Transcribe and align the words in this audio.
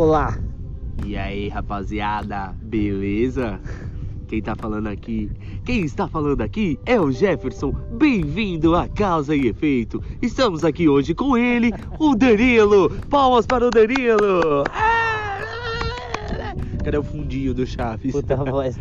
Olá! 0.00 0.34
E 1.04 1.14
aí, 1.14 1.50
rapaziada, 1.50 2.54
beleza? 2.62 3.60
Quem 4.28 4.40
tá 4.40 4.54
falando 4.56 4.86
aqui? 4.86 5.30
Quem 5.62 5.84
está 5.84 6.08
falando 6.08 6.40
aqui 6.40 6.80
é 6.86 6.98
o 6.98 7.12
Jefferson. 7.12 7.72
Bem-vindo 7.98 8.74
a 8.74 8.88
Causa 8.88 9.36
e 9.36 9.48
Efeito. 9.48 10.02
Estamos 10.22 10.64
aqui 10.64 10.88
hoje 10.88 11.12
com 11.12 11.36
ele, 11.36 11.70
o 11.98 12.14
Danilo. 12.14 12.88
Palmas 13.10 13.44
para 13.44 13.66
o 13.66 13.70
Danilo. 13.70 14.64
Cadê 16.82 16.96
o 16.96 17.02
fundinho 17.02 17.52
do 17.52 17.66
Chaves? 17.66 18.12
Puta 18.12 18.36
voz. 18.36 18.78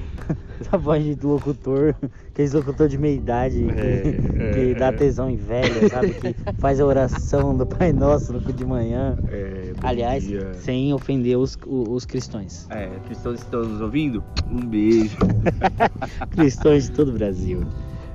Essa 0.60 0.78
voz 0.78 1.04
de 1.04 1.26
locutor, 1.26 1.96
aquele 2.30 2.50
locutor 2.50 2.88
de 2.88 2.98
meia 2.98 3.16
idade 3.16 3.64
que, 3.64 3.72
É, 3.72 4.52
que 4.52 4.72
é, 4.72 4.74
dá 4.74 4.88
é. 4.88 4.92
tesão 4.92 5.30
em 5.30 5.36
velha, 5.38 5.88
sabe? 5.90 6.14
Que 6.14 6.36
faz 6.60 6.80
a 6.80 6.86
oração 6.86 7.56
do 7.56 7.66
Pai 7.66 7.94
Nosso 7.94 8.34
no 8.34 8.40
de 8.40 8.66
manhã. 8.66 9.18
É, 9.30 9.74
Aliás, 9.82 10.26
dia. 10.26 10.54
sem 10.56 10.94
ofender 10.94 11.38
os, 11.38 11.58
os 11.66 12.06
cristãos. 12.06 12.68
É, 12.70 12.90
cristãos 13.06 13.40
estão 13.40 13.64
nos 13.64 13.82
ouvindo? 13.82 14.24
Um 14.52 14.66
beijo. 14.66 15.18
Cristãos 16.32 16.86
de 16.86 16.92
todo 16.92 17.10
o 17.10 17.14
Brasil. 17.14 17.66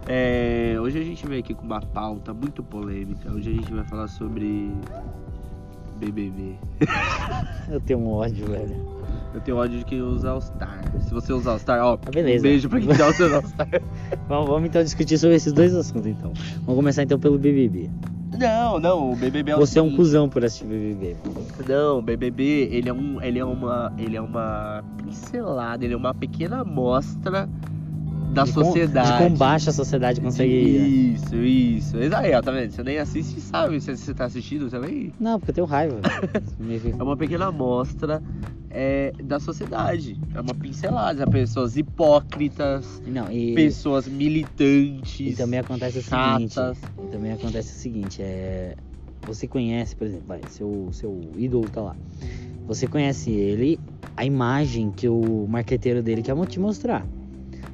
É, 0.06 0.76
hoje 0.80 0.98
a 0.98 1.04
gente 1.04 1.26
veio 1.26 1.40
aqui 1.40 1.54
com 1.54 1.64
uma 1.64 1.80
pauta 1.80 2.34
muito 2.34 2.62
polêmica. 2.62 3.30
Hoje 3.32 3.50
a 3.50 3.54
gente 3.54 3.72
vai 3.72 3.84
falar 3.84 4.08
sobre 4.08 4.70
BBB. 5.96 6.56
Eu 7.70 7.80
tenho 7.80 8.00
um 8.00 8.10
ódio, 8.10 8.46
velho. 8.46 8.93
Eu 9.34 9.40
tenho 9.40 9.56
ódio 9.56 9.78
de 9.80 9.84
quem 9.84 10.00
usa 10.00 10.30
All-Star. 10.30 10.80
Se 11.00 11.12
você 11.12 11.32
usar 11.32 11.52
All-Star, 11.52 11.80
ó, 11.84 11.94
Ah, 11.94 12.10
beleza. 12.12 12.38
um 12.38 12.42
beijo 12.42 12.68
pra 12.68 12.80
quem 12.80 12.88
tá 12.94 13.08
usando 13.08 13.34
All-Star. 13.34 13.68
Vamos, 14.28 14.48
vamos 14.48 14.68
então 14.68 14.82
discutir 14.82 15.18
sobre 15.18 15.36
esses 15.36 15.52
dois 15.52 15.74
assuntos, 15.74 16.06
então. 16.06 16.32
Vamos 16.60 16.76
começar 16.76 17.02
então 17.02 17.18
pelo 17.18 17.36
BBB. 17.38 17.90
Não, 18.38 18.80
não, 18.80 19.12
o 19.12 19.16
BBB 19.16 19.52
é 19.52 19.56
o 19.56 19.58
Você 19.58 19.78
é 19.78 19.82
um 19.82 19.94
cuzão 19.94 20.28
por 20.28 20.44
assistir 20.44 20.64
BBB. 20.66 21.16
Não, 21.68 21.98
o 21.98 22.02
BBB, 22.02 22.68
ele 22.72 22.88
é 22.88 22.92
um, 22.92 23.20
ele 23.22 23.38
é 23.38 23.44
uma, 23.44 23.92
ele 23.98 24.16
é 24.16 24.20
uma 24.20 24.82
pincelada, 25.02 25.84
ele 25.84 25.94
é 25.94 25.96
uma 25.96 26.12
pequena 26.14 26.60
amostra 26.60 27.48
da 28.34 28.44
De 28.44 28.52
com- 28.52 28.64
sociedade. 28.64 29.12
De 29.12 29.18
quão 29.18 29.34
baixa 29.34 29.70
a 29.70 29.72
sociedade 29.72 30.20
consegue. 30.20 30.52
Isso, 31.14 31.36
isso. 31.36 31.98
Isso 31.98 32.16
aí, 32.16 32.34
ó, 32.34 32.42
tá 32.42 32.50
vendo? 32.50 32.70
Você 32.70 32.82
nem 32.82 32.98
assiste 32.98 33.38
e 33.38 33.40
sabe 33.40 33.80
se 33.80 33.96
você 33.96 34.12
tá 34.12 34.24
assistindo 34.26 34.68
também. 34.68 35.12
Não, 35.20 35.38
porque 35.38 35.52
eu 35.52 35.54
tenho 35.54 35.66
raiva. 35.66 36.00
É 36.98 37.02
uma 37.02 37.16
pequena 37.16 37.46
amostra 37.46 38.22
é, 38.70 39.12
da 39.22 39.38
sociedade. 39.38 40.18
É 40.34 40.40
uma 40.40 40.54
pincelada. 40.54 41.26
Pessoas 41.26 41.76
hipócritas, 41.76 43.02
Não, 43.06 43.30
e, 43.30 43.54
pessoas 43.54 44.06
militantes. 44.08 45.32
e 45.32 45.36
também 45.36 45.60
acontece 45.60 45.98
o 45.98 46.02
chatas. 46.02 46.52
seguinte. 46.78 46.80
E 47.06 47.10
também 47.12 47.32
acontece 47.32 47.72
o 47.76 47.78
seguinte, 47.78 48.22
é. 48.22 48.74
Você 49.26 49.46
conhece, 49.46 49.96
por 49.96 50.06
exemplo, 50.06 50.26
vai, 50.26 50.40
seu, 50.50 50.88
seu 50.92 51.20
ídolo 51.36 51.68
tá 51.70 51.80
lá. 51.80 51.96
Você 52.66 52.86
conhece 52.86 53.30
ele, 53.30 53.78
a 54.16 54.24
imagem 54.24 54.90
que 54.90 55.08
o 55.08 55.46
marqueteiro 55.48 56.02
dele 56.02 56.22
quer 56.22 56.34
te 56.46 56.58
mostrar. 56.60 57.06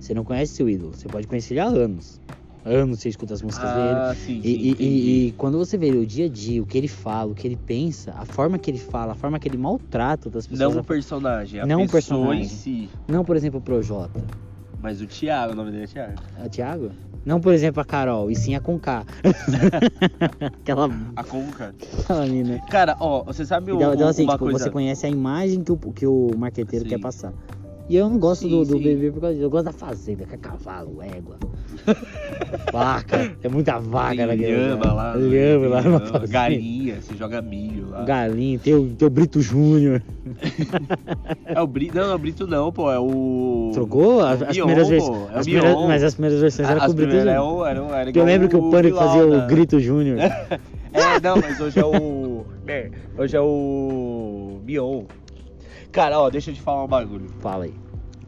Você 0.01 0.15
não 0.15 0.25
conhece 0.25 0.55
seu 0.55 0.69
ídolo, 0.69 0.93
você 0.95 1.09
pode 1.09 1.27
conhecer 1.27 1.55
ele 1.55 1.61
há 1.61 1.67
anos. 1.67 2.19
Anos 2.65 3.01
você 3.01 3.09
escuta 3.09 3.33
as 3.35 3.41
músicas 3.43 3.71
dele. 3.73 3.99
Ah, 4.01 4.15
sim, 4.15 4.41
sim, 4.43 4.49
E, 4.49 4.51
e- 4.51 4.69
e- 4.69 4.71
entendi. 4.73 5.27
e 5.29 5.33
quando 5.33 5.57
você 5.59 5.79
vê 5.79 5.91
o 5.97 6.05
dia 6.07 6.27
a 6.27 6.29
dia, 6.29 6.63
o 6.63 6.67
que 6.67 6.77
ele 6.77 6.89
fala, 6.89 7.31
o 7.31 7.35
que 7.35 7.47
ele 7.47 7.57
pensa, 7.57 8.13
a 8.19 8.25
forma 8.27 8.59
que 8.59 8.71
ele 8.71 8.79
fala, 8.79 9.13
a 9.13 9.15
forma 9.15 9.39
que 9.39 9.49
ele 9.49 9.57
maltrata 9.57 10.29
outras 10.29 10.47
pessoas. 10.47 10.75
Não 10.75 10.81
o 10.81 10.85
personagem, 10.85 11.61
a 11.61 11.67
Não 11.67 11.85
o 11.85 11.89
pessoa 11.89 12.01
personagem. 12.29 12.43
em 12.45 12.49
si. 12.49 12.91
não, 13.09 13.25
por 13.25 13.35
exemplo, 13.37 13.61
o 13.61 13.63
Projota. 13.63 14.23
Mas 14.79 15.01
o 15.01 15.07
Thiago, 15.07 15.53
o 15.53 15.57
nome 15.57 15.71
dele 15.71 15.85
é 15.85 15.87
Thiago. 15.87 16.15
É 16.39 16.47
o 16.47 16.49
Thiago? 16.51 16.91
Não, 17.25 17.41
por 17.41 17.53
exemplo, 17.53 17.81
a 17.81 17.85
Carol, 17.85 18.31
e 18.31 18.37
sim 18.37 18.55
a 18.55 18.61
Conká. 18.61 19.05
aquela, 20.63 20.89
A 21.17 21.25
Conca. 21.25 21.75
aquela 22.01 22.27
mina. 22.27 22.59
Cara, 22.71 22.97
ó, 23.01 23.23
você 23.25 23.45
sabe 23.45 23.73
o- 23.73 23.77
Então, 23.77 23.95
então, 23.95 24.09
assim, 24.09 24.23
uma 24.25 24.33
tipo, 24.35 24.45
coisa... 24.45 24.59
você 24.65 24.71
conhece 24.71 25.07
a 25.07 25.09
imagem 25.11 25.63
que 25.63 25.73
o, 25.73 25.77
que 25.77 26.07
o 26.07 26.31
marqueteiro 26.37 26.85
Sim. 26.85 26.89
quer 26.91 26.99
passar. 27.01 27.33
E 27.91 27.97
eu 27.97 28.09
não 28.09 28.21
gosto 28.21 28.43
Sim, 28.43 28.51
do, 28.51 28.65
do 28.65 28.73
sim. 28.75 28.85
BBB 28.85 29.11
por 29.11 29.21
causa 29.21 29.35
disso. 29.35 29.45
Eu 29.47 29.51
gosto 29.51 29.65
da 29.65 29.73
fazenda, 29.73 30.25
que 30.25 30.33
é 30.37 30.39
cavalo, 30.39 31.03
égua. 31.03 31.37
Vaca. 32.73 33.35
É 33.43 33.49
muita 33.49 33.81
vaca 33.81 34.27
naquele 34.27 34.57
lhama 34.57 34.93
lá. 34.93 35.15
Lhama 35.17 35.67
lá 35.67 35.81
lhama, 35.81 35.99
na 35.99 36.07
fazenda. 36.07 36.33
Galinha, 36.33 37.01
você 37.03 37.17
joga 37.17 37.43
milho 37.43 37.91
lá. 37.91 38.05
Galinha, 38.05 38.61
tem 38.61 38.75
o, 38.75 38.95
tem 38.95 39.09
o 39.09 39.11
Brito 39.11 39.41
Júnior. 39.41 40.01
É 41.47 41.61
o 41.61 41.67
Brito, 41.67 41.97
não, 41.97 42.13
é 42.13 42.15
o 42.15 42.19
Brito 42.19 42.47
não, 42.47 42.71
pô, 42.71 42.93
é 42.93 42.99
o... 42.99 43.71
Trocou? 43.75 44.21
As, 44.21 44.41
primeiras 44.41 44.89
versões. 44.89 45.31
é 45.33 45.39
as 45.39 45.47
primeiras- 45.47 45.87
mas 45.89 46.05
as 46.05 46.15
primeiras 46.15 46.41
versões 46.41 46.69
eram 46.69 46.81
As 46.81 46.87
com 46.87 46.93
o 46.93 46.95
Brito 46.95 47.11
Júnior. 47.11 47.67
era, 47.67 47.81
era 47.97 48.11
eu 48.15 48.25
lembro 48.25 48.49
que 48.49 48.55
o 48.57 48.71
Pânico 48.71 48.97
fazia 48.97 49.27
o 49.27 49.31
né? 49.39 49.47
Grito 49.49 49.81
Júnior. 49.81 50.19
É, 50.93 51.21
não, 51.21 51.37
mas 51.37 51.61
hoje 51.61 51.79
é 51.79 51.85
o. 51.85 52.45
É, 52.67 52.91
hoje 53.17 53.37
é 53.37 53.41
o. 53.41 54.59
Mion. 54.65 55.05
Cara, 55.93 56.21
ó, 56.21 56.31
deixa 56.31 56.51
eu 56.51 56.55
te 56.55 56.61
falar 56.61 56.85
um 56.85 56.89
bagulho. 56.89 57.27
Fala 57.41 57.65
aí. 57.65 57.75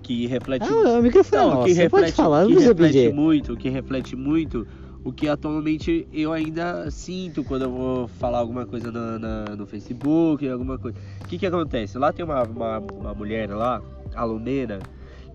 Que 0.03 0.27
reflete. 0.27 0.67
Ah, 0.69 0.99
o 0.99 1.03
microfone 1.03 1.43
é 1.43 1.45
Não, 1.45 1.55
nosso. 1.55 1.67
que 1.67 1.75
Você 1.75 1.89
pode 1.89 2.03
reflete, 2.03 2.17
falar, 2.17 2.41
não 2.43 2.49
que 2.49 2.59
reflete 2.65 3.13
muito, 3.13 3.57
que 3.57 3.69
reflete 3.69 4.17
muito 4.17 4.67
o 5.05 5.13
que 5.13 5.29
atualmente 5.29 6.07
eu 6.13 6.33
ainda 6.33 6.91
sinto 6.91 7.43
quando 7.45 7.63
eu 7.63 7.71
vou 7.71 8.09
falar 8.09 8.39
alguma 8.39 8.67
coisa 8.67 8.91
na- 8.91 9.19
na- 9.19 9.57
no 9.57 9.67
Facebook, 9.67 10.49
alguma 10.49 10.79
coisa. 10.79 10.97
O 11.25 11.29
que 11.29 11.39
que 11.39 11.47
acontece? 11.47 11.99
Lá 11.99 12.13
tem 12.13 12.25
uma, 12.25 12.43
uma, 12.45 12.79
uma 12.79 13.15
mulher 13.15 13.49
lá, 13.51 13.81
a 14.15 14.25
Lumena, 14.25 14.79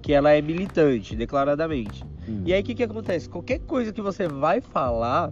que 0.01 0.11
ela 0.13 0.31
é 0.31 0.41
militante, 0.41 1.15
declaradamente. 1.15 2.03
Hum. 2.27 2.43
E 2.45 2.53
aí 2.53 2.61
o 2.61 2.63
que 2.63 2.75
que 2.75 2.83
acontece? 2.83 3.29
Qualquer 3.29 3.59
coisa 3.59 3.91
que 3.93 4.01
você 4.01 4.27
vai 4.27 4.59
falar, 4.61 5.31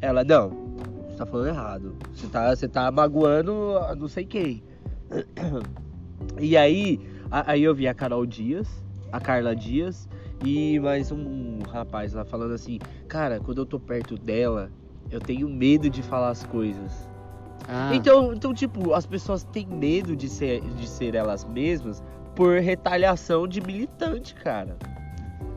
ela, 0.00 0.22
não, 0.24 0.50
você 1.08 1.16
tá 1.18 1.26
falando 1.26 1.46
errado. 1.48 1.94
Você 2.14 2.26
tá, 2.26 2.54
você 2.54 2.68
tá 2.68 2.90
magoando 2.90 3.52
não 3.98 4.08
sei 4.08 4.24
quem. 4.24 4.62
E 6.40 6.56
aí, 6.56 7.00
a- 7.30 7.52
aí 7.52 7.62
eu 7.62 7.74
vi 7.74 7.86
a 7.88 7.94
Carol 7.94 8.24
Dias, 8.26 8.68
a 9.10 9.20
Carla 9.20 9.54
Dias 9.54 10.08
e 10.44 10.78
mais 10.80 11.12
um 11.12 11.58
rapaz 11.68 12.12
lá 12.14 12.24
falando 12.24 12.52
assim, 12.54 12.78
cara, 13.08 13.38
quando 13.40 13.58
eu 13.58 13.66
tô 13.66 13.78
perto 13.78 14.16
dela, 14.16 14.70
eu 15.10 15.20
tenho 15.20 15.48
medo 15.48 15.88
de 15.90 16.02
falar 16.02 16.30
as 16.30 16.42
coisas. 16.44 17.08
Ah, 17.68 17.90
Então, 17.94 18.32
então, 18.32 18.52
tipo, 18.52 18.92
as 18.92 19.06
pessoas 19.06 19.44
têm 19.44 19.66
medo 19.66 20.16
de 20.16 20.28
ser, 20.28 20.60
de 20.62 20.88
ser 20.88 21.14
elas 21.14 21.44
mesmas 21.44 22.02
por 22.34 22.58
retaliação 22.60 23.46
de 23.46 23.60
militante, 23.60 24.34
cara. 24.34 24.76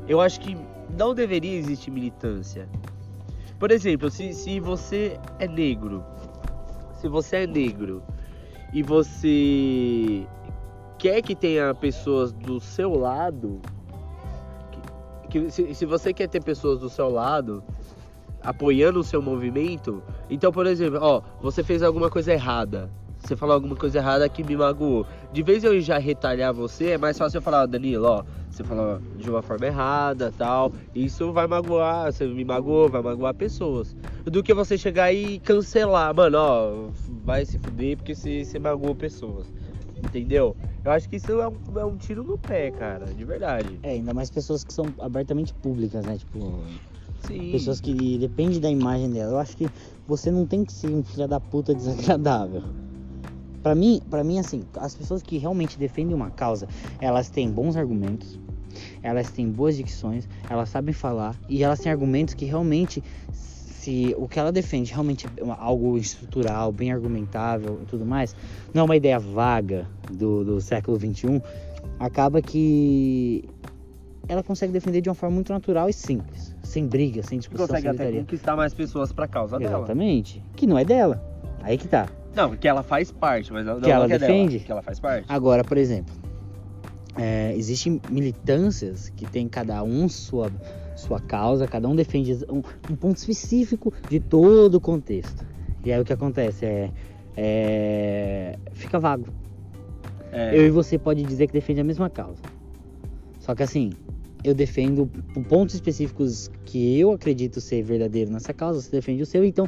Eu 0.08 0.22
acho 0.22 0.40
que 0.40 0.56
não 0.96 1.16
deveria 1.16 1.58
existir 1.58 1.90
militância. 1.90 2.68
Por 3.58 3.72
exemplo, 3.72 4.10
se, 4.12 4.34
se 4.34 4.60
você 4.60 5.18
é 5.40 5.48
negro, 5.48 6.04
se 7.00 7.08
você 7.08 7.38
é 7.38 7.48
negro 7.48 8.04
e 8.74 8.84
você 8.84 10.28
quer 11.06 11.22
que 11.22 11.36
tenha 11.36 11.72
pessoas 11.76 12.34
do 12.34 12.60
seu 12.60 12.96
lado, 12.98 13.62
que, 15.30 15.40
que- 15.40 15.52
se, 15.52 15.76
se 15.76 15.86
você 15.86 16.12
quer 16.12 16.28
ter 16.28 16.44
pessoas 16.44 16.80
do 16.80 16.90
seu 16.90 17.10
lado 17.10 17.64
apoiando 18.42 19.02
o 19.02 19.04
seu 19.04 19.22
movimento, 19.22 20.02
então, 20.32 20.52
por 20.52 20.66
exemplo, 20.66 20.98
ó, 21.00 21.22
você 21.40 21.64
fez 21.64 21.84
alguma 21.84 22.10
coisa 22.10 22.34
errada. 22.34 22.90
Você 23.20 23.36
falou 23.36 23.54
alguma 23.54 23.76
coisa 23.76 24.00
errada 24.00 24.28
que 24.30 24.44
me 24.44 24.56
magoou. 24.56 25.06
De 25.32 25.44
vez 25.44 25.64
eu 25.64 25.80
já 25.80 26.00
retalhar 26.00 26.52
você, 26.54 26.92
é 26.92 26.98
mais 26.98 27.18
fácil 27.18 27.38
eu 27.38 27.42
falar, 27.42 27.68
Danilo, 27.68 28.06
ó, 28.08 28.24
você 28.50 28.64
falou 28.64 29.00
de 29.16 29.30
uma 29.30 29.44
forma 29.44 29.66
errada, 29.68 30.34
tal. 30.36 30.72
Isso 30.94 31.32
vai 31.32 31.46
magoar, 31.46 32.12
você 32.12 32.26
me 32.26 32.44
magoou, 32.44 32.90
vai 32.90 33.02
magoar 33.04 33.34
pessoas. 33.36 33.96
Do 34.26 34.42
que 34.42 34.54
você 34.56 34.76
chegar 34.76 35.12
e 35.14 35.38
cancelar, 35.40 36.16
mano, 36.16 36.38
ó, 36.40 36.90
vai 37.24 37.46
se 37.46 37.60
fuder 37.60 37.96
porque 37.98 38.16
você, 38.16 38.44
você 38.44 38.58
magoou 38.58 38.96
pessoas. 38.96 39.52
Entendeu? 40.06 40.56
Eu 40.84 40.92
acho 40.92 41.10
que 41.10 41.16
isso 41.16 41.32
é 41.32 41.48
um, 41.48 41.58
é 41.78 41.86
um 41.86 41.98
tiro 41.98 42.24
no 42.24 42.38
pé, 42.38 42.72
cara, 42.72 43.06
de 43.06 43.26
verdade. 43.26 43.80
É, 43.84 43.92
ainda 43.92 44.14
mais 44.14 44.30
pessoas 44.30 44.64
que 44.64 44.74
são 44.74 44.94
abertamente 45.00 45.54
públicas, 45.54 46.06
né? 46.06 46.18
Tipo, 46.18 46.64
Sim. 47.22 47.52
pessoas 47.52 47.82
que 47.82 48.18
dependem 48.20 48.60
da 48.60 48.70
imagem 48.70 49.12
dela. 49.12 49.34
Eu 49.34 49.40
acho 49.40 49.58
que 49.58 49.68
você 50.08 50.30
não 50.30 50.46
tem 50.46 50.64
que 50.64 50.72
ser 50.72 50.94
um 50.94 51.04
filho 51.04 51.28
da 51.28 51.40
puta 51.40 51.74
desagradável. 51.74 52.62
Pra 53.64 53.74
mim, 53.74 54.00
para 54.12 54.24
mim 54.24 54.38
assim, 54.38 54.64
as 54.76 54.94
pessoas 54.94 55.24
que 55.24 55.40
realmente 55.40 55.80
defendem 55.80 56.14
uma 56.14 56.30
causa, 56.30 56.68
elas 57.02 57.32
têm 57.32 57.50
bons 57.50 57.76
argumentos, 57.76 58.40
elas 59.02 59.32
têm 59.32 59.50
boas 59.50 59.76
dicções, 59.76 60.30
elas 60.48 60.70
sabem 60.70 60.94
falar 60.94 61.36
e 61.50 61.64
elas 61.64 61.80
têm 61.80 61.92
argumentos 61.92 62.36
que 62.36 62.46
realmente 62.46 63.04
se 63.86 64.16
o 64.18 64.28
que 64.28 64.40
ela 64.40 64.52
defende 64.52 64.92
realmente 64.92 65.28
é 65.28 65.44
algo 65.60 65.96
estrutural, 65.96 66.72
bem 66.72 66.92
argumentável 66.92 67.80
e 67.84 67.86
tudo 67.86 68.04
mais, 68.04 68.36
não 68.74 68.82
é 68.82 68.86
uma 68.86 68.96
ideia 68.96 69.20
vaga 69.20 69.88
do, 70.12 70.44
do 70.44 70.60
século 70.60 71.00
XXI, 71.00 71.40
acaba 72.00 72.42
que 72.42 73.48
ela 74.28 74.42
consegue 74.42 74.74
defender 74.74 75.02
de 75.02 75.10
uma 75.10 75.14
forma 75.14 75.36
muito 75.36 75.54
natural 75.54 75.88
e 75.88 75.94
simples, 75.94 76.56
sem 76.64 76.88
briga, 76.88 77.22
sem 77.22 77.38
discussão, 77.38 77.68
consegue 77.68 77.88
até 77.88 78.12
conquistar 78.12 78.56
mais 78.56 78.74
pessoas 78.74 79.12
pra 79.12 79.28
causa 79.28 79.60
dela. 79.60 79.78
Exatamente. 79.78 80.42
Que 80.56 80.66
não 80.66 80.80
é 80.80 80.84
dela. 80.84 81.24
Aí 81.62 81.78
que 81.78 81.88
tá. 81.88 82.08
Não, 82.36 82.56
que 82.58 82.68
ela 82.68 82.82
faz 82.82 83.12
parte, 83.12 83.54
mas 83.54 83.66
não, 83.66 83.76
Que 83.76 83.82
não 83.82 83.90
ela 83.90 84.08
que 84.08 84.14
é 84.14 84.18
dela, 84.18 84.32
defende? 84.32 84.60
que 84.60 84.72
ela 84.72 84.82
faz 84.82 85.00
parte. 85.00 85.26
Agora, 85.30 85.64
por 85.64 85.78
exemplo, 85.78 86.14
é, 87.16 87.54
existem 87.56 88.02
militâncias 88.10 89.10
que 89.10 89.28
tem 89.28 89.48
cada 89.48 89.84
um 89.84 90.10
sua, 90.10 90.52
sua 90.96 91.20
causa, 91.20 91.68
cada 91.68 91.88
um 91.88 91.96
defende 91.96 92.34
um, 92.50 92.62
um 92.90 92.96
ponto 92.96 93.18
específico 93.18 93.94
de 94.10 94.20
todo 94.20 94.76
o 94.76 94.82
contexto. 94.82 95.46
E 95.84 95.92
aí 95.92 96.02
o 96.02 96.06
que 96.06 96.14
acontece 96.14 96.66
é, 96.66 96.92
é 97.36 98.60
fica 98.74 99.00
vago. 99.00 99.28
É. 100.32 100.58
Eu 100.58 100.66
e 100.66 100.70
você 100.70 100.98
pode 100.98 101.24
dizer 101.24 101.48
que 101.48 101.54
defende 101.54 101.82
a 101.82 101.84
mesma 101.84 102.10
causa. 102.10 102.42
Só 103.40 103.54
que 103.54 103.64
assim, 103.64 103.92
eu 104.44 104.54
defendo 104.54 105.10
pontos 105.48 105.76
específicos 105.76 106.52
que 106.66 107.00
eu 107.00 107.12
acredito 107.12 107.60
ser 107.60 107.82
verdadeiro 107.84 108.32
nessa 108.32 108.54
causa, 108.54 108.82
você 108.82 108.92
defende 108.92 109.24
o 109.24 109.26
seu, 109.26 109.44
então, 109.44 109.68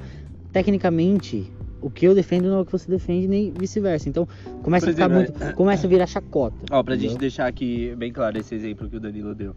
tecnicamente, 0.52 1.52
o 1.82 1.90
que 1.90 2.06
eu 2.06 2.14
defendo 2.14 2.50
não 2.50 2.58
é 2.58 2.62
o 2.62 2.66
que 2.66 2.72
você 2.72 2.90
defende, 2.90 3.28
nem 3.28 3.52
vice-versa. 3.52 4.10
Então, 4.10 4.28
começa 4.64 4.86
Por 4.86 4.92
a 4.92 4.94
ficar 4.94 5.12
exemplo, 5.12 5.40
muito. 5.40 5.56
Começa 5.56 5.88
a 5.88 5.90
virar 5.90 6.08
chacota. 6.08 6.58
Ó, 6.72 6.84
pra 6.84 6.96
gente 6.96 7.06
entendeu? 7.06 7.22
deixar 7.22 7.48
aqui 7.48 7.96
bem 7.96 8.12
claro 8.12 8.38
esse 8.38 8.54
exemplo 8.54 8.90
que 8.90 8.98
o 8.98 9.00
Danilo 9.00 9.34
deu. 9.34 9.54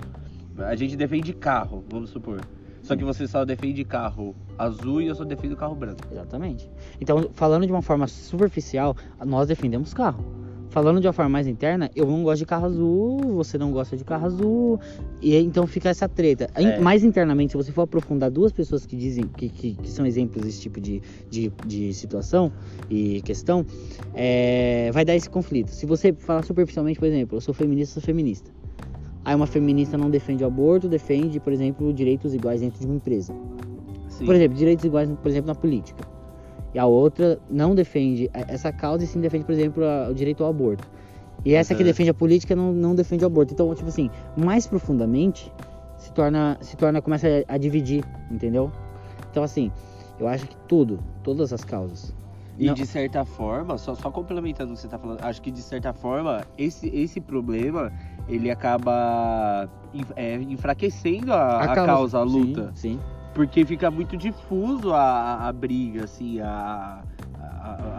A 0.67 0.77
gente 0.77 0.97
defende 0.97 1.33
carro, 1.33 1.85
vamos 1.89 2.11
supor. 2.11 2.41
Só 2.83 2.97
que 2.97 3.05
você 3.05 3.27
só 3.27 3.45
defende 3.45 3.85
carro 3.85 4.35
azul 4.59 5.03
e 5.03 5.07
eu 5.07 5.15
só 5.15 5.25
defendo 5.25 5.57
carro 5.57 5.75
branco. 5.75 6.01
Exatamente. 6.11 6.71
Então, 7.01 7.31
falando 7.33 7.67
de 7.67 7.73
uma 7.73 7.83
forma 7.83 8.07
superficial, 8.07 8.97
nós 9.25 9.49
defendemos 9.49 9.93
carro. 9.93 10.25
Falando 10.71 11.01
de 11.01 11.07
uma 11.09 11.13
forma 11.13 11.29
mais 11.29 11.49
interna, 11.49 11.91
eu 11.97 12.07
não 12.07 12.23
gosto 12.23 12.39
de 12.39 12.47
carro 12.47 12.67
azul, 12.67 13.19
você 13.35 13.59
não 13.59 13.73
gosta 13.73 13.97
de 13.97 14.05
carro 14.05 14.27
azul, 14.27 14.81
e 15.21 15.37
então 15.37 15.67
fica 15.67 15.89
essa 15.89 16.09
treta. 16.09 16.49
É. 16.55 16.79
Mais 16.79 17.03
internamente, 17.03 17.51
se 17.51 17.57
você 17.57 17.73
for 17.73 17.83
aprofundar 17.83 18.31
duas 18.31 18.53
pessoas 18.53 18.87
que 18.87 18.97
dizem 18.97 19.25
que, 19.25 19.49
que, 19.49 19.75
que 19.75 19.91
são 19.91 20.07
exemplos 20.07 20.45
desse 20.45 20.61
tipo 20.61 20.81
de, 20.81 21.03
de, 21.29 21.53
de 21.67 21.93
situação 21.93 22.53
e 22.89 23.21
questão, 23.23 23.67
é, 24.15 24.91
vai 24.93 25.05
dar 25.05 25.17
esse 25.17 25.29
conflito. 25.29 25.73
Se 25.73 25.87
você 25.87 26.13
falar 26.13 26.45
superficialmente, 26.45 27.01
por 27.01 27.07
exemplo, 27.07 27.37
eu 27.37 27.41
sou 27.41 27.53
feminista, 27.53 27.95
sou 27.95 28.03
feminista. 28.03 28.53
Aí 29.25 29.35
uma 29.35 29.47
feminista 29.47 29.99
não 29.99 30.11
defende 30.11 30.43
o 30.43 30.47
aborto, 30.47 30.89
defende, 30.89 31.39
por 31.39 31.53
exemplo, 31.53 31.93
direitos 31.93 32.35
iguais 32.35 32.61
dentro 32.61 32.81
de 32.81 32.87
uma 32.87 32.95
empresa. 32.97 33.35
Sim. 34.09 34.25
Por 34.27 34.35
exemplo, 34.35 34.57
direitos 34.57 34.85
iguais, 34.85 35.11
por 35.23 35.29
exemplo, 35.29 35.49
na 35.49 35.55
política. 35.55 36.05
E 36.75 36.79
a 36.79 36.87
outra 36.87 37.39
não 37.51 37.75
defende 37.75 38.31
essa 38.33 38.73
causa 38.73 39.05
e 39.05 39.07
sim 39.07 39.21
defende, 39.21 39.45
por 39.45 39.53
exemplo, 39.53 39.85
a- 39.85 40.09
o 40.11 40.15
direito 40.15 40.43
ao 40.45 40.51
aborto. 40.51 40.89
E 41.45 41.55
essa 41.55 41.75
que 41.75 41.83
Uhum. 41.83 41.87
defende 41.89 42.11
a 42.11 42.15
política 42.15 42.55
não, 42.55 42.73
não 42.73 42.95
defende 42.95 43.25
o 43.25 43.27
aborto. 43.27 43.53
Então, 43.53 43.75
tipo 43.75 43.89
assim, 43.89 44.11
mais 44.37 44.67
profundamente 44.67 45.53
se 45.99 46.13
torna, 46.13 46.57
se 46.61 46.77
torna 46.77 47.03
começa 47.03 47.27
a, 47.49 47.55
a 47.55 47.59
dividir, 47.59 48.05
entendeu? 48.31 48.71
Então, 49.31 49.43
assim, 49.43 49.71
eu 50.19 50.29
acho 50.29 50.47
que 50.47 50.57
tudo, 50.69 50.99
todas 51.23 51.53
as 51.53 51.65
causas. 51.65 52.15
E 52.59 52.67
Não. 52.67 52.75
de 52.75 52.87
certa 52.87 53.25
forma, 53.25 53.79
só, 53.79 53.95
só 53.95 54.11
complementando 54.11 54.73
o 54.73 54.75
que 54.77 54.83
você 54.83 54.89
tá 54.89 54.99
falando, 54.99 55.23
acho 55.23 55.41
que 55.41 55.51
de 55.51 55.63
certa 55.63 55.95
forma, 55.95 56.45
esse, 56.59 56.89
esse 56.89 57.21
problema, 57.21 57.91
ele 58.31 58.51
acaba 58.51 59.69
é, 60.15 60.37
enfraquecendo 60.37 61.33
a, 61.33 61.61
a 61.65 61.75
causa, 61.75 62.19
a 62.19 62.23
luta. 62.23 62.73
Sim, 62.75 62.99
sim. 62.99 63.01
Porque 63.35 63.65
fica 63.65 63.91
muito 63.91 64.17
difuso 64.17 64.93
a, 64.93 65.49
a 65.49 65.53
briga, 65.53 66.05
assim, 66.05 66.41
a, 66.41 67.03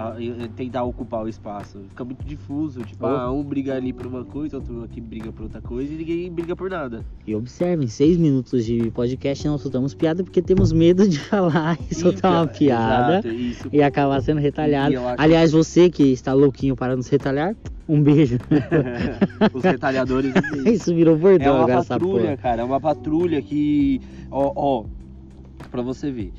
a- 0.01 0.13
a- 0.13 0.45
a- 0.45 0.47
tentar 0.55 0.83
ocupar 0.83 1.23
o 1.23 1.27
espaço. 1.27 1.79
Fica 1.89 2.03
muito 2.03 2.25
difuso. 2.25 2.81
Tipo, 2.83 3.05
Oh. 3.05 3.09
ah, 3.09 3.31
um 3.31 3.43
briga 3.43 3.75
ali 3.75 3.91
por 3.93 4.05
uma 4.07 4.23
coisa, 4.25 4.57
outro 4.57 4.83
aqui 4.83 4.99
briga 5.01 5.31
por 5.31 5.43
outra 5.43 5.61
coisa 5.61 5.93
e 5.93 5.97
ninguém 5.97 6.31
briga 6.31 6.55
por 6.55 6.69
nada. 6.69 7.05
E 7.25 7.35
observem, 7.35 7.87
seis 7.87 8.17
minutos 8.17 8.65
de 8.65 8.89
podcast 8.91 9.47
não 9.47 9.57
soltamos 9.57 9.93
piada 9.93 10.23
porque 10.23 10.41
temos 10.41 10.71
medo 10.71 11.07
de 11.07 11.19
falar 11.29 11.77
e 11.89 11.95
soltar 11.95 12.31
uma 12.31 12.47
piada. 12.47 13.19
Exato, 13.19 13.27
isso. 13.29 13.69
e 13.71 13.81
acabar 13.81 14.21
sendo 14.21 14.39
retalhado. 14.39 14.95
Aliás, 15.17 15.51
você 15.51 15.89
que 15.89 16.03
está 16.11 16.33
louquinho 16.33 16.75
para 16.75 16.95
nos 16.95 17.07
retalhar, 17.07 17.55
um 17.87 18.01
beijo. 18.01 18.37
Os 19.53 19.63
retalhadores. 19.63 20.33
Isso 20.65 20.93
virou 20.95 21.15
É 21.15 21.17
bordão 21.19 21.55
uma 21.55 21.63
agora 21.63 21.83
patrulha, 21.83 22.37
cara. 22.37 22.61
É 22.61 22.65
uma 22.65 22.79
patrulha 22.79 23.41
que. 23.41 23.99
Ó, 24.29 24.51
ó. 24.55 24.85
Pra 25.69 25.81
você 25.81 26.09
ver. 26.11 26.31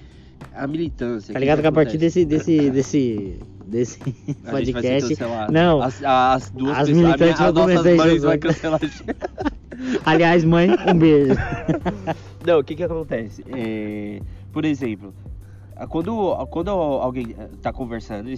A 0.54 0.66
militância. 0.66 1.32
Tá 1.32 1.38
ligado 1.38 1.60
que 1.60 1.66
a 1.66 1.72
partir 1.72 1.98
desse, 1.98 2.24
desse, 2.24 2.70
desse, 2.70 3.38
desse 3.72 3.98
A 4.44 4.50
podcast. 4.50 5.16
Não. 5.50 5.82
As, 5.82 6.02
as 6.04 6.50
duas 6.50 6.78
As 6.78 6.88
militantes 6.90 7.40
a 7.40 7.50
minha, 7.50 7.52
vão 7.52 7.62
começar 7.64 7.96
mães 7.96 8.22
vai 8.22 8.38
cancelar. 8.38 8.80
Aliás, 10.04 10.44
mãe, 10.44 10.68
um 10.86 10.94
beijo. 10.94 11.34
Não, 12.46 12.60
o 12.60 12.64
que 12.64 12.76
que 12.76 12.82
acontece? 12.84 13.42
É, 13.48 14.20
por 14.52 14.64
exemplo, 14.64 15.14
quando, 15.88 16.46
quando 16.50 16.70
alguém 16.70 17.34
eh, 17.36 17.48
tá 17.60 17.72
conversando, 17.72 18.28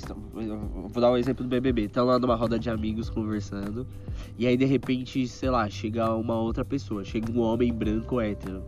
vou 0.88 1.02
dar 1.02 1.10
um 1.10 1.16
exemplo 1.16 1.44
do 1.44 1.48
BBB, 1.48 1.86
estão 1.86 2.06
lá 2.06 2.19
numa 2.19 2.34
roda 2.34 2.58
de 2.58 2.70
amigos 2.70 3.10
conversando, 3.10 3.86
e 4.38 4.46
aí 4.46 4.56
de 4.56 4.64
repente, 4.64 5.26
sei 5.26 5.50
lá, 5.50 5.69
chega 5.69 6.14
uma 6.14 6.38
outra 6.38 6.64
pessoa, 6.64 7.04
chega 7.04 7.31
um 7.32 7.40
homem 7.40 7.72
branco 7.72 8.20
hétero. 8.20 8.62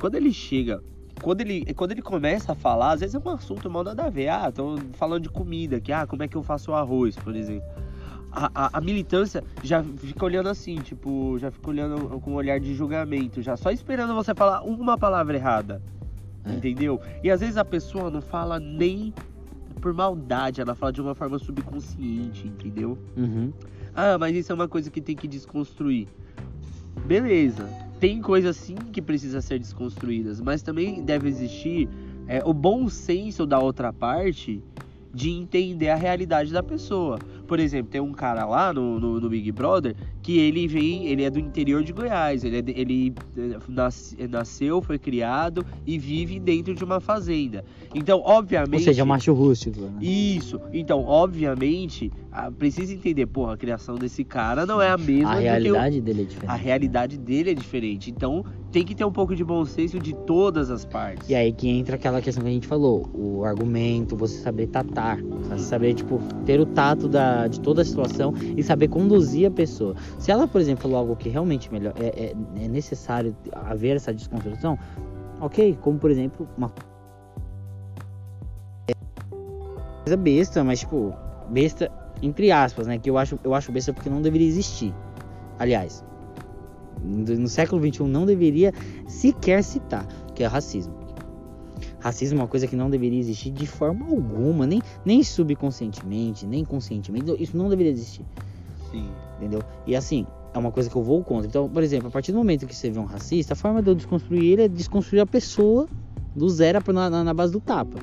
Quando 0.00 0.14
ele 0.14 0.32
chega, 0.32 0.82
quando 1.22 1.40
ele, 1.40 1.72
quando 1.74 1.92
ele 1.92 2.02
começa 2.02 2.52
a 2.52 2.54
falar, 2.54 2.92
às 2.92 3.00
vezes 3.00 3.14
é 3.14 3.18
um 3.18 3.28
assunto 3.30 3.68
mal 3.70 3.82
nada 3.84 4.04
a 4.04 4.10
ver, 4.10 4.28
ah, 4.28 4.50
tô 4.52 4.76
falando 4.94 5.22
de 5.24 5.28
comida, 5.28 5.80
que 5.80 5.92
ah, 5.92 6.06
como 6.06 6.22
é 6.22 6.28
que 6.28 6.36
eu 6.36 6.42
faço 6.42 6.70
o 6.70 6.74
arroz, 6.74 7.16
por 7.16 7.34
exemplo. 7.34 7.66
A, 8.30 8.50
a- 8.54 8.70
a 8.74 8.80
militância 8.80 9.42
já 9.62 9.82
fica 9.82 10.24
olhando 10.24 10.48
assim, 10.48 10.76
tipo, 10.76 11.38
já 11.38 11.50
fica 11.50 11.70
olhando 11.70 12.20
com 12.20 12.32
um 12.32 12.34
olhar 12.34 12.60
de 12.60 12.74
julgamento, 12.74 13.40
já 13.42 13.56
só 13.56 13.70
esperando 13.70 14.14
você 14.14 14.34
falar 14.34 14.62
uma 14.62 14.98
palavra 14.98 15.36
errada. 15.36 15.80
É. 16.44 16.52
Entendeu? 16.52 17.00
E 17.22 17.30
às 17.30 17.40
vezes 17.40 17.56
a 17.56 17.64
pessoa 17.64 18.10
não 18.10 18.20
fala 18.20 18.60
nem 18.60 19.12
por 19.80 19.92
maldade, 19.94 20.60
ela 20.60 20.74
fala 20.74 20.92
de 20.92 21.00
uma 21.00 21.14
forma 21.14 21.38
subconsciente, 21.38 22.46
entendeu? 22.48 22.98
Uhum. 23.16 23.52
Ah, 23.94 24.16
mas 24.18 24.34
isso 24.36 24.52
é 24.52 24.54
uma 24.54 24.68
coisa 24.68 24.90
que 24.90 25.00
tem 25.00 25.16
que 25.16 25.26
desconstruir. 25.26 26.06
Beleza. 27.06 27.68
Tem 28.00 28.20
coisas 28.20 28.56
sim 28.56 28.76
que 28.92 29.02
precisa 29.02 29.40
ser 29.40 29.58
desconstruídas, 29.58 30.40
mas 30.40 30.62
também 30.62 31.02
deve 31.02 31.28
existir 31.28 31.88
é, 32.28 32.42
o 32.44 32.54
bom 32.54 32.88
senso 32.88 33.44
da 33.44 33.58
outra 33.58 33.92
parte 33.92 34.62
de 35.12 35.30
entender 35.30 35.88
a 35.88 35.96
realidade 35.96 36.52
da 36.52 36.62
pessoa. 36.62 37.18
Por 37.48 37.58
exemplo, 37.58 37.90
tem 37.90 38.00
um 38.00 38.12
cara 38.12 38.44
lá 38.44 38.72
no, 38.72 39.00
no, 39.00 39.18
no 39.18 39.28
Big 39.30 39.50
Brother 39.50 39.96
que 40.22 40.38
ele 40.38 40.68
vem, 40.68 41.06
ele 41.06 41.22
é 41.24 41.30
do 41.30 41.38
interior 41.40 41.82
de 41.82 41.92
Goiás, 41.92 42.44
ele, 42.44 42.58
é 42.58 42.64
ele 42.78 43.14
eh, 43.36 43.56
nas- 43.66 44.14
nasceu, 44.28 44.82
foi 44.82 44.98
criado 44.98 45.64
e 45.86 45.98
vive 45.98 46.38
dentro 46.38 46.74
de 46.74 46.84
uma 46.84 47.00
fazenda. 47.00 47.64
Então, 47.94 48.20
obviamente. 48.22 48.74
Ou 48.74 48.80
seja, 48.80 49.04
macho 49.06 49.32
rústico. 49.32 49.80
Né? 49.80 49.92
Isso. 50.04 50.60
Então, 50.74 51.02
obviamente, 51.06 52.12
precisa 52.58 52.92
entender, 52.92 53.26
porra, 53.26 53.54
a 53.54 53.56
criação 53.56 53.94
desse 53.94 54.22
cara 54.24 54.66
não 54.66 54.80
é 54.82 54.90
a 54.90 54.98
mesma 54.98 55.32
A 55.32 55.36
o- 55.36 55.40
realidade 55.40 56.00
dele 56.02 56.20
é 56.22 56.24
diferente. 56.24 56.50
a 56.50 56.54
realidade 56.54 57.16
dele 57.18 57.50
é 57.50 57.54
diferente. 57.54 58.10
Então, 58.10 58.44
tem 58.70 58.84
que 58.84 58.94
ter 58.94 59.04
um 59.06 59.12
pouco 59.12 59.34
de 59.34 59.42
bom 59.42 59.64
senso 59.64 59.98
de 59.98 60.12
todas 60.14 60.70
as 60.70 60.84
partes. 60.84 61.26
E 61.30 61.34
aí 61.34 61.50
que 61.52 61.66
entra 61.68 61.94
aquela 61.96 62.20
questão 62.20 62.44
que 62.44 62.50
a 62.50 62.52
gente 62.52 62.66
falou, 62.66 63.08
o 63.14 63.42
argumento, 63.44 64.14
você 64.14 64.38
saber 64.40 64.66
tatar, 64.66 65.22
você 65.22 65.58
saber, 65.64 65.94
tipo, 65.94 66.20
ter 66.44 66.60
o 66.60 66.66
tato 66.66 67.08
da, 67.08 67.37
de 67.46 67.60
toda 67.60 67.82
a 67.82 67.84
situação 67.84 68.34
e 68.56 68.62
saber 68.62 68.88
conduzir 68.88 69.46
a 69.46 69.50
pessoa. 69.50 69.94
Se 70.18 70.30
ela, 70.30 70.48
por 70.48 70.60
exemplo, 70.60 70.82
falou 70.82 70.96
algo 70.96 71.16
que 71.16 71.28
realmente 71.28 71.70
melhor, 71.72 71.92
é, 71.96 72.06
é- 72.06 72.64
é 72.64 72.68
necessário 72.68 73.36
haver 73.52 73.96
essa 73.96 74.12
desconstrução, 74.12 74.78
ok, 75.40 75.78
como 75.80 75.98
por 75.98 76.10
exemplo, 76.10 76.48
uma 76.56 76.72
coisa 80.04 80.16
besta, 80.16 80.64
mas 80.64 80.80
tipo, 80.80 81.14
besta 81.50 81.90
entre 82.22 82.50
aspas, 82.50 82.86
né? 82.86 82.98
Que 82.98 83.10
eu 83.10 83.18
acho, 83.18 83.38
eu 83.44 83.54
acho 83.54 83.70
besta 83.70 83.92
porque 83.92 84.10
não 84.10 84.20
deveria 84.20 84.48
existir. 84.48 84.92
Aliás, 85.58 86.04
no 87.02 87.24
no 87.36 87.48
século 87.48 87.80
XXI 87.80 88.04
não 88.04 88.26
deveria 88.26 88.72
sequer 89.06 89.62
citar, 89.62 90.06
que 90.34 90.42
é 90.42 90.46
racismo. 90.46 90.97
Racismo 92.00 92.38
é 92.38 92.42
uma 92.42 92.48
coisa 92.48 92.66
que 92.66 92.76
não 92.76 92.88
deveria 92.88 93.18
existir 93.18 93.50
de 93.50 93.66
forma 93.66 94.06
alguma, 94.06 94.66
nem, 94.66 94.80
nem 95.04 95.22
subconscientemente, 95.22 96.46
nem 96.46 96.64
conscientemente. 96.64 97.34
Isso 97.42 97.56
não 97.56 97.68
deveria 97.68 97.90
existir, 97.90 98.24
Sim. 98.90 99.10
entendeu? 99.36 99.62
E 99.86 99.96
assim, 99.96 100.26
é 100.54 100.58
uma 100.58 100.70
coisa 100.70 100.88
que 100.88 100.96
eu 100.96 101.02
vou 101.02 101.22
contra. 101.24 101.48
Então, 101.48 101.68
por 101.68 101.82
exemplo, 101.82 102.08
a 102.08 102.10
partir 102.10 102.32
do 102.32 102.38
momento 102.38 102.66
que 102.66 102.74
você 102.74 102.90
vê 102.90 102.98
um 102.98 103.04
racista, 103.04 103.54
a 103.54 103.56
forma 103.56 103.82
de 103.82 103.90
eu 103.90 103.94
desconstruir 103.94 104.44
ele 104.44 104.62
é 104.62 104.68
desconstruir 104.68 105.20
a 105.20 105.26
pessoa 105.26 105.88
do 106.34 106.48
zero 106.48 106.80
na, 106.92 107.10
na, 107.10 107.24
na 107.24 107.34
base 107.34 107.52
do 107.52 107.60
tapa. 107.60 107.98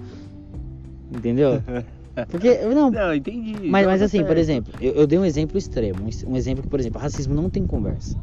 Entendeu? 1.11 1.61
Porque, 2.29 2.59
não, 2.59 2.89
Não, 2.89 3.13
entendi. 3.13 3.69
mas, 3.69 3.85
mas 3.85 3.99
tá 3.99 4.05
assim, 4.05 4.23
por 4.23 4.37
exemplo, 4.37 4.73
eu, 4.79 4.93
eu 4.93 5.07
dei 5.07 5.19
um 5.19 5.25
exemplo 5.25 5.57
extremo. 5.57 5.99
Um, 6.01 6.31
um 6.31 6.37
exemplo 6.37 6.63
que, 6.63 6.69
por 6.69 6.79
exemplo, 6.79 6.99
racismo 6.99 7.33
não 7.33 7.49
tem 7.49 7.65
conversa. 7.65 8.17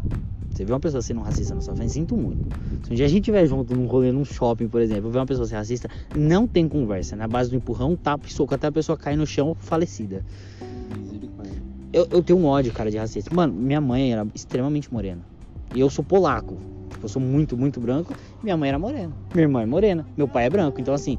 Você 0.52 0.64
vê 0.64 0.72
uma 0.72 0.80
pessoa 0.80 1.00
sendo 1.00 1.20
racista 1.20 1.54
na 1.54 1.60
sua 1.60 1.74
frente, 1.74 1.92
sinto 1.92 2.16
muito. 2.16 2.54
Se 2.82 2.92
um 2.92 2.96
dia 2.96 3.06
a 3.06 3.08
gente 3.08 3.22
estiver 3.22 3.46
junto 3.46 3.74
num 3.74 3.86
rolê, 3.86 4.12
num 4.12 4.24
shopping, 4.24 4.68
por 4.68 4.80
exemplo, 4.80 5.10
ver 5.10 5.18
uma 5.18 5.26
pessoa 5.26 5.46
ser 5.46 5.54
racista, 5.54 5.88
não 6.14 6.46
tem 6.46 6.68
conversa. 6.68 7.16
Na 7.16 7.26
base 7.26 7.50
do 7.50 7.56
empurrão, 7.56 7.96
tapa 7.96 8.26
e 8.26 8.30
soco 8.30 8.54
até 8.54 8.66
a 8.66 8.72
pessoa 8.72 8.96
cair 8.98 9.16
no 9.16 9.26
chão 9.26 9.56
falecida. 9.58 10.24
Eu, 11.92 12.08
eu 12.10 12.22
tenho 12.22 12.38
um 12.38 12.46
ódio, 12.46 12.72
cara, 12.72 12.90
de 12.90 12.96
racista. 12.96 13.34
Mano, 13.34 13.52
minha 13.52 13.80
mãe 13.80 14.12
era 14.12 14.26
extremamente 14.34 14.92
morena. 14.92 15.22
E 15.74 15.80
eu 15.80 15.88
sou 15.90 16.04
polaco. 16.04 16.56
Tipo, 16.90 17.04
eu 17.04 17.08
sou 17.08 17.20
muito, 17.20 17.56
muito 17.56 17.80
branco. 17.80 18.14
Minha 18.42 18.56
mãe 18.56 18.68
era 18.68 18.78
morena. 18.78 19.12
Minha 19.34 19.44
irmã 19.44 19.62
é 19.62 19.66
morena. 19.66 20.06
Meu 20.16 20.28
pai 20.28 20.46
é 20.46 20.50
branco. 20.50 20.80
Então, 20.80 20.94
assim, 20.94 21.18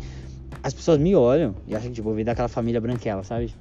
as 0.63 0.73
pessoas 0.73 0.97
me 0.99 1.15
olham 1.15 1.55
e 1.67 1.75
acham 1.75 1.89
que, 1.89 1.95
tipo, 1.95 2.09
eu 2.09 2.13
vim 2.13 2.23
daquela 2.23 2.47
família 2.47 2.79
branquela, 2.79 3.23
sabe? 3.23 3.53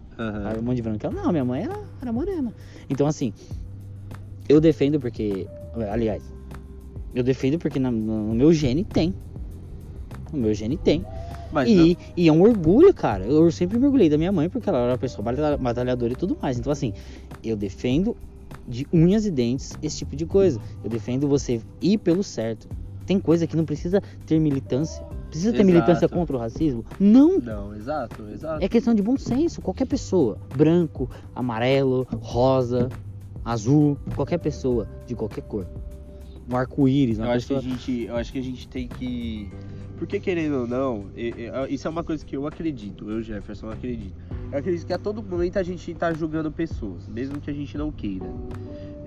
Era 0.50 0.58
um 0.58 0.62
monte 0.62 0.76
de 0.76 0.82
branquela. 0.82 1.12
Não, 1.12 1.30
minha 1.32 1.44
mãe 1.44 1.64
era, 1.64 1.78
era 2.00 2.12
morena. 2.12 2.52
Então, 2.88 3.06
assim, 3.06 3.32
eu 4.48 4.60
defendo 4.60 5.00
porque. 5.00 5.46
Aliás, 5.90 6.22
eu 7.14 7.22
defendo 7.22 7.58
porque 7.58 7.78
no, 7.78 7.90
no 7.90 8.34
meu 8.34 8.52
gene 8.52 8.84
tem. 8.84 9.14
No 10.32 10.38
meu 10.40 10.54
gene 10.54 10.76
tem. 10.76 11.04
Mas 11.50 11.68
E, 11.68 11.98
e 12.16 12.28
é 12.28 12.32
um 12.32 12.42
orgulho, 12.42 12.92
cara. 12.94 13.24
Eu 13.24 13.50
sempre 13.50 13.78
me 13.78 13.84
orgulhei 13.84 14.08
da 14.08 14.16
minha 14.16 14.32
mãe 14.32 14.48
porque 14.48 14.68
ela 14.68 14.78
era 14.78 14.92
uma 14.92 14.98
pessoa 14.98 15.22
batalha- 15.24 15.56
batalhadora 15.58 16.12
e 16.12 16.16
tudo 16.16 16.36
mais. 16.40 16.58
Então, 16.58 16.72
assim, 16.72 16.92
eu 17.44 17.56
defendo 17.56 18.16
de 18.66 18.86
unhas 18.92 19.26
e 19.26 19.30
dentes 19.30 19.72
esse 19.82 19.98
tipo 19.98 20.16
de 20.16 20.24
coisa. 20.24 20.58
Eu 20.82 20.88
defendo 20.88 21.28
você 21.28 21.60
ir 21.80 21.98
pelo 21.98 22.22
certo. 22.22 22.68
Tem 23.04 23.18
coisa 23.18 23.46
que 23.46 23.56
não 23.56 23.64
precisa 23.64 24.00
ter 24.24 24.38
militância. 24.38 25.04
Precisa 25.28 25.50
ter 25.50 25.58
Exato. 25.58 25.66
militância 25.66 26.08
contra 26.08 26.36
o 26.36 26.38
racismo? 26.38 26.84
Não. 27.00 27.38
Não, 27.38 27.74
exato, 27.74 28.22
exato. 28.32 28.64
É 28.64 28.68
questão 28.68 28.94
de 28.94 29.02
bom 29.02 29.16
senso. 29.18 29.60
Qualquer 29.60 29.86
pessoa, 29.86 30.38
branco, 30.56 31.10
amarelo, 31.34 32.06
rosa, 32.20 32.88
azul, 33.44 33.98
qualquer 34.14 34.38
pessoa 34.38 34.88
de 35.06 35.14
qualquer 35.14 35.42
cor. 35.42 35.66
Um 36.50 36.56
arco-íris, 36.56 37.18
uma 37.18 37.26
Eu 37.28 37.30
acho, 37.32 37.46
que 37.46 37.54
pessoa. 37.54 37.72
a 37.72 37.76
gente, 37.76 38.02
eu 38.02 38.16
acho 38.16 38.32
que 38.32 38.38
a 38.38 38.42
gente 38.42 38.68
tem 38.68 38.88
que. 38.88 39.50
Porque 39.98 40.18
querendo 40.18 40.62
ou 40.62 40.66
não, 40.66 41.06
isso 41.68 41.86
é 41.86 41.90
uma 41.90 42.02
coisa 42.02 42.24
que 42.26 42.36
eu 42.36 42.46
acredito, 42.46 43.08
eu, 43.08 43.22
Jefferson, 43.22 43.70
acredito. 43.70 44.14
Eu 44.50 44.58
acredito 44.58 44.84
que 44.86 44.92
a 44.92 44.98
todo 44.98 45.22
momento 45.22 45.58
a 45.58 45.62
gente 45.62 45.94
tá 45.94 46.12
julgando 46.12 46.50
pessoas, 46.50 47.06
mesmo 47.08 47.40
que 47.40 47.48
a 47.48 47.54
gente 47.54 47.78
não 47.78 47.92
queira. 47.92 48.26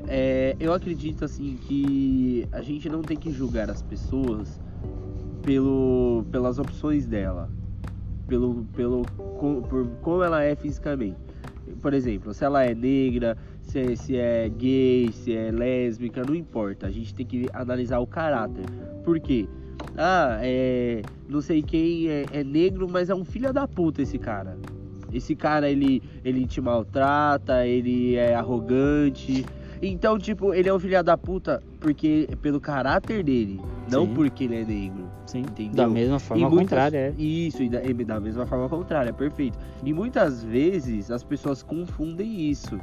É, 0.07 0.55
eu 0.59 0.71
acredito 0.71 1.25
assim 1.25 1.57
que 1.67 2.47
a 2.51 2.61
gente 2.61 2.87
não 2.87 3.01
tem 3.01 3.17
que 3.17 3.29
julgar 3.31 3.69
as 3.69 3.81
pessoas 3.81 4.59
pelo, 5.43 6.25
pelas 6.31 6.57
opções 6.59 7.05
dela, 7.05 7.49
pelo, 8.27 8.65
pelo 8.73 9.03
co- 9.37 9.61
por 9.69 9.85
como 10.01 10.23
ela 10.23 10.41
é 10.43 10.55
fisicamente. 10.55 11.17
Por 11.81 11.93
exemplo, 11.93 12.33
se 12.33 12.43
ela 12.45 12.63
é 12.63 12.73
negra, 12.73 13.37
se, 13.65 13.79
é- 13.79 13.95
se 13.95 14.15
é 14.17 14.49
gay, 14.49 15.11
se 15.11 15.35
é 15.35 15.51
lésbica, 15.51 16.23
não 16.25 16.35
importa. 16.35 16.87
A 16.87 16.91
gente 16.91 17.13
tem 17.13 17.25
que 17.25 17.47
analisar 17.53 17.99
o 17.99 18.07
caráter. 18.07 18.65
Por 19.03 19.19
quê? 19.19 19.47
Ah, 19.97 20.39
é. 20.41 21.01
Não 21.27 21.41
sei 21.41 21.61
quem 21.61 22.07
é, 22.07 22.25
é 22.31 22.43
negro, 22.43 22.87
mas 22.89 23.09
é 23.09 23.15
um 23.15 23.25
filho 23.25 23.51
da 23.53 23.67
puta 23.67 24.01
esse 24.01 24.17
cara. 24.17 24.57
Esse 25.13 25.35
cara, 25.35 25.69
ele, 25.69 26.01
ele 26.23 26.45
te 26.45 26.59
maltrata, 26.59 27.65
ele 27.65 28.15
é 28.15 28.35
arrogante. 28.35 29.45
Então, 29.81 30.17
tipo, 30.17 30.53
ele 30.53 30.67
é 30.69 30.73
um 30.73 30.79
filho 30.79 31.01
da 31.03 31.17
puta 31.17 31.61
porque 31.79 32.27
pelo 32.41 32.59
caráter 32.59 33.23
dele, 33.23 33.59
não 33.91 34.05
Sim. 34.07 34.13
porque 34.13 34.43
ele 34.45 34.55
é 34.55 34.65
negro. 34.65 35.05
Sim, 35.27 35.41
Entendeu? 35.41 35.75
da 35.75 35.87
mesma 35.87 36.19
forma 36.19 36.41
E 36.41 36.43
ao 36.45 36.49
muitas- 36.49 36.69
contrário, 36.69 36.97
é. 36.97 37.09
Isso, 37.17 37.61
e 37.63 37.69
da, 37.69 37.83
e 37.83 37.93
da 37.93 38.19
mesma 38.19 38.45
forma 38.45 38.67
contrária, 38.69 39.11
perfeito. 39.13 39.57
E 39.83 39.93
muitas 39.93 40.43
vezes 40.43 41.11
as 41.11 41.23
pessoas 41.23 41.61
confundem 41.61 42.49
isso. 42.49 42.79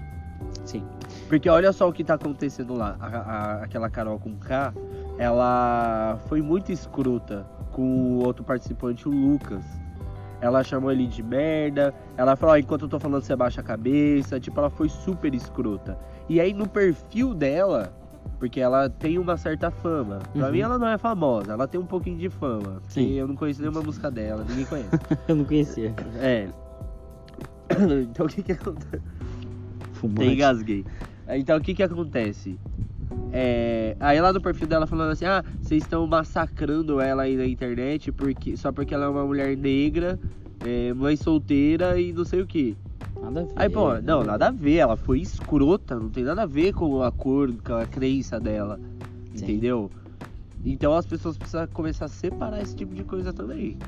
Sim. 0.65 0.83
Porque 1.29 1.49
olha 1.49 1.73
só 1.73 1.89
o 1.89 1.93
que 1.93 2.05
tá 2.05 2.15
acontecendo 2.15 2.75
lá. 2.75 2.97
A- 3.01 3.07
a- 3.07 3.63
aquela 3.65 3.89
Carol 3.91 4.19
com 4.19 4.35
K, 4.37 4.73
ela 5.19 6.19
foi 6.29 6.43
muito 6.43 6.71
escrota 6.73 7.47
com 7.71 7.83
o 8.17 8.25
outro 8.25 8.45
participante, 8.45 9.09
o 9.09 9.11
Lucas. 9.13 9.65
Ela 10.41 10.63
chamou 10.65 10.91
ele 10.91 11.07
de 11.07 11.23
merda. 11.23 11.95
Ela 12.17 12.35
falou, 12.37 12.55
ó, 12.55 12.59
enquanto 12.59 12.83
eu 12.83 12.89
tô 12.89 12.99
falando, 12.99 13.23
você 13.23 13.35
baixa 13.37 13.61
a 13.61 13.65
cabeça. 13.65 14.41
Tipo, 14.41 14.59
ela 14.61 14.71
foi 14.71 14.89
super 14.89 15.33
escrota. 15.35 15.97
E 16.29 16.41
aí 16.41 16.53
no 16.53 16.69
perfil 16.69 17.33
dela, 17.33 17.93
porque 18.39 18.61
ela 18.61 18.91
tem 18.91 19.19
uma 19.19 19.37
certa 19.37 19.71
fama. 19.71 20.19
Pra 20.33 20.47
Uhum. 20.47 20.53
mim 20.53 20.61
ela 20.61 20.79
não 20.79 20.89
é 20.89 20.99
famosa, 20.99 21.53
ela 21.53 21.69
tem 21.69 21.81
um 21.81 21.87
pouquinho 21.87 22.19
de 22.19 22.29
fama. 22.29 22.83
Sim. 22.89 23.13
eu 23.13 23.27
não 23.29 23.37
conheço 23.37 23.61
nenhuma 23.61 23.81
música 23.83 24.11
dela, 24.11 24.45
ninguém 24.49 24.65
conhece. 24.67 24.89
Eu 25.29 25.37
não 25.37 25.45
conhecia. 25.45 25.95
é. 26.21 26.49
Então 28.03 28.27
o 28.27 28.29
que 28.29 28.43
que 28.43 28.53
acontece? 28.53 29.03
Fumante. 30.03 30.21
Tem 30.21 30.33
engasguei. 30.33 30.85
Então 31.29 31.57
o 31.57 31.61
que 31.61 31.75
que 31.75 31.83
acontece? 31.83 32.59
É, 33.33 33.97
aí 34.01 34.21
lá 34.21 34.33
no 34.33 34.41
perfil 34.41 34.67
dela 34.67 34.87
falando 34.87 35.13
assim, 35.13 35.25
ah, 35.25 35.45
vocês 35.61 35.83
estão 35.83 36.07
massacrando 36.07 37.01
ela 37.01 37.23
aí 37.23 37.37
na 37.37 37.47
internet 37.47 38.11
porque, 38.11 38.57
só 38.57 38.73
porque 38.73 38.93
ela 38.93 39.05
é 39.05 39.09
uma 39.09 39.25
mulher 39.25 39.57
negra, 39.57 40.19
é, 40.67 40.93
mãe 40.93 41.17
solteira 41.17 42.01
e 42.01 42.13
não 42.13 42.25
sei 42.25 42.41
o 42.41 42.47
que. 42.47 42.77
Nada 43.23 43.41
a 43.41 43.45
ver. 43.45 43.53
Aí, 43.55 43.71
pô, 43.71 43.95
não, 44.01 44.25
nada 44.25 44.49
a 44.49 44.51
ver, 44.51 44.77
ela 44.77 44.97
foi 44.97 45.21
escrota, 45.21 45.95
não 45.95 46.11
tem 46.11 46.25
nada 46.25 46.43
a 46.43 46.47
ver 46.47 46.73
com 46.73 47.03
a 47.03 47.13
cor, 47.13 47.53
com 47.65 47.75
a 47.75 47.87
crença 47.87 48.41
dela, 48.41 48.81
Sim. 49.35 49.45
entendeu? 49.45 49.91
Então 50.65 50.95
as 50.95 51.07
pessoas 51.07 51.37
precisam 51.37 51.67
começar 51.69 52.07
a 52.07 52.09
separar 52.09 52.61
esse 52.61 52.75
tipo 52.75 52.95
de 52.95 53.05
coisa 53.05 53.33
também. 53.33 53.79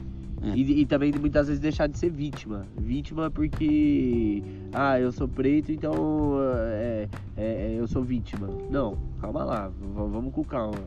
É. 0.44 0.56
E, 0.56 0.80
e 0.80 0.86
também 0.86 1.12
muitas 1.18 1.46
vezes 1.46 1.60
deixar 1.60 1.86
de 1.86 1.98
ser 1.98 2.10
vítima. 2.10 2.66
Vítima 2.76 3.30
porque, 3.30 4.42
ah, 4.72 5.00
eu 5.00 5.10
sou 5.10 5.26
preto, 5.26 5.72
então 5.72 6.36
é, 6.70 7.08
é, 7.36 7.74
eu 7.78 7.86
sou 7.86 8.02
vítima. 8.02 8.48
Não, 8.70 8.98
calma 9.20 9.44
lá, 9.44 9.72
vamos 9.94 10.32
com 10.34 10.44
calma. 10.44 10.78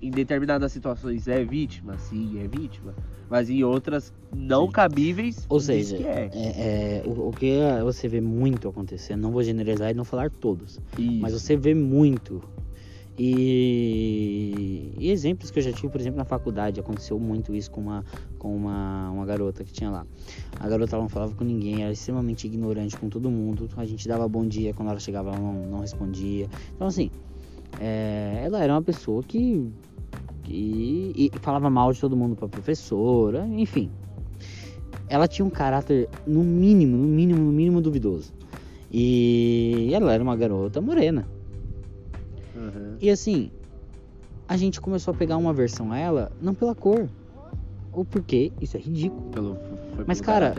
Em 0.00 0.10
determinadas 0.10 0.72
situações 0.72 1.28
é 1.28 1.44
vítima, 1.44 1.96
sim, 1.98 2.38
é 2.40 2.48
vítima. 2.48 2.94
Mas 3.28 3.48
em 3.48 3.64
outras 3.64 4.12
não 4.34 4.66
Sim. 4.66 4.72
cabíveis, 4.72 5.46
Ou 5.48 5.58
seja, 5.58 5.96
que 5.96 6.04
é. 6.04 6.30
é, 6.32 7.00
é, 7.00 7.02
o, 7.06 7.28
o 7.28 7.30
que 7.32 7.58
você 7.82 8.06
vê 8.06 8.20
muito 8.20 8.68
acontecer, 8.68 9.16
não 9.16 9.30
vou 9.30 9.42
generalizar 9.42 9.90
e 9.90 9.94
não 9.94 10.04
falar 10.04 10.30
todos, 10.30 10.78
Isso. 10.98 11.20
mas 11.20 11.32
você 11.32 11.56
vê 11.56 11.74
muito. 11.74 12.42
E, 13.16 14.92
e 14.98 15.10
exemplos 15.10 15.50
que 15.50 15.60
eu 15.60 15.62
já 15.62 15.72
tive, 15.72 15.88
por 15.88 16.00
exemplo, 16.00 16.18
na 16.18 16.24
faculdade, 16.24 16.80
aconteceu 16.80 17.18
muito 17.18 17.54
isso 17.54 17.70
com 17.70 17.80
uma, 17.80 18.04
com 18.38 18.54
uma, 18.54 19.10
uma 19.10 19.24
garota 19.24 19.62
que 19.62 19.72
tinha 19.72 19.90
lá. 19.90 20.06
A 20.58 20.68
garota 20.68 20.96
não 20.96 21.08
falava 21.08 21.32
com 21.34 21.44
ninguém, 21.44 21.82
era 21.82 21.92
extremamente 21.92 22.46
ignorante 22.46 22.96
com 22.96 23.08
todo 23.08 23.30
mundo. 23.30 23.68
A 23.76 23.84
gente 23.84 24.08
dava 24.08 24.26
bom 24.26 24.46
dia, 24.46 24.74
quando 24.74 24.88
ela 24.90 24.98
chegava 24.98 25.30
ela 25.30 25.38
não, 25.38 25.66
não 25.66 25.80
respondia. 25.80 26.48
Então, 26.74 26.88
assim, 26.88 27.10
é, 27.80 28.42
ela 28.44 28.62
era 28.62 28.72
uma 28.72 28.82
pessoa 28.82 29.22
que, 29.22 29.70
que 30.42 31.12
e 31.14 31.30
falava 31.40 31.70
mal 31.70 31.92
de 31.92 32.00
todo 32.00 32.16
mundo 32.16 32.34
pra 32.34 32.48
professora, 32.48 33.46
enfim. 33.46 33.90
Ela 35.08 35.28
tinha 35.28 35.44
um 35.44 35.50
caráter, 35.50 36.08
no 36.26 36.42
mínimo, 36.42 36.96
no 36.96 37.06
mínimo, 37.06 37.40
no 37.40 37.52
mínimo 37.52 37.80
duvidoso. 37.80 38.32
E 38.90 39.90
ela 39.92 40.12
era 40.12 40.22
uma 40.22 40.34
garota 40.34 40.80
morena. 40.80 41.28
Uhum. 42.54 42.96
E 43.00 43.10
assim, 43.10 43.50
a 44.48 44.56
gente 44.56 44.80
começou 44.80 45.12
a 45.12 45.16
pegar 45.16 45.36
uma 45.36 45.52
versão 45.52 45.92
a 45.92 45.98
ela, 45.98 46.32
não 46.40 46.54
pela 46.54 46.74
cor. 46.74 47.08
Ou 47.92 48.04
porque 48.04 48.52
isso 48.60 48.76
é 48.76 48.80
ridículo. 48.80 49.22
Pelo, 49.30 49.58
Mas, 50.06 50.20
cara. 50.20 50.52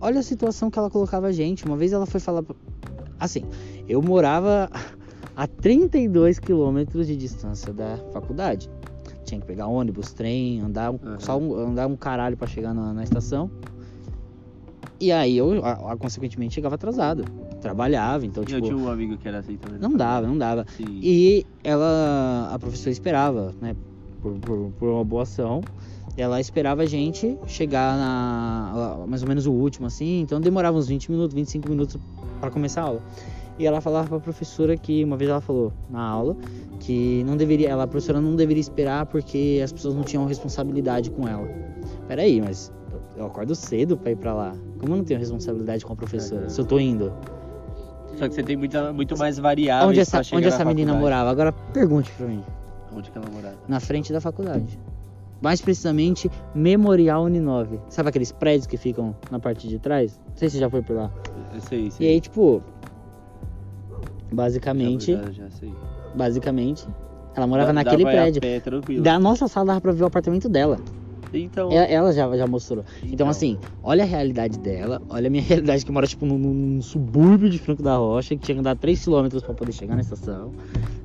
Olha 0.00 0.20
a 0.20 0.22
situação 0.22 0.70
que 0.70 0.78
ela 0.78 0.88
colocava 0.90 1.26
a 1.26 1.32
gente. 1.32 1.64
Uma 1.66 1.76
vez 1.76 1.92
ela 1.92 2.06
foi 2.06 2.20
falar. 2.20 2.42
Assim, 3.20 3.44
eu 3.86 4.00
morava 4.00 4.70
a 5.36 5.46
32 5.46 6.38
quilômetros 6.38 7.06
de 7.06 7.16
distância 7.16 7.72
da 7.72 7.98
faculdade. 8.12 8.70
Tinha 9.24 9.40
que 9.40 9.46
pegar 9.46 9.66
ônibus, 9.66 10.12
trem, 10.12 10.60
andar 10.60 10.90
um, 10.90 10.98
Uhum. 11.02 11.20
só 11.20 11.38
um, 11.38 11.54
andar 11.54 11.86
um 11.86 11.96
caralho 11.96 12.36
pra 12.36 12.46
chegar 12.46 12.72
na, 12.74 12.92
na 12.94 13.02
estação. 13.04 13.50
E 15.04 15.12
aí 15.12 15.36
eu, 15.36 15.62
a- 15.62 15.92
a- 15.92 15.96
consequentemente, 15.98 16.54
chegava 16.54 16.76
atrasado. 16.76 17.26
Trabalhava, 17.60 18.24
então, 18.24 18.42
eu 18.42 18.46
tipo, 18.46 18.62
tinha 18.62 18.76
um 18.76 18.88
amigo 18.88 19.18
que 19.18 19.28
era 19.28 19.40
assim 19.40 19.56
também. 19.58 19.78
não 19.78 19.92
dava, 19.94 20.26
não 20.26 20.38
dava. 20.38 20.64
Sim. 20.76 21.00
E 21.02 21.44
ela, 21.62 22.48
a 22.50 22.58
professora 22.58 22.90
esperava, 22.90 23.54
né, 23.60 23.74
por, 24.22 24.32
por, 24.40 24.70
por 24.78 24.88
uma 24.88 25.04
boa 25.04 25.24
ação, 25.24 25.60
ela 26.16 26.40
esperava 26.40 26.82
a 26.82 26.86
gente 26.86 27.36
chegar 27.46 27.98
na, 27.98 29.04
mais 29.06 29.22
ou 29.22 29.28
menos 29.28 29.46
o 29.46 29.52
último, 29.52 29.86
assim, 29.86 30.20
então 30.20 30.40
demorava 30.40 30.78
uns 30.78 30.88
20 30.88 31.10
minutos, 31.10 31.34
25 31.34 31.68
minutos 31.68 31.98
para 32.40 32.50
começar 32.50 32.80
a 32.80 32.84
aula. 32.84 33.02
E 33.58 33.66
ela 33.66 33.80
falava 33.82 34.08
pra 34.08 34.20
professora 34.20 34.74
que, 34.76 35.04
uma 35.04 35.16
vez 35.18 35.30
ela 35.30 35.40
falou 35.42 35.70
na 35.90 36.00
aula, 36.00 36.34
que 36.80 37.22
não 37.24 37.36
deveria, 37.36 37.68
ela, 37.68 37.84
a 37.84 37.86
professora 37.86 38.20
não 38.22 38.34
deveria 38.34 38.60
esperar 38.60 39.04
porque 39.06 39.60
as 39.62 39.70
pessoas 39.70 39.94
não 39.94 40.02
tinham 40.02 40.24
responsabilidade 40.24 41.10
com 41.10 41.28
ela. 41.28 41.46
Peraí, 42.08 42.40
mas 42.40 42.72
eu- 43.16 43.26
acordo 43.26 43.54
cedo 43.54 43.96
pra 43.96 44.10
ir 44.12 44.16
pra 44.16 44.34
lá. 44.34 44.54
Como 44.78 44.92
eu 44.92 44.96
não 44.98 45.04
tenho 45.04 45.18
responsabilidade 45.20 45.84
com 45.84 45.92
a 45.92 45.96
professora? 45.96 46.42
Uhum. 46.44 46.48
Se 46.50 46.60
eu 46.60 46.64
tô 46.64 46.78
indo. 46.78 47.12
Só 48.16 48.28
que 48.28 48.34
você 48.34 48.42
tem 48.44 48.56
muita, 48.56 48.92
muito 48.92 49.18
mais 49.18 49.38
variáveis 49.38 49.90
Onde 49.90 50.00
essa, 50.00 50.18
onde 50.36 50.46
essa 50.46 50.64
menina 50.64 50.92
faculdade. 50.92 51.02
morava? 51.02 51.30
Agora 51.30 51.52
pergunte 51.72 52.10
pra 52.12 52.26
mim. 52.26 52.42
Onde 52.96 53.10
que 53.10 53.18
ela 53.18 53.26
morava? 53.32 53.56
na 53.66 53.80
frente 53.80 54.12
da 54.12 54.20
faculdade. 54.20 54.78
Mais 55.42 55.60
precisamente, 55.60 56.30
Memorial 56.54 57.24
Uninove. 57.24 57.80
Sabe 57.88 58.08
aqueles 58.08 58.30
prédios 58.30 58.66
que 58.68 58.76
ficam 58.76 59.14
na 59.30 59.38
parte 59.40 59.66
de 59.68 59.78
trás? 59.80 60.18
Não 60.30 60.36
sei 60.36 60.48
se 60.48 60.54
você 60.56 60.60
já 60.60 60.70
foi 60.70 60.80
por 60.80 60.94
lá. 60.96 61.10
Eu 61.54 61.60
sei, 61.60 61.90
sei. 61.90 62.06
E 62.06 62.10
aí, 62.12 62.20
tipo, 62.20 62.62
basicamente, 64.32 65.12
Já, 65.14 65.30
já, 65.30 65.50
sei. 65.50 65.74
basicamente, 66.14 66.86
ela 67.34 67.46
morava 67.46 67.68
Dá- 67.68 67.72
naquele 67.74 68.04
dá 68.04 68.10
prédio. 68.10 68.40
pé. 68.40 68.62
Da 69.02 69.18
nossa 69.18 69.48
sala 69.48 69.66
dava 69.66 69.80
pra 69.80 69.92
ver 69.92 70.02
o 70.02 70.06
apartamento 70.06 70.48
dela. 70.48 70.78
Então, 71.38 71.70
Ela, 71.72 71.84
ela 71.84 72.12
já, 72.12 72.36
já 72.36 72.46
mostrou. 72.46 72.84
Então, 73.02 73.28
assim, 73.28 73.58
olha 73.82 74.04
a 74.04 74.06
realidade 74.06 74.58
dela, 74.58 75.00
olha 75.08 75.26
a 75.26 75.30
minha 75.30 75.42
realidade 75.42 75.84
que 75.84 75.90
mora, 75.92 76.06
tipo, 76.06 76.24
num, 76.26 76.38
num 76.38 76.82
subúrbio 76.82 77.48
de 77.50 77.58
Franco 77.58 77.82
da 77.82 77.96
Rocha, 77.96 78.34
que 78.36 78.42
tinha 78.42 78.54
que 78.54 78.60
andar 78.60 78.76
3km 78.76 79.40
pra 79.42 79.54
poder 79.54 79.72
chegar 79.72 79.94
na 79.94 80.02
estação. 80.02 80.52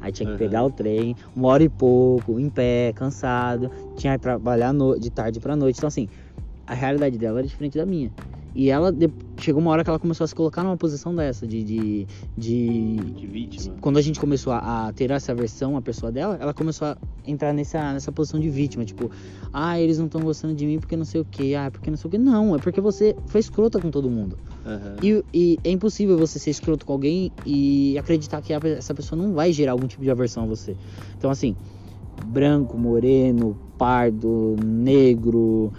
Aí 0.02 0.12
tinha 0.12 0.26
que 0.28 0.34
Uhum. 0.34 0.38
pegar 0.40 0.64
o 0.64 0.72
trem, 0.72 1.16
uma 1.36 1.48
hora 1.50 1.64
e 1.64 1.70
pouco, 1.70 2.40
em 2.40 2.50
pé, 2.50 2.94
cansado. 2.94 3.70
Tinha 3.98 4.14
que 4.14 4.22
trabalhar 4.22 4.72
no- 4.74 4.98
de 5.00 5.10
tarde 5.10 5.40
pra 5.40 5.56
noite. 5.56 5.78
Então, 5.78 5.88
assim, 5.88 6.08
a 6.66 6.74
realidade 6.74 7.18
dela 7.18 7.40
era 7.40 7.48
diferente 7.48 7.78
da 7.78 7.86
minha. 7.86 8.12
E 8.56 8.70
ela 8.70 8.94
chegou 9.38 9.62
uma 9.62 9.72
hora 9.72 9.84
que 9.84 9.90
ela 9.90 10.00
começou 10.00 10.26
a 10.26 10.28
se 10.28 10.34
colocar 10.36 10.64
numa 10.64 10.76
posição 10.78 11.16
dessa, 11.16 11.46
de. 11.48 11.64
de, 11.64 12.08
de- 12.38 12.96
De 12.96 13.28
vítima. 13.28 13.76
quando 13.80 13.98
a 13.98 14.02
gente 14.02 14.20
começou 14.20 14.52
a, 14.54 14.88
a 14.88 14.94
ter 14.94 15.12
essa 15.12 15.34
versão, 15.36 15.78
a 15.78 15.82
pessoa 15.82 16.12
dela, 16.12 16.38
ela 16.42 16.54
começou 16.54 16.88
a 16.88 16.98
entrar 17.26 17.54
nessa, 17.54 17.94
nessa 17.94 18.12
posição 18.12 18.40
de 18.40 18.50
vítima, 18.50 18.84
tipo, 18.84 19.12
ah, 19.54 19.80
eles 19.80 19.98
não 20.00 20.08
estão 20.08 20.22
gostando 20.22 20.54
de 20.56 20.66
mim 20.66 20.80
porque 20.80 20.98
não 20.98 21.06
sei 21.06 21.22
o 21.22 21.26
que, 21.26 21.54
ah, 21.56 21.70
porque 21.72 21.90
não 21.92 21.98
sei 21.98 22.08
o 22.08 22.12
que. 22.12 22.18
Não, 22.18 22.56
é 22.56 22.60
porque 22.60 22.82
você 22.82 23.16
foi 23.28 23.40
escrota 23.40 23.80
com 23.80 23.92
todo 23.92 24.10
mundo. 24.10 24.38
Aham. 24.66 24.96
E, 25.02 25.24
e 25.34 25.60
é 25.64 25.70
impossível 25.72 26.18
você 26.18 26.38
ser 26.40 26.50
escroto 26.50 26.86
com 26.86 26.94
alguém 26.94 27.32
e 27.46 27.98
acreditar 27.98 28.42
que 28.42 28.52
essa 28.52 28.94
pessoa 28.94 29.22
não 29.22 29.34
vai 29.34 29.54
gerar 29.54 29.72
algum 29.74 29.88
tipo 29.88 30.04
de 30.04 30.10
aversão 30.12 30.44
a 30.44 30.48
você. 30.48 30.76
Então, 31.18 31.30
assim, 31.30 31.56
branco, 32.26 32.78
moreno, 32.78 33.56
pardo, 33.78 34.56
negro, 34.64 35.72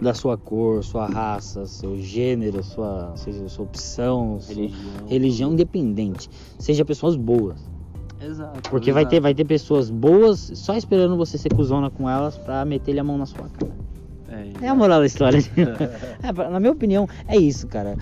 da 0.00 0.12
sua 0.14 0.36
cor, 0.36 0.84
sua 0.84 1.06
raça, 1.06 1.64
seu 1.66 1.96
gênero, 1.98 2.62
sua, 2.62 3.12
seja 3.16 3.48
sua 3.48 3.64
opção, 3.64 4.38
sua 4.40 4.54
Religião. 4.54 5.06
religião 5.06 5.52
independente. 5.52 6.28
Seja 6.58 6.84
pessoas 6.84 7.16
boas. 7.16 7.58
Exato. 8.20 8.70
Porque 8.70 8.92
vai 8.92 9.02
exato. 9.02 9.10
ter, 9.16 9.20
vai 9.20 9.34
ter 9.34 9.44
pessoas 9.44 9.90
boas 9.90 10.50
só 10.54 10.74
esperando 10.76 11.16
você 11.16 11.36
ser 11.38 11.52
cuzona 11.54 11.90
com 11.90 12.08
elas 12.08 12.36
pra 12.36 12.64
meter 12.64 12.98
a 12.98 13.04
mão 13.04 13.16
na 13.18 13.26
sua 13.26 13.48
cara. 13.48 13.72
É, 14.60 14.66
É 14.66 14.68
a 14.68 14.74
moral 14.74 15.00
da 15.00 15.06
história. 15.06 15.38
É, 16.22 16.32
na 16.50 16.58
minha 16.60 16.72
opinião, 16.72 17.08
é 17.28 17.36
isso, 17.36 17.66
cara. 17.66 17.96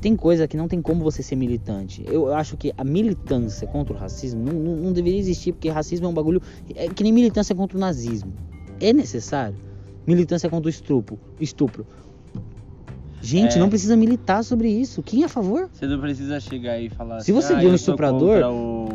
Tem 0.00 0.14
coisa 0.16 0.46
que 0.46 0.56
não 0.56 0.68
tem 0.68 0.80
como 0.80 1.02
você 1.02 1.22
ser 1.22 1.34
militante. 1.36 2.04
Eu 2.06 2.32
acho 2.34 2.56
que 2.56 2.72
a 2.78 2.84
militância 2.84 3.66
contra 3.66 3.92
o 3.94 3.96
racismo 3.96 4.42
não, 4.44 4.52
não- 4.52 4.76
não 4.76 4.92
deveria 4.92 5.18
existir, 5.18 5.52
porque 5.52 5.68
racismo 5.68 6.06
é 6.06 6.08
um 6.08 6.14
bagulho. 6.14 6.40
É 6.74 6.88
que 6.88 7.02
nem 7.02 7.12
militância 7.12 7.54
contra 7.54 7.76
o 7.76 7.80
nazismo. 7.80 8.32
É 8.80 8.92
necessário? 8.92 9.56
Militância 10.08 10.48
contra 10.50 10.66
o 10.66 10.70
estupro. 10.70 11.18
estupro. 11.40 11.86
Gente, 13.20 13.56
É. 13.56 13.60
não 13.60 13.68
precisa 13.68 13.96
militar 13.96 14.44
sobre 14.44 14.68
isso. 14.70 15.02
Quem 15.02 15.22
é 15.22 15.26
a 15.26 15.28
favor? 15.28 15.68
Você 15.72 15.86
não 15.88 16.00
precisa 16.00 16.38
chegar 16.38 16.78
e 16.80 16.88
falar 16.88 17.16
Se 17.20 17.32
assim, 17.32 17.32
você 17.32 17.52
ah, 17.52 17.58
vê 17.58 17.66
um 17.66 17.74
estuprador, 17.74 18.36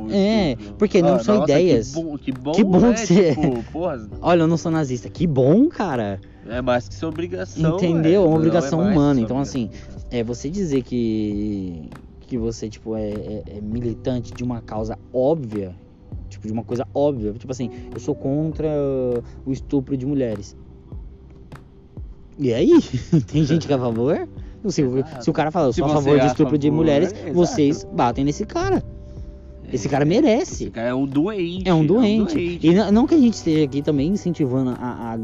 é, 0.09 0.51
estupro." 0.53 0.75
porque 0.79 1.01
não 1.01 1.19
são 1.19 1.39
nossa, 1.39 1.51
ideias. 1.51 1.93
Que 1.93 2.01
bom, 2.01 2.17
que 2.17 2.31
bom, 2.31 2.51
Que 2.53 2.63
bom 2.63 2.79
né? 2.79 2.93
que 2.93 2.99
você- 3.05 3.35
Tipo, 3.35 3.63
porra, 3.71 4.09
Olha, 4.21 4.43
eu 4.43 4.47
não 4.47 4.55
sou 4.55 4.71
nazista. 4.71 5.09
Que 5.09 5.27
bom, 5.27 5.67
cara. 5.67 6.21
é 6.47 6.61
mais 6.61 6.87
que 6.87 6.95
sua 6.95 7.09
obrigação. 7.09 7.75
Entendeu? 7.75 8.23
É 8.23 8.25
uma 8.25 8.37
obrigação 8.37 8.79
mais 8.79 8.91
que 8.93 8.97
humana. 8.97 9.19
Então, 9.19 9.37
assim, 9.39 9.65
obrigação. 9.65 10.07
É, 10.09 10.23
você 10.23 10.49
dizer 10.49 10.81
que 10.83 11.89
que 12.21 12.37
você 12.37 12.69
tipo 12.69 12.95
é, 12.95 13.09
é- 13.09 13.43
é 13.57 13.61
militante 13.61 14.33
de 14.33 14.43
uma 14.43 14.61
causa 14.61 14.97
óbvia, 15.13 15.75
tipo 16.29 16.47
de 16.47 16.53
uma 16.53 16.63
coisa 16.63 16.87
óbvia, 16.95 17.33
tipo 17.33 17.51
assim, 17.51 17.69
eu 17.93 17.99
sou 17.99 18.15
contra 18.15 18.67
o 19.45 19.51
estupro 19.51 19.95
de 19.97 20.05
mulheres. 20.05 20.55
E 22.39 22.53
aí? 22.53 22.71
Tem 23.31 23.43
gente 23.45 23.67
que 23.67 23.73
é 23.73 23.75
a 23.75 23.79
favor? 23.79 24.27
Se, 24.69 24.81
se 25.21 25.29
o 25.29 25.33
cara 25.33 25.51
fala, 25.51 25.67
eu 25.67 25.73
sou 25.73 25.85
a 25.85 25.89
favor 25.89 26.15
é 26.15 26.19
de 26.19 26.25
a 26.25 26.27
estupro 26.27 26.57
de 26.57 26.71
mulheres, 26.71 27.11
exato. 27.13 27.33
vocês 27.33 27.83
batem 27.93 28.23
nesse 28.23 28.45
cara. 28.45 28.81
Esse 29.71 29.89
cara 29.89 30.03
Esse 30.05 30.09
merece. 30.21 30.69
cara 30.69 30.89
é 30.89 30.93
um 30.93 31.05
doente. 31.05 31.67
É 31.67 31.73
um 31.73 31.85
doente. 31.85 32.59
E 32.61 32.73
não, 32.73 32.91
não 32.91 33.07
que 33.07 33.15
a 33.15 33.17
gente 33.19 33.33
esteja 33.33 33.65
aqui 33.65 33.81
também 33.81 34.09
incentivando 34.09 34.69
a, 34.69 34.73
a- 34.75 35.17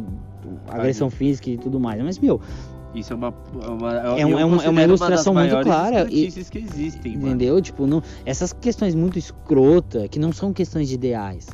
a 0.70 0.76
agressão 0.76 1.10
física 1.10 1.50
e 1.50 1.58
tudo 1.58 1.80
mais, 1.80 2.02
mas, 2.04 2.18
meu, 2.20 2.42
Isso 2.96 3.14
é 3.14 3.16
uma. 3.16 3.34
uma 3.54 3.94
É 3.94 4.26
um- 4.26 4.30
é 4.32 4.36
um- 4.36 4.40
é 4.40 4.46
uma 4.46 4.58
considero 4.58 4.82
ilustração 4.82 5.34
das 5.36 5.52
muito 5.54 5.64
clara 5.64 6.08
e- 6.10 6.32
que 6.32 6.58
existem, 6.58 7.14
mano. 7.16 7.28
Entendeu? 7.28 7.62
Tipo, 7.62 7.86
não, 7.86 8.02
essas 8.26 8.52
questões 8.52 8.96
muito 8.96 9.20
escrota, 9.20 10.08
que 10.08 10.18
não 10.20 10.32
são 10.34 10.52
questões 10.52 10.90
de 10.90 10.96
ideais. 10.96 11.48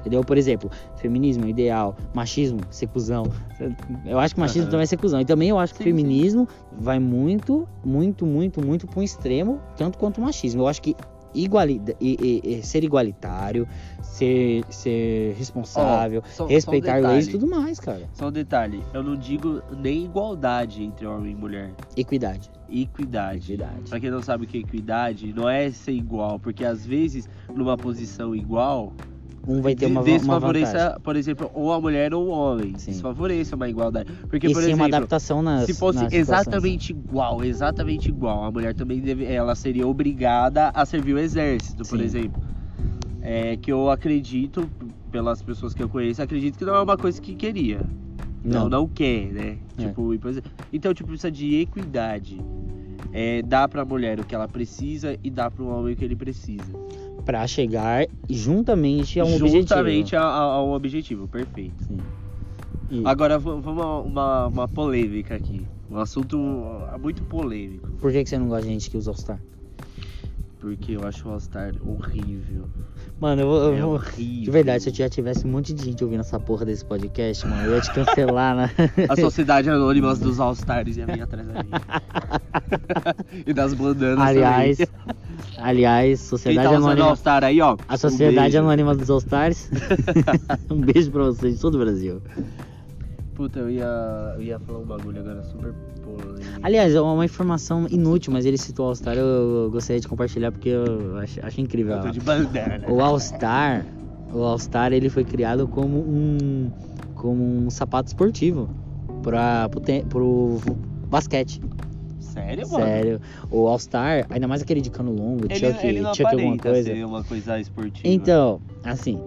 Entendeu? 0.00 0.24
Por 0.24 0.36
exemplo, 0.38 0.70
feminismo 0.96 1.44
é 1.44 1.48
ideal, 1.50 1.96
machismo, 2.14 2.60
ser 2.70 2.86
cuzão. 2.88 3.24
Eu 4.06 4.18
acho 4.18 4.34
que 4.34 4.40
machismo 4.40 4.62
Aham. 4.62 4.70
também 4.70 4.78
vai 4.80 4.86
ser 4.86 4.96
cuzão. 4.96 5.20
E 5.20 5.24
também 5.24 5.48
eu 5.50 5.58
acho 5.58 5.74
que 5.74 5.78
Sim, 5.78 5.84
feminismo 5.84 6.48
vai 6.72 6.98
muito, 6.98 7.68
muito, 7.84 8.24
muito, 8.26 8.60
muito 8.62 8.86
para 8.86 9.00
um 9.00 9.02
extremo, 9.02 9.60
tanto 9.76 9.98
quanto 9.98 10.18
o 10.18 10.22
machismo. 10.22 10.62
Eu 10.62 10.68
acho 10.68 10.80
que 10.80 10.96
iguali 11.32 11.80
e- 12.00 12.40
e- 12.44 12.54
e 12.58 12.62
ser 12.64 12.82
igualitário, 12.82 13.68
ser, 14.02 14.64
ser 14.68 15.34
responsável, 15.34 16.22
Ó, 16.24 16.28
só- 16.28 16.34
só 16.34 16.44
um 16.44 16.48
respeitar 16.48 17.00
leis 17.00 17.28
e 17.28 17.30
tudo 17.30 17.46
mais, 17.46 17.78
cara. 17.78 18.08
Só 18.14 18.28
um 18.28 18.32
detalhe, 18.32 18.82
eu 18.92 19.02
não 19.02 19.14
digo 19.14 19.62
nem 19.76 20.04
igualdade 20.06 20.82
entre 20.82 21.06
homem 21.06 21.32
e 21.32 21.36
mulher. 21.36 21.70
Equidade. 21.96 22.50
Equidade. 22.68 23.52
Equidade. 23.52 23.90
Pra 23.90 24.00
quem 24.00 24.10
não 24.10 24.22
sabe 24.22 24.44
o 24.44 24.46
que 24.46 24.56
é 24.56 24.60
equidade, 24.60 25.32
não 25.32 25.48
é 25.48 25.70
ser 25.70 25.92
igual, 25.92 26.38
porque 26.40 26.64
às 26.64 26.84
vezes, 26.84 27.28
numa 27.54 27.76
posição 27.76 28.34
igual, 28.34 28.92
Um 29.46 29.62
vai 29.62 29.74
ter 29.74 29.86
uma, 29.86 30.00
uma 30.00 30.04
desfavoreça, 30.04 30.72
vantagem. 30.72 31.00
por 31.02 31.16
exemplo, 31.16 31.50
ou 31.54 31.72
a 31.72 31.80
mulher 31.80 32.12
ou 32.12 32.26
o 32.26 32.30
homem. 32.30 32.74
Sim. 32.78 32.92
Desfavorece 32.92 33.54
uma 33.54 33.68
igualdade. 33.68 34.12
Porque, 34.28 34.46
E 34.48 34.52
por 34.52 34.62
sim 34.62 34.74
uma 34.74 34.84
exemplo, 34.84 34.96
adaptação 34.96 35.42
nas 35.42 35.64
se 35.64 35.74
fosse 35.74 36.02
nas 36.04 36.12
exatamente 36.12 36.90
igual, 36.90 37.42
exatamente 37.42 38.08
igual, 38.08 38.44
a 38.44 38.50
mulher 38.50 38.74
também 38.74 39.00
deve, 39.00 39.24
ela 39.24 39.54
seria 39.54 39.86
obrigada 39.86 40.68
a 40.74 40.84
servir 40.84 41.14
o 41.14 41.18
exército, 41.18 41.84
por 41.88 41.98
Sim. 41.98 42.04
exemplo. 42.04 42.42
É 43.22 43.56
que 43.56 43.72
eu 43.72 43.90
acredito, 43.90 44.68
pelas 45.10 45.42
pessoas 45.42 45.74
que 45.74 45.82
eu 45.82 45.88
conheço, 45.88 46.22
acredito 46.22 46.58
que 46.58 46.64
não 46.64 46.74
é 46.74 46.82
uma 46.82 46.96
coisa 46.96 47.20
que 47.20 47.34
queria. 47.34 47.80
Não, 48.42 48.62
Não. 48.62 48.68
não 48.70 48.88
quer, 48.88 49.26
né? 49.32 49.58
É. 49.78 49.82
Tipo, 49.86 50.18
por 50.18 50.28
exemplo, 50.30 50.50
então, 50.72 50.94
tipo, 50.94 51.08
precisa 51.08 51.30
de 51.30 51.56
equidade. 51.56 52.40
É, 53.12 53.42
dá 53.42 53.66
pra 53.66 53.84
mulher 53.84 54.20
o 54.20 54.24
que 54.24 54.34
ela 54.34 54.46
precisa 54.48 55.18
e 55.22 55.30
dá 55.30 55.50
pro 55.50 55.66
homem 55.66 55.94
o 55.94 55.96
que 55.96 56.04
ele 56.04 56.16
precisa. 56.16 56.72
Pra 57.24 57.46
chegar 57.46 58.06
juntamente 58.28 59.20
a 59.20 59.24
Juntamente 59.38 60.14
objetivo. 60.14 60.16
a, 60.16 60.22
a- 60.22 60.42
a 60.54 60.64
um 60.64 60.72
objetivo, 60.72 61.28
perfeito. 61.28 61.84
E 62.90 63.02
Agora 63.04 63.38
vamos 63.38 63.64
a 63.64 64.02
uma, 64.02 64.46
uma 64.48 64.68
polêmica 64.68 65.34
aqui. 65.36 65.66
Um 65.88 65.98
assunto 65.98 66.38
muito 67.00 67.22
polêmico. 67.24 67.88
por 68.00 68.10
que, 68.12 68.22
que 68.24 68.30
você 68.30 68.38
não 68.38 68.48
gosta 68.48 68.66
de 68.66 68.72
gente 68.72 68.90
que 68.90 68.96
usa 68.96 69.10
All-Star? 69.10 69.40
Porque 70.60 70.92
eu 70.92 71.06
acho 71.06 71.26
o 71.26 71.32
All-Star 71.32 71.72
horrível. 71.80 72.68
Mano, 73.18 73.42
eu, 73.42 73.48
eu 73.48 73.74
É 73.74 73.84
horrível. 73.84 74.44
De 74.44 74.50
verdade, 74.50 74.82
se 74.82 74.90
eu 74.90 74.94
já 74.94 75.08
tivesse 75.08 75.46
um 75.46 75.50
monte 75.50 75.72
de 75.72 75.82
gente 75.82 76.04
ouvindo 76.04 76.20
essa 76.20 76.38
porra 76.38 76.66
desse 76.66 76.84
podcast, 76.84 77.46
mano, 77.46 77.64
eu 77.64 77.74
ia 77.76 77.80
te 77.80 77.90
cancelar, 77.92 78.54
né? 78.54 78.70
A 79.08 79.16
Sociedade 79.16 79.70
Anônima 79.70 80.14
dos 80.14 80.38
All-Stars 80.38 80.98
ia 80.98 81.06
vir 81.06 81.22
atrás 81.22 81.46
da 81.46 81.54
gente. 81.54 81.70
e 83.46 83.52
das 83.54 83.72
bandanas 83.72 84.26
aliás, 84.26 84.78
também. 84.78 85.16
aliás, 85.56 86.20
Quem 86.20 86.28
Sociedade 86.28 86.68
tá 86.68 86.74
usando 86.74 86.84
Anônima. 86.84 87.06
All-Star 87.08 87.44
aí, 87.44 87.60
ó. 87.60 87.76
A 87.88 87.96
Sociedade 87.96 88.56
um. 88.56 88.60
Anônima 88.60 88.94
dos 88.94 89.08
All-Stars. 89.08 89.70
um 90.70 90.80
beijo 90.80 91.10
pra 91.10 91.24
vocês 91.24 91.54
de 91.54 91.60
todo 91.60 91.76
o 91.76 91.78
Brasil. 91.78 92.20
Puta, 93.40 93.58
eu 93.60 93.70
ia, 93.70 94.34
eu 94.36 94.42
ia 94.42 94.58
falar 94.58 94.80
um 94.80 94.84
bagulho 94.84 95.18
agora 95.18 95.42
super 95.42 95.72
polêmico. 96.04 96.60
Aliás, 96.62 96.94
é 96.94 97.00
uma 97.00 97.24
informação 97.24 97.86
inútil, 97.88 98.30
mas 98.34 98.44
ele 98.44 98.58
citou 98.58 98.84
o 98.84 98.88
All-Star, 98.90 99.16
eu, 99.16 99.24
eu 99.64 99.70
gostaria 99.70 99.98
de 99.98 100.06
compartilhar 100.06 100.52
porque 100.52 100.68
eu 100.68 101.16
acho, 101.16 101.40
acho 101.42 101.58
incrível. 101.58 101.94
Eu 101.94 102.02
tô 102.02 102.10
de 102.10 102.20
bandana. 102.20 102.84
O 102.86 103.00
All-Star, 103.00 103.86
o 104.30 104.42
All-Star 104.42 104.92
ele 104.92 105.08
foi 105.08 105.24
criado 105.24 105.66
como 105.66 106.00
um 106.00 106.70
como 107.14 107.42
um 107.42 107.70
sapato 107.70 108.08
esportivo 108.08 108.68
para 109.22 109.70
pro, 109.70 109.80
te- 109.80 110.04
pro 110.06 110.58
basquete. 111.08 111.62
Sério, 112.18 112.68
mano? 112.70 112.84
Sério. 112.84 113.20
O 113.50 113.66
All-Star, 113.66 114.26
ainda 114.28 114.46
mais 114.46 114.60
aquele 114.60 114.82
de 114.82 114.90
cano 114.90 115.12
longo, 115.14 115.46
Ele, 115.48 115.54
Chuck, 115.72 115.86
ele 115.86 116.00
não 116.02 116.12
Chuck 116.12 116.26
alguma 116.34 116.58
coisa. 116.58 116.92
ser 116.92 117.06
uma 117.06 117.24
coisa 117.24 117.58
esportiva. 117.58 118.06
Então, 118.06 118.60
assim, 118.84 119.18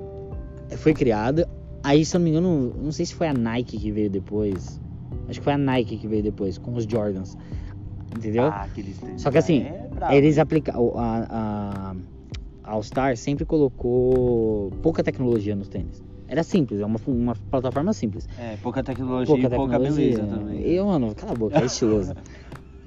foi 0.78 0.94
criado, 0.94 1.48
aí 1.84 2.06
se 2.06 2.16
eu 2.16 2.20
não 2.20 2.24
me 2.26 2.32
engano, 2.32 2.74
não 2.82 2.92
sei 2.92 3.06
se 3.06 3.14
foi 3.14 3.28
a 3.28 3.34
Nike 3.34 3.78
que 3.78 3.92
veio 3.92 4.10
depois. 4.10 4.80
Acho 5.30 5.40
que 5.40 5.44
foi 5.44 5.54
a 5.54 5.58
Nike 5.58 5.98
que 5.98 6.08
veio 6.08 6.24
depois 6.24 6.58
com 6.58 6.74
os 6.74 6.86
Jordans. 6.86 7.38
Entendeu? 8.16 8.46
Ah, 8.46 8.64
aqueles 8.64 9.00
Só 9.18 9.32
que 9.32 9.38
assim, 9.38 9.64
é. 9.64 9.90
Eles 10.12 10.38
aplicaram. 10.38 10.94
A, 10.98 11.96
a 12.64 12.72
All 12.72 12.82
Star 12.84 13.18
sempre 13.18 13.46
colocou 13.46 14.72
pouca 14.82 15.04
tecnologia 15.04 15.56
nos 15.56 15.68
tênis. 15.68 16.02
Era 16.28 16.44
simples, 16.44 16.80
é 16.80 16.86
uma, 16.86 17.00
uma 17.06 17.36
plataforma 17.52 17.92
simples. 17.94 18.28
É, 18.40 18.56
pouca 18.64 18.82
tecnologia 18.82 19.26
Pouca 19.36 19.48
e 19.48 19.58
pouca 19.58 19.80
tecnologia. 19.80 20.18
beleza 20.18 20.28
também. 20.28 20.62
Eu, 20.62 20.86
mano, 20.88 21.14
cala 21.14 21.34
a 21.34 21.36
boca, 21.36 21.60
é 21.60 21.66
estiloso. 21.66 22.14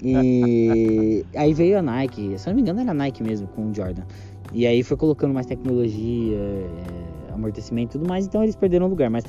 E 0.03 1.25
aí 1.37 1.53
veio 1.53 1.79
a 1.79 1.83
Nike, 1.83 2.39
se 2.39 2.49
eu 2.49 2.51
não 2.53 2.57
me 2.57 2.63
engano 2.63 2.81
era 2.81 2.91
a 2.91 2.95
Nike 2.95 3.23
mesmo, 3.23 3.47
com 3.49 3.71
o 3.71 3.75
Jordan. 3.75 4.03
E 4.53 4.67
aí 4.67 4.83
foi 4.83 4.97
colocando 4.97 5.35
mais 5.35 5.47
tecnologia, 5.47 6.37
é, 6.37 6.69
amortecimento 7.37 7.97
e 7.97 7.99
tudo 8.01 8.09
mais, 8.09 8.27
então 8.27 8.43
eles 8.43 8.57
perderam 8.57 8.87
o 8.87 8.89
lugar. 8.89 9.09
Mas 9.11 9.25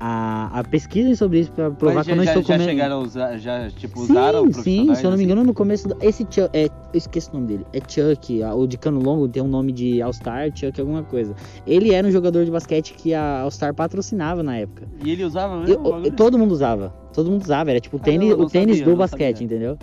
a, 0.00 0.58
a 0.60 0.64
pesquisa 0.64 1.14
sobre 1.14 1.40
isso 1.40 1.52
pra 1.52 1.70
provar 1.70 2.04
que 2.04 2.10
eu 2.10 2.16
não 2.16 2.24
já, 2.24 2.30
estou 2.32 2.42
já 2.42 2.54
comendo. 2.54 2.64
chegaram 2.70 2.96
a 2.96 2.98
usar, 2.98 3.36
já, 3.38 3.70
tipo, 3.70 4.00
usaram 4.00 4.46
Sim, 4.46 4.52
sim, 4.52 4.62
se 4.62 4.68
eu 4.68 4.74
não 4.74 4.90
me 4.90 4.92
profissionais, 4.94 5.20
engano, 5.22 5.44
no 5.44 5.54
começo. 5.54 5.86
do- 5.88 5.96
Esse 6.00 6.24
Chuck, 6.24 6.50
é, 6.52 6.64
eu 6.66 6.70
esqueci 6.94 7.30
o 7.30 7.34
nome 7.34 7.46
dele. 7.46 7.66
É 7.72 7.78
Chuck, 7.86 8.42
o 8.42 8.66
de 8.66 8.76
cano 8.78 9.00
longo 9.00 9.28
tem 9.28 9.40
um 9.42 9.46
nome 9.48 9.70
de 9.72 10.02
All-Star, 10.02 10.50
Chuck 10.54 10.80
alguma 10.80 11.04
coisa. 11.04 11.34
Ele 11.66 11.92
era 11.92 12.06
um 12.06 12.10
jogador 12.10 12.44
de 12.44 12.50
basquete 12.50 12.94
que 12.94 13.14
a 13.14 13.42
All-Star 13.42 13.74
patrocinava 13.74 14.42
na 14.42 14.56
época. 14.56 14.86
assim? 14.92 15.08
E 15.08 15.12
ele 15.12 15.24
usava 15.24 15.60
mesmo? 15.60 15.86
Eu- 16.04 16.10
todo 16.12 16.36
mundo 16.38 16.50
usava. 16.52 16.92
Todo 17.12 17.30
mundo 17.30 17.42
usava. 17.42 17.70
Era 17.70 17.78
tipo 17.80 17.96
o 17.96 18.00
Caramba, 18.00 18.18
tênis, 18.18 18.30
eu 18.32 18.38
não 18.38 18.44
o 18.46 18.50
tênis 18.50 18.68
sabia, 18.78 18.84
do 18.84 18.90
não 18.90 18.98
basquete, 18.98 19.36
sabia. 19.38 19.44
entendeu? 19.44 19.78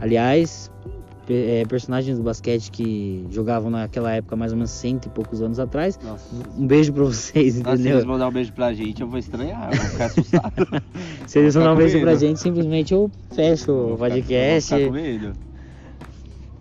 Aliás, 0.00 0.70
é, 1.28 1.64
personagens 1.66 2.16
do 2.18 2.22
basquete 2.24 2.70
que 2.70 3.24
jogavam 3.30 3.70
naquela 3.70 4.12
época, 4.12 4.34
mais 4.36 4.52
ou 4.52 4.56
menos 4.58 4.70
cento 4.70 5.06
e 5.06 5.08
poucos 5.08 5.40
anos 5.42 5.58
atrás. 5.58 5.98
Nossa. 6.02 6.24
Um 6.58 6.66
beijo 6.66 6.92
pra 6.92 7.04
vocês, 7.04 7.56
Nossa, 7.58 7.70
se 7.70 7.74
entendeu? 7.82 7.98
eles 7.98 8.04
mandar 8.04 8.28
um 8.28 8.32
beijo 8.32 8.52
pra 8.52 8.72
gente, 8.74 9.00
eu 9.02 9.08
vou 9.08 9.18
estranhar, 9.18 9.70
eu 9.72 9.78
vou 9.80 9.90
ficar 9.90 10.04
assustado. 10.06 10.82
Se 11.26 11.38
eles 11.38 11.54
Vou 11.54 11.62
mandar 11.62 11.74
um 11.74 11.76
ficar 11.76 11.84
beijo 11.84 11.98
com 11.98 12.02
pra 12.02 12.10
medo. 12.12 12.20
gente, 12.20 12.40
simplesmente 12.40 12.92
eu 12.94 13.10
fecho 13.34 13.66
Vou 13.66 13.84
o 13.84 13.96
ficar- 13.96 14.08
podcast. 14.10 14.70
vou 14.70 14.78
ficar 14.80 14.90
com 14.90 14.94
medo. 15.02 15.32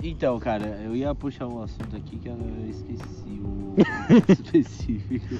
Então, 0.03 0.39
cara, 0.39 0.79
eu 0.83 0.95
ia 0.95 1.13
puxar 1.13 1.47
um 1.47 1.61
assunto 1.61 1.95
aqui 1.95 2.17
que 2.17 2.27
eu 2.29 2.35
esqueci 2.69 3.41
o 3.43 3.75
específico. 4.31 5.35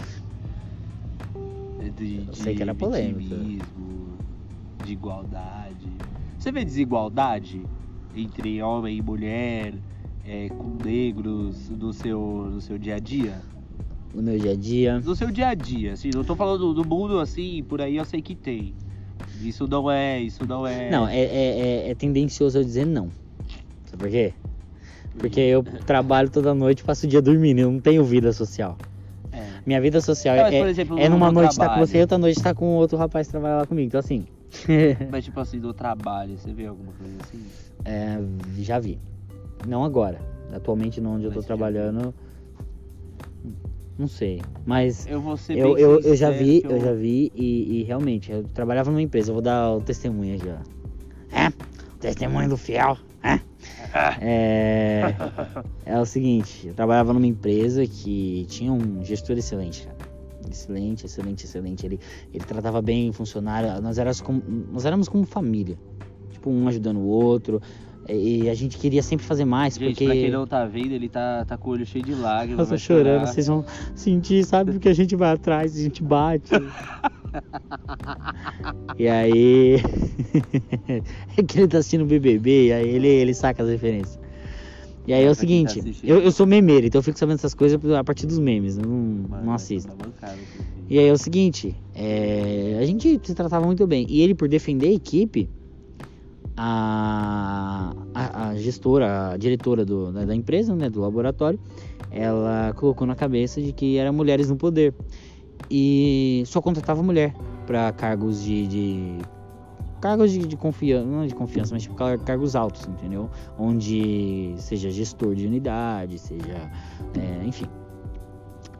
É 1.79 1.89
De, 1.89 2.25
Eu 2.27 2.33
sei 2.33 2.51
de 2.53 2.57
que 2.57 2.63
era 2.63 2.75
polêmico. 2.75 3.35
de 4.85 4.91
igualdade. 4.93 5.87
Você 6.37 6.51
vê 6.51 6.63
desigualdade 6.65 7.61
entre 8.15 8.61
homem 8.61 8.97
e 8.97 9.01
mulher, 9.01 9.73
é, 10.25 10.49
com 10.49 10.77
negros 10.83 11.69
no 11.69 11.93
seu, 11.93 12.19
no 12.51 12.61
seu 12.61 12.77
dia 12.77 12.95
a 12.95 12.99
dia? 12.99 13.33
No 14.13 14.21
meu 14.21 14.37
dia 14.37 14.51
a 14.51 14.55
dia. 14.55 14.99
No 14.99 15.15
seu 15.15 15.31
dia 15.31 15.47
a 15.49 15.53
dia, 15.53 15.93
assim, 15.93 16.09
não 16.13 16.23
tô 16.23 16.35
falando 16.35 16.73
do 16.73 16.85
mundo 16.85 17.19
assim, 17.19 17.63
por 17.63 17.81
aí 17.81 17.95
eu 17.95 18.05
sei 18.05 18.21
que 18.21 18.35
tem. 18.35 18.73
Isso 19.41 19.67
não 19.67 19.89
é, 19.89 20.19
isso 20.19 20.45
não 20.45 20.67
é. 20.67 20.89
Não, 20.89 21.07
é, 21.07 21.19
é, 21.19 21.59
é- 21.59 21.89
é 21.91 21.95
tendencioso 21.95 22.59
eu 22.59 22.63
dizer 22.63 22.85
não. 22.85 23.09
Sabe 23.85 23.97
por 24.03 24.09
quê? 24.09 24.33
Porque 25.17 25.39
eu 25.39 25.63
trabalho 25.85 26.29
toda 26.29 26.53
noite, 26.53 26.83
passo 26.83 27.05
o 27.05 27.09
dia 27.09 27.21
dormindo, 27.21 27.59
eu 27.59 27.71
não 27.71 27.79
tenho 27.79 28.03
vida 28.03 28.33
social. 28.33 28.77
É. 29.31 29.45
Minha 29.65 29.79
vida 29.79 30.01
social 30.01 30.35
Não, 30.35 30.43
mas, 30.43 30.53
é, 30.53 30.69
exemplo, 30.69 30.99
é 30.99 31.07
numa 31.07 31.27
no 31.27 31.33
noite 31.33 31.55
tá 31.55 31.55
com 31.55 31.75
trabalho. 31.75 31.87
você 31.87 31.97
e 31.97 32.01
outra 32.01 32.17
noite 32.17 32.41
tá 32.43 32.53
com 32.53 32.75
outro 32.75 32.97
rapaz 32.97 33.27
que 33.27 33.31
trabalha 33.31 33.55
lá 33.57 33.65
comigo. 33.65 33.87
Então 33.87 33.99
assim, 33.99 34.25
Mas 35.11 35.25
tipo 35.25 35.39
assim, 35.39 35.59
do 35.59 35.73
trabalho, 35.73 36.37
você 36.37 36.53
vê 36.53 36.65
alguma 36.65 36.91
coisa 36.93 37.17
assim? 37.23 37.45
é, 37.85 38.17
já 38.59 38.79
vi. 38.79 38.99
Não 39.67 39.83
agora. 39.83 40.19
Atualmente 40.53 40.99
não 40.99 41.13
onde 41.13 41.25
eu 41.25 41.31
tô 41.31 41.37
Mas 41.37 41.45
você 41.45 41.47
já 41.47 41.55
trabalhando. 41.55 42.13
Não 43.97 44.07
sei. 44.07 44.41
Mas 44.65 45.05
Eu 45.05 45.21
vou 45.21 45.37
ser 45.37 45.57
eu, 45.57 45.77
eu, 45.77 45.99
eu 45.99 46.15
já 46.15 46.31
vi, 46.31 46.61
que 46.61 46.67
eu 46.67 46.79
já 46.79 46.93
vi 46.93 47.31
e, 47.35 47.79
e 47.79 47.83
realmente, 47.83 48.31
eu 48.31 48.43
trabalhava 48.43 48.89
numa 48.89 49.01
empresa, 49.01 49.29
eu 49.29 49.35
vou 49.35 49.41
dar 49.41 49.73
o 49.73 49.81
testemunho 49.81 50.35
aqui, 50.35 50.47
ó. 50.47 51.37
É, 51.37 51.51
testemunho 51.99 52.49
do 52.49 52.57
fiel. 52.57 52.97
É. 53.23 53.39
É, 54.21 55.13
é 55.85 55.99
o 55.99 56.05
seguinte, 56.05 56.67
eu 56.67 56.73
trabalhava 56.73 57.11
numa 57.13 57.27
empresa 57.27 57.85
que 57.85 58.45
tinha 58.47 58.71
um 58.71 59.03
gestor 59.03 59.37
excelente, 59.37 59.85
cara. 59.85 59.97
Excelente, 60.49 61.05
excelente, 61.05 61.45
excelente. 61.45 61.85
Ele, 61.85 61.99
ele 62.33 62.43
tratava 62.43 62.81
bem 62.81 63.09
o 63.09 63.13
funcionário. 63.13 63.81
Nós 63.81 63.97
éramos, 63.97 64.21
como, 64.21 64.41
nós 64.71 64.85
éramos 64.85 65.07
como 65.07 65.25
família. 65.25 65.77
Tipo, 66.31 66.49
um 66.49 66.67
ajudando 66.67 66.97
o 66.97 67.07
outro. 67.07 67.61
E 68.09 68.49
a 68.49 68.53
gente 68.53 68.77
queria 68.77 69.03
sempre 69.03 69.25
fazer 69.25 69.45
mais, 69.45 69.75
Gente, 69.75 69.89
porque. 69.89 70.05
pra 70.05 70.13
quem 70.13 70.31
não 70.31 70.47
tá 70.47 70.65
vendo, 70.65 70.91
ele 70.91 71.07
tá, 71.07 71.45
tá 71.45 71.57
com 71.57 71.69
o 71.69 71.73
olho 71.73 71.85
cheio 71.85 72.03
de 72.03 72.15
lágrimas. 72.15 72.71
Eu 72.71 72.75
tô 72.75 72.77
chorando, 72.77 73.19
chorar. 73.19 73.27
vocês 73.27 73.47
vão 73.47 73.63
sentir, 73.95 74.43
sabe? 74.43 74.71
Porque 74.71 74.89
a 74.89 74.93
gente 74.93 75.15
vai 75.15 75.31
atrás, 75.31 75.77
a 75.77 75.81
gente 75.81 76.03
bate. 76.03 76.51
e 78.97 79.07
aí. 79.07 79.75
é 81.37 81.43
que 81.43 81.59
ele 81.59 81.67
tá 81.67 81.77
assistindo 81.77 82.01
o 82.01 82.07
BBB, 82.07 82.67
e 82.67 82.73
aí 82.73 82.89
ele, 82.89 83.07
ele 83.07 83.33
saca 83.33 83.63
as 83.63 83.69
referências. 83.69 84.19
E 85.07 85.13
aí 85.13 85.25
é, 85.25 85.29
o 85.29 85.33
seguinte, 85.35 85.81
eu, 86.03 86.19
eu 86.21 86.31
sou 86.31 86.45
memeiro, 86.45 86.85
então 86.85 86.99
eu 86.99 87.03
fico 87.03 87.17
sabendo 87.17 87.35
essas 87.35 87.53
coisas 87.55 87.79
a 87.97 88.03
partir 88.03 88.27
dos 88.27 88.37
memes, 88.39 88.77
eu 88.77 88.83
não, 88.83 89.27
Mano, 89.29 89.45
não 89.45 89.53
assisto. 89.53 89.89
tá 89.89 89.95
bancado. 89.95 90.39
E 90.89 90.99
aí 90.99 91.07
é 91.07 91.11
o 91.11 91.17
seguinte, 91.17 91.75
é, 91.95 92.77
a 92.79 92.85
gente 92.85 93.19
se 93.23 93.33
tratava 93.33 93.65
muito 93.65 93.87
bem. 93.87 94.05
E 94.09 94.21
ele, 94.21 94.35
por 94.35 94.47
defender 94.47 94.87
a 94.87 94.91
equipe, 94.93 95.49
a, 96.55 97.93
a, 98.13 98.49
a 98.49 98.55
gestora, 98.55 99.31
a 99.31 99.37
diretora 99.37 99.85
do- 99.85 100.11
da, 100.11 100.25
da 100.25 100.35
empresa, 100.35 100.75
né, 100.75 100.89
do 100.89 101.01
laboratório, 101.01 101.59
ela 102.11 102.73
colocou 102.75 103.07
na 103.07 103.15
cabeça 103.15 103.61
de 103.61 103.71
que 103.73 103.97
eram 103.97 104.13
mulheres 104.13 104.49
no 104.49 104.57
poder. 104.57 104.93
E 105.69 106.43
só 106.45 106.61
contratava 106.61 107.01
mulher 107.01 107.33
para 107.65 107.91
cargos 107.93 108.43
de, 108.43 108.67
de- 108.67 109.17
cargos 110.01 110.31
de, 110.31 110.39
de 110.39 110.57
confiança, 110.57 111.05
não 111.05 111.25
de 111.25 111.35
confiança, 111.35 111.73
mas 111.73 111.83
tipo 111.83 111.95
car- 111.95 112.19
cargos 112.19 112.55
altos, 112.55 112.87
entendeu? 112.87 113.29
Onde 113.57 114.55
seja 114.57 114.89
gestor 114.89 115.35
de 115.35 115.45
unidade, 115.45 116.17
seja, 116.19 116.69
é, 117.17 117.45
enfim. 117.45 117.67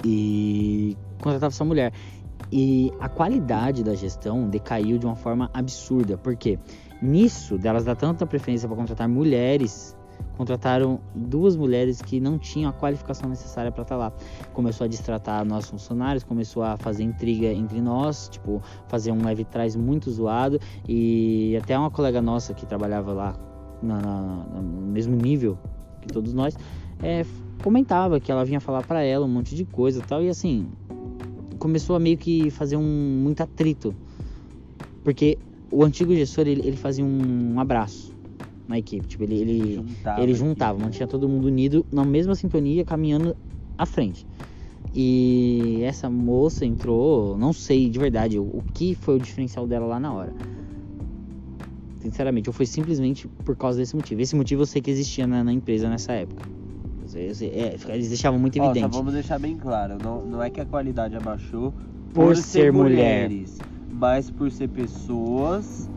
E 0.04 0.98
contratava 1.22 1.54
essa 1.54 1.64
mulher. 1.64 1.94
E 2.52 2.92
a 3.00 3.08
qualidade 3.08 3.84
da 3.84 3.94
gestão 3.94 4.50
decaiu 4.50 4.98
de 4.98 5.06
uma 5.06 5.16
forma 5.16 5.50
absurda, 5.54 6.18
porque 6.18 6.60
nisso 7.02 7.58
delas 7.58 7.86
dar 7.86 7.96
tanta 7.96 8.26
preferência 8.26 8.68
para 8.68 8.76
contratar 8.76 9.08
mulheres, 9.08 9.96
contrataram 10.38 11.00
duas 11.14 11.56
mulheres 11.56 12.02
que 12.02 12.20
não 12.20 12.38
tinham 12.38 12.70
a 12.70 12.74
qualificação 12.74 13.30
necessária 13.30 13.72
para 13.72 13.84
estar 13.84 13.98
lá. 13.98 14.12
Começou 14.54 14.86
a 14.86 14.88
distratar 14.88 15.46
nossos 15.46 15.70
funcionários, 15.70 16.24
começou 16.24 16.64
a 16.64 16.78
fazer 16.78 17.04
intriga 17.04 17.48
entre 17.48 17.82
nós, 17.82 18.30
tipo, 18.30 18.62
fazer 18.88 19.12
um 19.12 19.24
leve 19.24 19.44
trás 19.44 19.76
muito 19.76 20.10
zoado 20.12 20.60
e 20.88 21.58
até 21.62 21.78
uma 21.78 21.92
colega 21.92 22.22
nossa 22.22 22.54
que 22.54 22.66
trabalhava 22.66 23.14
lá 23.14 23.36
na- 23.82 24.00
na- 24.02 24.62
no 24.62 24.92
mesmo 24.92 25.16
nível 25.16 25.58
que 26.02 26.08
todos 26.08 26.34
nós, 26.34 26.58
é, 27.02 27.26
comentava 27.64 28.20
que 28.20 28.32
ela 28.32 28.44
vinha 28.44 28.60
falar 28.60 28.84
para 28.84 29.04
ela 29.04 29.26
um 29.26 29.30
monte 29.30 29.56
de 29.56 29.66
coisa 29.66 30.00
e 30.00 30.04
tal 30.04 30.24
e 30.24 30.30
assim, 30.30 30.68
começou 31.60 31.96
a 31.96 32.00
meio 32.00 32.18
que 32.18 32.50
fazer 32.50 32.76
um 32.76 32.82
muito 33.24 33.42
atrito. 33.42 33.96
Porque 35.04 35.38
o 35.72 35.84
antigo 35.84 36.14
gestor, 36.14 36.48
ele, 36.48 36.62
ele 36.68 36.78
fazia 36.78 37.06
um, 37.06 37.60
abraço 37.60 38.11
na 38.72 38.80
equipe. 38.80 39.06
Tipo, 39.08 39.24
ele, 39.24 39.36
ele, 39.36 39.76
Juntava 39.76 40.22
ele 40.22 40.34
juntava, 40.34 40.80
mantinha 40.80 41.08
todo 41.08 41.30
mundo 41.30 41.46
unido 41.46 41.86
na 41.92 42.04
mesma 42.04 42.34
sintonia, 42.34 42.84
caminhando 42.84 43.36
à 43.78 43.86
frente. 43.86 44.26
E 44.94 45.82
essa 45.84 46.10
moça 46.10 46.66
entrou, 46.66 47.38
não 47.38 47.54
sei 47.54 47.90
de 47.90 48.00
verdade 48.00 48.40
o, 48.40 48.64
que 48.74 48.96
foi 48.96 49.16
o 49.16 49.20
diferencial 49.20 49.68
dela 49.68 49.86
lá 49.86 50.00
na 50.00 50.12
hora. 50.14 50.34
Sinceramente, 52.00 52.50
ou 52.50 52.54
foi 52.54 52.66
simplesmente 52.66 53.28
por 53.46 53.56
causa 53.56 53.78
desse 53.78 53.96
motivo. 53.96 54.22
Esse 54.22 54.36
motivo 54.36 54.64
eu 54.64 54.66
sei 54.66 54.82
que 54.82 54.90
existia 54.90 55.28
na, 55.28 55.44
na 55.44 55.54
empresa 55.54 55.88
nessa 55.88 56.14
época. 56.14 56.50
É, 57.14 57.76
eles 57.94 58.08
deixavam 58.08 58.40
muito 58.40 58.60
Ó, 58.60 58.66
evidente. 58.66 58.96
vamos 58.96 59.14
deixar 59.14 59.38
bem 59.38 59.58
claro, 59.58 59.98
não, 60.02 60.26
não 60.26 60.42
é 60.42 60.50
que 60.50 60.62
a 60.62 60.66
qualidade 60.66 61.16
abaixou 61.16 61.74
Por 62.14 62.38
ser 62.38 62.72
mulher. 62.72 63.28
mulheres, 63.28 63.58
mas 63.92 64.30
por 64.32 64.50
ser 64.50 64.70
pessoas 64.70 65.90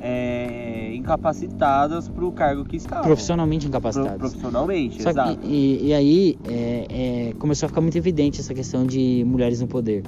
é, 0.00 0.92
incapacitadas 0.94 2.08
pro 2.08 2.30
cargo 2.32 2.64
que 2.64 2.76
estavam. 2.76 3.04
Profissionalmente 3.04 3.64
Pro- 3.66 3.68
incapacitados. 3.70 4.18
profissionalmente, 4.18 5.02
Só 5.02 5.10
exato. 5.10 5.38
que, 5.38 5.46
e, 5.46 5.86
e 5.88 5.94
aí 5.94 6.38
é, 6.48 6.86
é, 7.30 7.32
começou 7.38 7.66
a 7.66 7.68
ficar 7.68 7.80
muito 7.80 7.96
evidente 7.96 8.40
essa 8.40 8.54
questão 8.54 8.86
de 8.86 9.24
mulheres 9.26 9.60
no 9.60 9.66
poder. 9.68 10.02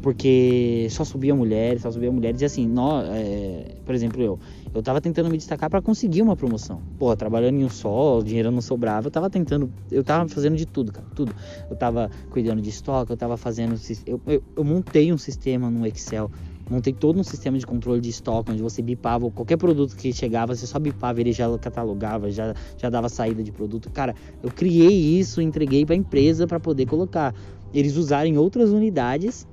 Porque 0.00 0.86
só 0.90 1.04
subia 1.04 1.34
mulheres, 1.34 1.82
só 1.82 1.90
subia 1.90 2.10
mulheres. 2.10 2.40
E 2.40 2.44
assim, 2.44 2.68
nós, 2.68 3.04
é, 3.10 3.74
por 3.84 3.94
exemplo, 3.94 4.22
eu. 4.22 4.38
Eu 4.72 4.82
tava 4.82 5.00
tentando 5.00 5.28
me 5.28 5.36
destacar 5.36 5.68
para 5.68 5.82
conseguir 5.82 6.22
uma 6.22 6.36
promoção. 6.36 6.80
Pô, 6.98 7.14
trabalhando 7.16 7.56
em 7.56 7.64
um 7.64 7.68
só, 7.68 8.18
o 8.18 8.22
dinheiro 8.22 8.50
não 8.52 8.60
sobrava. 8.60 9.08
Eu 9.08 9.10
tava 9.10 9.28
tentando. 9.28 9.72
Eu 9.90 10.04
tava 10.04 10.28
fazendo 10.28 10.56
de 10.56 10.66
tudo, 10.66 10.92
cara. 10.92 11.06
Tudo. 11.16 11.34
Eu 11.68 11.74
tava 11.76 12.10
cuidando 12.30 12.62
de 12.62 12.68
estoque, 12.68 13.10
eu 13.12 13.16
tava 13.16 13.36
fazendo. 13.36 13.74
Eu, 14.06 14.20
eu, 14.26 14.42
eu 14.56 14.64
montei 14.64 15.12
um 15.12 15.18
sistema 15.18 15.68
no 15.68 15.84
Excel. 15.86 16.30
Montei 16.70 16.92
todo 16.92 17.18
um 17.18 17.24
sistema 17.24 17.58
de 17.58 17.66
controle 17.66 18.00
de 18.00 18.10
estoque, 18.10 18.52
onde 18.52 18.62
você 18.62 18.82
bipava 18.82 19.30
qualquer 19.30 19.56
produto 19.56 19.96
que 19.96 20.12
chegava, 20.12 20.54
você 20.54 20.66
só 20.66 20.78
bipava, 20.78 21.20
ele 21.20 21.32
já 21.32 21.46
catalogava, 21.58 22.30
já, 22.30 22.54
já 22.76 22.90
dava 22.90 23.08
saída 23.08 23.42
de 23.42 23.50
produto. 23.50 23.90
Cara, 23.90 24.14
eu 24.42 24.50
criei 24.50 25.18
isso, 25.18 25.40
entreguei 25.40 25.86
para 25.86 25.94
a 25.94 25.98
empresa 25.98 26.46
para 26.46 26.60
poder 26.60 26.86
colocar. 26.86 27.34
Eles 27.72 27.96
usarem 27.96 28.36
outras 28.36 28.70
unidades. 28.70 29.46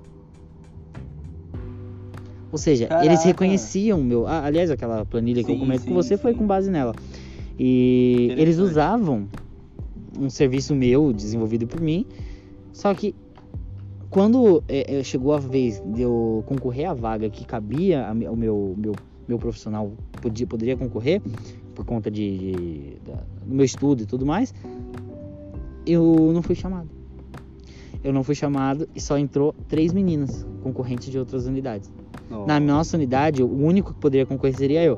Ou 2.51 2.57
seja, 2.57 2.85
eles 2.85 3.19
Caraca. 3.19 3.23
reconheciam 3.25 3.99
o 3.99 4.03
meu. 4.03 4.27
ah, 4.27 4.45
aliás, 4.45 4.69
aquela 4.71 5.05
planilha 5.05 5.43
que 5.43 5.51
eu 5.51 5.55
Sim, 5.55 5.59
comento 5.59 5.81
com 5.83 5.89
sim, 5.89 5.93
você 5.93 6.17
foi 6.17 6.33
sim. 6.33 6.39
com 6.39 6.47
base 6.47 6.69
nela. 6.69 6.93
E 7.57 8.33
eles 8.37 8.57
usavam 8.57 9.27
um 10.19 10.29
serviço 10.29 10.75
meu 10.75 11.13
desenvolvido 11.13 11.67
por 11.67 11.79
mim. 11.79 12.05
Só 12.73 12.93
que 12.93 13.15
quando 14.09 14.63
é, 14.67 14.99
é, 14.99 15.03
chegou 15.03 15.33
a 15.33 15.39
vez 15.39 15.81
de 15.93 16.01
eu 16.01 16.43
concorrer 16.47 16.89
à 16.89 16.93
vaga 16.93 17.29
que 17.29 17.45
cabia 17.45 18.07
ao 18.07 18.15
meu, 18.35 18.35
meu, 18.77 18.93
meu 19.27 19.37
profissional 19.39 19.91
podia, 20.21 20.45
poderia 20.47 20.77
concorrer 20.77 21.21
por 21.73 21.85
conta 21.85 22.09
de, 22.09 22.37
de- 22.37 22.97
da- 23.05 23.23
do 23.45 23.53
meu 23.55 23.65
estudo 23.65 24.03
e 24.03 24.05
tudo 24.05 24.25
mais, 24.25 24.53
eu 25.85 26.31
não 26.33 26.41
fui 26.41 26.55
chamado. 26.55 26.89
Eu 28.03 28.13
não 28.13 28.23
fui 28.23 28.35
chamado 28.35 28.87
e 28.95 29.01
só 29.01 29.17
entrou 29.17 29.53
três 29.67 29.91
meninas 29.91 30.45
concorrentes 30.61 31.09
de 31.09 31.17
outras 31.17 31.45
unidades. 31.47 31.91
Nossa. 32.29 32.45
Na 32.47 32.59
nossa 32.59 32.95
unidade, 32.97 33.43
o 33.43 33.47
único 33.51 33.93
que 33.93 33.99
poderia 33.99 34.25
concorrer 34.25 34.55
seria 34.55 34.83
eu, 34.83 34.97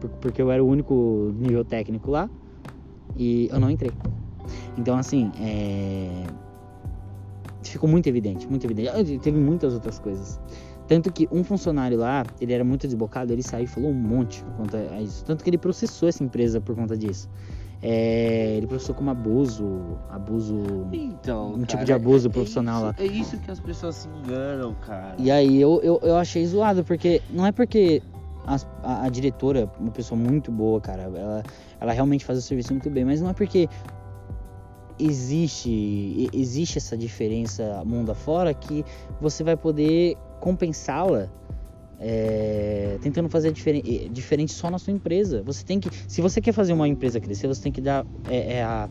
por- 0.00 0.10
porque 0.20 0.40
eu 0.42 0.50
era 0.50 0.62
o 0.64 0.66
único 0.66 1.32
nível 1.38 1.64
técnico 1.64 2.10
lá 2.10 2.28
e 3.16 3.48
eu 3.52 3.60
não 3.60 3.70
entrei. 3.70 3.92
Então, 4.78 4.96
assim, 4.96 5.30
é... 5.40 6.24
ficou 7.70 7.88
muito 7.88 8.08
evidente, 8.08 8.46
muito 8.48 8.64
evidente. 8.66 8.88
Ah, 8.88 9.04
Teve 9.20 9.38
muitas 9.38 9.74
outras 9.74 9.98
coisas. 9.98 10.40
Tanto 10.88 11.10
que 11.12 11.28
um 11.32 11.42
funcionário 11.42 11.98
lá, 11.98 12.24
ele 12.40 12.52
era 12.52 12.62
muito 12.64 12.86
desbocado, 12.86 13.32
ele 13.32 13.42
saiu 13.42 13.64
e 13.64 13.66
falou 13.66 13.90
um 13.90 13.94
monte 13.94 14.42
por 14.44 14.52
conta 14.54 14.76
a 14.92 15.00
isso. 15.02 15.24
Tanto 15.24 15.42
que 15.42 15.50
ele 15.50 15.58
processou 15.58 16.08
essa 16.08 16.22
empresa 16.22 16.60
por 16.60 16.74
conta 16.76 16.96
disso. 16.96 17.28
é, 17.82 18.54
ele 18.56 18.66
processou 18.66 18.94
como 18.94 19.10
abuso, 19.10 19.98
abuso, 20.10 20.86
Então, 20.92 21.50
um 21.52 21.58
tipo 21.58 21.72
cara, 21.74 21.84
de 21.84 21.92
abuso 21.92 22.28
é- 22.28 22.30
profissional 22.30 22.82
lá. 22.84 22.94
É 22.98 23.04
isso, 23.04 23.12
é 23.14 23.20
isso 23.20 23.38
que 23.38 23.50
as 23.50 23.60
pessoas 23.60 23.94
se 23.96 24.08
enganam, 24.08 24.74
cara. 24.74 25.14
E 25.18 25.30
aí 25.30 25.60
eu, 25.60 25.80
eu, 25.82 26.00
eu 26.02 26.16
achei 26.16 26.44
zoado, 26.46 26.82
porque 26.84 27.20
não 27.30 27.44
é 27.46 27.52
porque 27.52 28.02
as- 28.46 28.66
a, 28.82 29.04
a 29.04 29.08
diretora, 29.10 29.70
uma 29.78 29.90
pessoa 29.90 30.18
muito 30.18 30.50
boa, 30.50 30.80
cara, 30.80 31.02
ela, 31.02 31.42
ela 31.78 31.92
realmente 31.92 32.24
faz 32.24 32.38
o 32.38 32.42
serviço 32.42 32.72
muito 32.72 32.88
bem, 32.88 33.04
mas 33.04 33.20
não 33.20 33.28
é 33.28 33.34
porque 33.34 33.68
existe, 34.98 36.28
existe 36.32 36.78
essa 36.78 36.96
diferença 36.96 37.82
mundo 37.84 38.10
afora 38.12 38.52
que 38.54 38.84
você 39.20 39.42
vai 39.44 39.56
poder 39.56 40.16
compensá-la 40.40 41.28
é, 41.98 42.98
tentando 43.00 43.28
fazer 43.28 43.50
diferen- 43.52 43.82
eh, 43.86 44.08
diferente 44.10 44.52
só 44.52 44.70
na 44.70 44.78
sua 44.78 44.92
empresa. 44.92 45.42
Você 45.44 45.64
tem 45.64 45.80
que, 45.80 45.88
se 46.06 46.20
você 46.20 46.40
quer 46.40 46.52
fazer 46.52 46.72
uma 46.72 46.86
empresa 46.86 47.18
crescer, 47.20 47.46
você 47.48 47.62
tem 47.62 47.72
que 47.72 47.80
dar 47.80 48.04
é, 48.26 48.56
é, 48.56 48.62
a, 48.62 48.88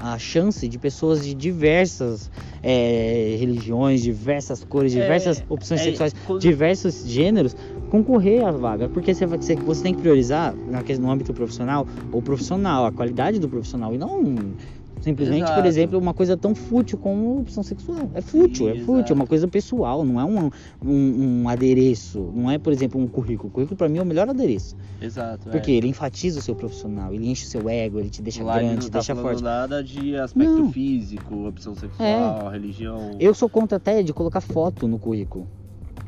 a 0.00 0.18
chance 0.18 0.66
de 0.66 0.78
pessoas 0.78 1.22
de 1.22 1.34
diversas 1.34 2.30
é, 2.62 3.36
religiões, 3.38 4.00
diversas 4.02 4.64
cores, 4.64 4.96
É, 4.96 5.00
diversas 5.00 5.44
opções 5.48 5.80
é, 5.80 5.84
sexuais, 5.84 6.14
diversos 6.40 7.04
gêneros 7.06 7.54
concorrer 7.90 8.46
à 8.46 8.50
vaga, 8.50 8.88
porque 8.88 9.14
você, 9.14 9.26
vai- 9.26 9.38
você, 9.38 9.56
você 9.56 9.82
tem 9.82 9.94
que 9.94 10.00
priorizar 10.00 10.54
no 11.00 11.10
âmbito 11.10 11.32
profissional 11.34 11.86
o 12.12 12.22
profissional, 12.22 12.86
a 12.86 12.92
qualidade 12.92 13.38
do 13.38 13.48
profissional 13.48 13.94
e 13.94 13.98
não 13.98 14.54
simplesmente, 15.00 15.44
por 15.46 15.52
Exato. 15.52 15.66
exemplo, 15.68 15.98
uma 15.98 16.14
coisa 16.14 16.36
tão 16.36 16.54
fútil 16.54 16.98
como 16.98 17.40
opção 17.40 17.62
sexual. 17.62 18.10
É 18.14 18.20
fútil, 18.20 18.66
Sim, 18.66 18.72
é 18.72 18.80
fútil, 18.80 18.94
exato. 18.96 19.12
é 19.12 19.14
uma 19.16 19.26
coisa 19.26 19.48
pessoal, 19.48 20.04
não 20.04 20.20
é 20.20 20.24
um, 20.24 20.50
um, 20.84 21.42
um 21.42 21.48
adereço, 21.48 22.32
não 22.34 22.50
é, 22.50 22.58
por 22.58 22.72
exemplo, 22.72 23.00
um 23.00 23.06
currículo. 23.06 23.48
O 23.48 23.52
currículo 23.52 23.76
para 23.76 23.88
mim 23.88 23.98
é 23.98 24.02
o 24.02 24.06
melhor 24.06 24.28
adereço, 24.28 24.76
Exato. 25.00 25.48
porque 25.50 25.70
ele 25.70 25.88
enfatiza 25.88 26.38
o 26.38 26.42
seu 26.42 26.54
profissional, 26.54 27.12
ele 27.12 27.28
enche 27.28 27.44
o 27.46 27.48
seu 27.48 27.68
ego, 27.68 27.98
ele 27.98 28.10
te 28.10 28.22
deixa 28.22 28.42
Lá 28.42 28.58
ele 28.58 28.68
grande, 28.68 28.86
te 28.86 28.90
tá 28.90 28.98
deixa 28.98 29.14
forte. 29.16 29.42
nada 29.42 29.82
de 29.82 30.16
aspecto 30.16 30.58
Não. 30.58 30.68
É. 30.68 30.72
físico, 30.72 31.46
opção 31.46 31.74
sexual, 31.74 32.48
religião. 32.50 33.10
Eu 33.20 33.34
sou 33.34 33.48
contra 33.48 33.76
até 33.76 34.02
de 34.02 34.12
colocar 34.12 34.40
foto 34.40 34.86
no 34.88 34.98
currículo. 34.98 35.46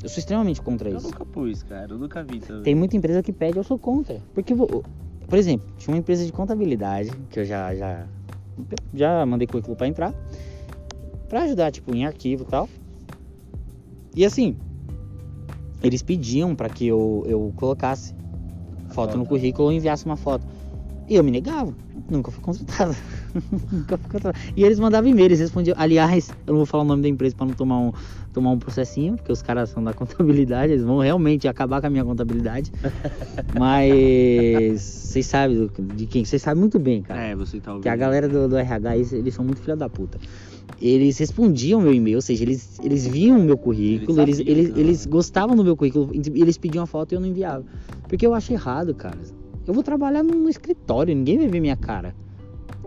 Eu 0.02 0.08
sou 0.08 0.18
extremamente 0.18 0.62
contra 0.62 0.88
Eu 0.88 0.96
isso. 0.96 1.06
nunca 1.08 1.24
pus, 1.26 1.62
cara. 1.62 1.92
Eu 1.92 1.98
nunca 1.98 2.22
vi 2.22 2.38
também. 2.40 2.62
Tem 2.62 2.74
muita 2.74 2.96
empresa 2.96 3.22
que 3.22 3.32
pede, 3.32 3.58
eu 3.58 3.64
sou 3.64 3.78
contra. 3.78 4.18
Porque, 4.32 4.54
por 4.54 5.38
exemplo, 5.38 5.66
tinha 5.76 5.92
uma 5.94 5.98
empresa 5.98 6.24
de 6.24 6.32
contabilidade 6.32 7.10
que 7.28 7.40
eu 7.40 7.44
já 7.44 7.74
já, 7.74 8.06
já 8.94 9.24
mandei 9.26 9.46
currículo 9.46 9.76
pra 9.76 9.88
entrar, 9.88 10.14
pra 11.28 11.42
ajudar, 11.42 11.70
tipo, 11.70 11.94
em 11.94 12.04
arquivo 12.04 12.44
e 12.44 12.46
tal. 12.46 12.68
E 14.14 14.24
assim, 14.24 14.56
eles 15.82 16.02
pediam 16.02 16.54
pra 16.54 16.68
que 16.68 16.86
eu, 16.86 17.24
eu 17.26 17.52
colocasse 17.56 18.14
foto 18.88 19.16
no 19.16 19.24
currículo 19.24 19.68
ou 19.68 19.72
enviasse 19.72 20.04
uma 20.04 20.16
foto. 20.16 20.46
E 21.10 21.16
eu 21.16 21.24
me 21.24 21.32
negava, 21.32 21.74
nunca 22.08 22.30
fui 22.30 22.40
contratado. 22.40 22.94
nunca 23.72 23.98
fui 23.98 24.10
contratado. 24.12 24.38
E 24.56 24.62
eles 24.62 24.78
mandavam 24.78 25.10
e-mail, 25.10 25.26
eles 25.26 25.40
respondiam. 25.40 25.74
Aliás, 25.76 26.30
eu 26.46 26.52
não 26.52 26.58
vou 26.58 26.66
falar 26.66 26.84
o 26.84 26.86
nome 26.86 27.02
da 27.02 27.08
empresa 27.08 27.34
pra 27.34 27.46
não 27.46 27.52
tomar 27.52 27.80
um, 27.80 27.92
tomar 28.32 28.50
um 28.52 28.58
processinho, 28.60 29.16
porque 29.16 29.32
os 29.32 29.42
caras 29.42 29.70
são 29.70 29.82
da 29.82 29.92
contabilidade, 29.92 30.72
eles 30.72 30.84
vão 30.84 31.00
realmente 31.00 31.48
acabar 31.48 31.80
com 31.80 31.88
a 31.88 31.90
minha 31.90 32.04
contabilidade. 32.04 32.70
Mas 33.58 34.80
vocês 34.80 35.26
sabem 35.26 35.68
de 35.96 36.06
quem? 36.06 36.24
Vocês 36.24 36.42
sabem 36.42 36.60
muito 36.60 36.78
bem, 36.78 37.02
cara. 37.02 37.20
É, 37.20 37.34
você 37.34 37.58
tá 37.58 37.72
ouvindo. 37.72 37.82
Que 37.82 37.88
a 37.88 37.96
galera 37.96 38.28
do, 38.28 38.46
do 38.46 38.56
RH, 38.56 38.94
eles, 38.94 39.12
eles 39.12 39.34
são 39.34 39.44
muito 39.44 39.60
filha 39.60 39.74
da 39.74 39.88
puta. 39.88 40.16
Eles 40.80 41.18
respondiam 41.18 41.80
meu 41.80 41.92
e-mail, 41.92 42.18
ou 42.18 42.22
seja, 42.22 42.44
eles, 42.44 42.78
eles 42.84 43.04
viam 43.04 43.36
o 43.36 43.42
meu 43.42 43.58
currículo, 43.58 44.20
Eles 44.20 44.38
eles, 44.38 44.48
eles, 44.48 44.76
eles 44.78 45.06
gostavam 45.06 45.56
do 45.56 45.64
meu 45.64 45.76
currículo, 45.76 46.08
eles 46.14 46.56
pediam 46.56 46.84
a 46.84 46.86
foto 46.86 47.10
e 47.10 47.14
eu 47.16 47.20
não 47.20 47.26
enviava. 47.26 47.64
Porque 48.08 48.24
eu 48.24 48.32
acho 48.32 48.52
errado, 48.52 48.94
cara. 48.94 49.18
Eu 49.70 49.74
vou 49.74 49.84
trabalhar 49.84 50.24
no 50.24 50.48
escritório, 50.48 51.14
ninguém 51.14 51.38
vai 51.38 51.46
ver 51.46 51.60
minha 51.60 51.76
cara. 51.76 52.12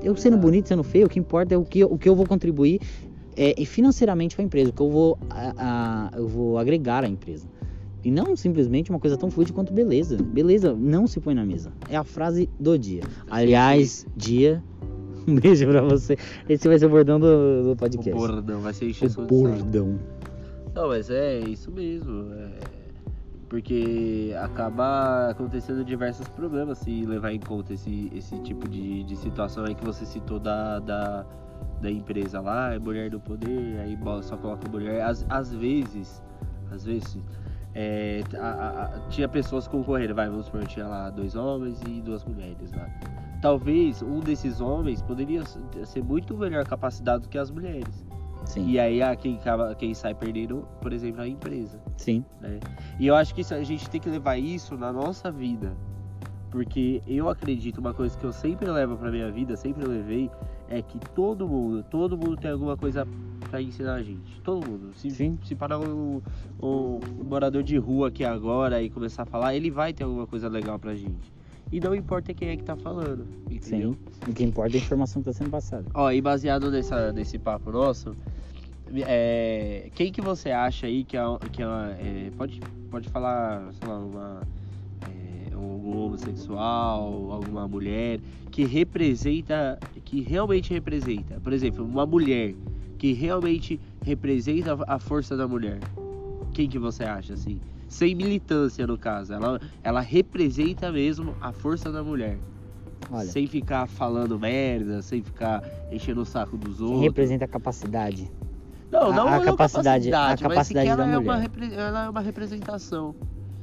Eu 0.03 0.13
sendo 0.17 0.33
Exato. 0.33 0.41
bonito, 0.47 0.67
sendo 0.67 0.83
feio, 0.83 1.05
o 1.05 1.09
que 1.09 1.17
importa 1.17 1.55
é 1.55 1.57
o 1.57 1.63
que, 1.63 1.79
eu- 1.79 1.87
o 1.87 1.97
que 1.97 2.09
eu 2.09 2.13
vou 2.15 2.25
contribuir 2.27 2.81
é, 3.37 3.63
financeiramente 3.65 4.35
para 4.35 4.43
a 4.43 4.45
empresa, 4.45 4.69
o 4.69 4.73
que 4.73 4.81
eu 4.81 4.89
vou, 4.89 5.17
a- 5.29 6.09
a- 6.13 6.17
eu 6.17 6.27
vou 6.27 6.57
agregar 6.57 7.05
à 7.05 7.07
empresa. 7.07 7.47
E 8.03 8.11
não 8.11 8.35
simplesmente 8.35 8.89
uma 8.89 8.99
coisa 8.99 9.15
tão 9.15 9.31
fútil 9.31 9.55
quanto 9.55 9.71
beleza. 9.73 10.17
Beleza 10.21 10.75
não 10.77 11.07
se 11.07 11.21
põe 11.21 11.33
na 11.33 11.45
mesa. 11.45 11.71
É 11.89 11.95
a 11.95 12.03
frase 12.03 12.49
do 12.59 12.77
dia. 12.77 13.01
Aliás, 13.31 14.05
dia. 14.15 14.61
Um 15.25 15.35
beijo 15.35 15.65
pra 15.67 15.81
você. 15.81 16.17
Esse 16.49 16.67
vai 16.67 16.77
ser 16.77 16.87
o 16.87 16.89
bordão 16.89 17.17
do, 17.17 17.63
do 17.63 17.71
O 17.71 17.75
podcast. 17.77 18.11
bordão, 18.13 18.59
vai 18.59 18.73
ser 18.73 18.89
encheção 18.89 19.23
O 19.23 19.27
bordão. 19.27 19.97
Não, 20.75 20.89
mas 20.89 21.09
é 21.09 21.39
isso 21.39 21.71
mesmo. 21.71 22.25
é, 22.33 22.49
Porque 23.53 24.33
acaba 24.41 25.29
acontecendo 25.29 25.85
diversos 25.85 26.27
problemas 26.29 26.79
se 26.79 27.05
levar 27.05 27.31
em 27.33 27.39
conta 27.39 27.71
esse, 27.71 28.11
esse 28.11 28.35
tipo 28.39 28.67
de, 28.67 29.03
de 29.03 29.15
situação 29.15 29.63
aí 29.63 29.75
que 29.75 29.85
você 29.85 30.07
citou 30.07 30.39
da, 30.39 30.79
da, 30.79 31.23
da 31.79 31.91
empresa 31.91 32.41
lá, 32.41 32.73
é 32.73 32.79
mulher 32.79 33.11
do 33.11 33.19
poder, 33.19 33.79
aí 33.79 33.95
só 34.23 34.37
coloca 34.37 34.67
mulher. 34.67 35.03
Às, 35.03 35.23
às 35.29 35.53
vezes, 35.53 36.19
às 36.71 36.83
vezes, 36.83 37.19
é, 37.75 38.23
a- 38.39 38.85
a- 38.95 38.99
tinha 39.09 39.29
pessoas 39.29 39.67
concorrendo, 39.67 40.15
vai, 40.15 40.27
vamos 40.27 40.47
supor, 40.47 40.65
tinha 40.65 40.87
lá 40.87 41.11
dois 41.11 41.35
homens 41.35 41.79
e 41.87 42.01
duas 42.01 42.25
mulheres 42.25 42.71
lá. 42.71 42.89
Talvez 43.39 44.01
um 44.01 44.19
desses 44.19 44.61
homens 44.61 44.99
poderia 45.03 45.43
ser 45.85 46.03
muito 46.03 46.35
melhor 46.35 46.65
capacitado 46.65 47.29
que 47.29 47.37
as 47.37 47.51
mulheres. 47.51 48.03
Sim. 48.45 48.67
E 48.69 48.79
aí 48.79 48.99
quem, 49.17 49.35
acaba, 49.37 49.73
quem 49.75 49.93
sai 49.93 50.13
perdendo, 50.13 50.67
por 50.81 50.91
exemplo, 50.93 51.21
a 51.21 51.27
empresa. 51.27 51.79
Sim. 51.97 52.23
E 52.99 53.07
eu 53.07 53.15
acho 53.15 53.33
que 53.33 53.41
isso- 53.41 53.53
a 53.53 53.63
gente 53.63 53.89
tem 53.89 53.99
que 54.01 54.09
levar 54.09 54.37
isso 54.37 54.77
na 54.77 54.91
nossa 54.91 55.31
vida. 55.31 55.73
Porque 56.51 57.01
eu 57.07 57.29
acredito, 57.29 57.79
uma 57.79 57.95
coisa 57.95 58.15
que 58.15 58.23
eu 58.23 58.31
sempre 58.31 58.69
levo 58.69 58.95
pra 58.95 59.09
minha 59.09 59.31
vida, 59.31 59.55
sempre 59.57 59.87
levei, 59.87 60.29
é 60.69 60.83
que 60.83 60.99
todo 60.99 61.47
mundo, 61.47 61.83
todo 61.89 62.15
mundo 62.15 62.37
tem 62.37 62.51
alguma 62.51 62.77
coisa 62.77 63.07
pra 63.49 63.59
ensinar 63.59 63.95
a 63.95 64.03
gente. 64.03 64.39
Todo 64.41 64.63
mundo. 64.69 64.91
Se, 64.93 65.09
Sim. 65.09 65.39
se 65.43 65.55
parar 65.55 65.79
um, 65.79 66.21
um 66.61 66.99
morador 67.27 67.63
de 67.63 67.75
rua 67.77 68.09
aqui 68.09 68.23
agora 68.23 68.83
e 68.83 68.89
começar 68.91 69.23
a 69.23 69.25
falar, 69.25 69.55
ele 69.55 69.71
vai 69.71 69.93
ter 69.93 70.03
alguma 70.03 70.27
coisa 70.27 70.47
legal 70.47 70.77
pra 70.77 70.93
gente. 70.93 71.32
E 71.73 71.79
não 71.79 71.95
importa 71.95 72.35
quem 72.35 72.49
é 72.49 72.55
que 72.55 72.63
tá 72.63 72.75
falando, 72.75 73.25
entendeu? 73.49 73.93
Sim. 73.93 74.29
O 74.29 74.33
que 74.33 74.43
importa 74.43 74.77
é 74.77 74.79
a 74.79 74.83
informação 74.83 75.23
que 75.23 75.29
está 75.31 75.43
sendo 75.43 75.49
passada. 75.49 75.85
Ó, 75.95 76.11
e 76.11 76.21
baseado 76.21 76.69
nessa, 76.69 77.11
nesse 77.11 77.39
papo 77.39 77.71
nosso, 77.71 78.15
é, 79.07 79.89
quem 79.95 80.11
que 80.11 80.21
você 80.21 80.51
acha 80.51 80.85
aí 80.85 81.03
que 81.03 81.17
é, 81.17 81.21
que 81.51 81.63
é, 81.63 81.67
uma- 81.67 81.91
é, 81.93 82.29
pode, 82.37 82.59
pode 82.91 83.09
falar, 83.09 83.73
sei 83.73 83.87
lá, 83.87 83.97
uma, 83.97 84.41
é, 85.51 85.57
um 85.57 85.97
homossexual, 86.05 87.31
alguma 87.31 87.67
mulher 87.67 88.19
que 88.51 88.65
representa, 88.65 89.79
que 90.05 90.21
realmente 90.21 90.71
representa, 90.71 91.39
por 91.41 91.53
exemplo, 91.53 91.83
uma 91.83 92.05
mulher 92.05 92.53
que 92.99 93.13
realmente 93.13 93.79
representa 94.05 94.77
a 94.87 94.99
força 94.99 95.35
da 95.35 95.47
mulher. 95.47 95.79
Quem 96.53 96.69
que 96.69 96.77
você 96.77 97.03
acha 97.03 97.33
assim? 97.33 97.59
Sem 97.93 98.15
militância 98.15 98.87
no 98.87 98.97
caso, 98.97 99.33
ela, 99.33 99.59
ela 99.83 100.01
representa 100.01 100.91
mesmo 100.91 101.35
a 101.39 101.53
força 101.53 101.91
da 101.91 102.03
mulher. 102.03 102.39
Olha, 103.11 103.27
Sem 103.29 103.45
ficar 103.45 103.85
falando 103.87 104.39
merda, 104.39 104.99
sem 105.03 105.21
ficar 105.21 105.61
enchendo 105.91 106.21
o 106.21 106.25
saco 106.25 106.57
dos 106.57 106.77
quem 106.77 106.87
outros. 106.87 107.03
representa 107.03 107.45
a 107.45 107.47
capacidade. 107.47 108.31
Não, 108.91 109.11
a- 109.11 109.15
não 109.15 109.27
a 109.27 109.43
capacidade- 109.45 110.11
a 110.11 110.29
mas 110.29 110.41
capacidade 110.41 110.85
que 110.87 110.91
ela 110.91 111.05
da 111.05 111.11
é 111.11 111.19
mulher. 111.19 111.49
ela 111.77 112.05
é 112.05 112.09
uma 112.09 112.21
representação. 112.21 113.15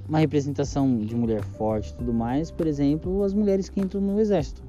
Uma 0.09 0.19
representação 0.19 0.99
de 1.01 1.17
mulher 1.17 1.43
forte 1.43 1.91
e 1.91 1.97
tudo 1.97 2.13
mais, 2.15 2.53
por 2.53 2.69
exemplo, 2.69 3.25
as 3.25 3.35
mulheres 3.35 3.69
que 3.69 3.81
entram 3.81 4.01
no 4.01 4.21
exército. 4.21 4.63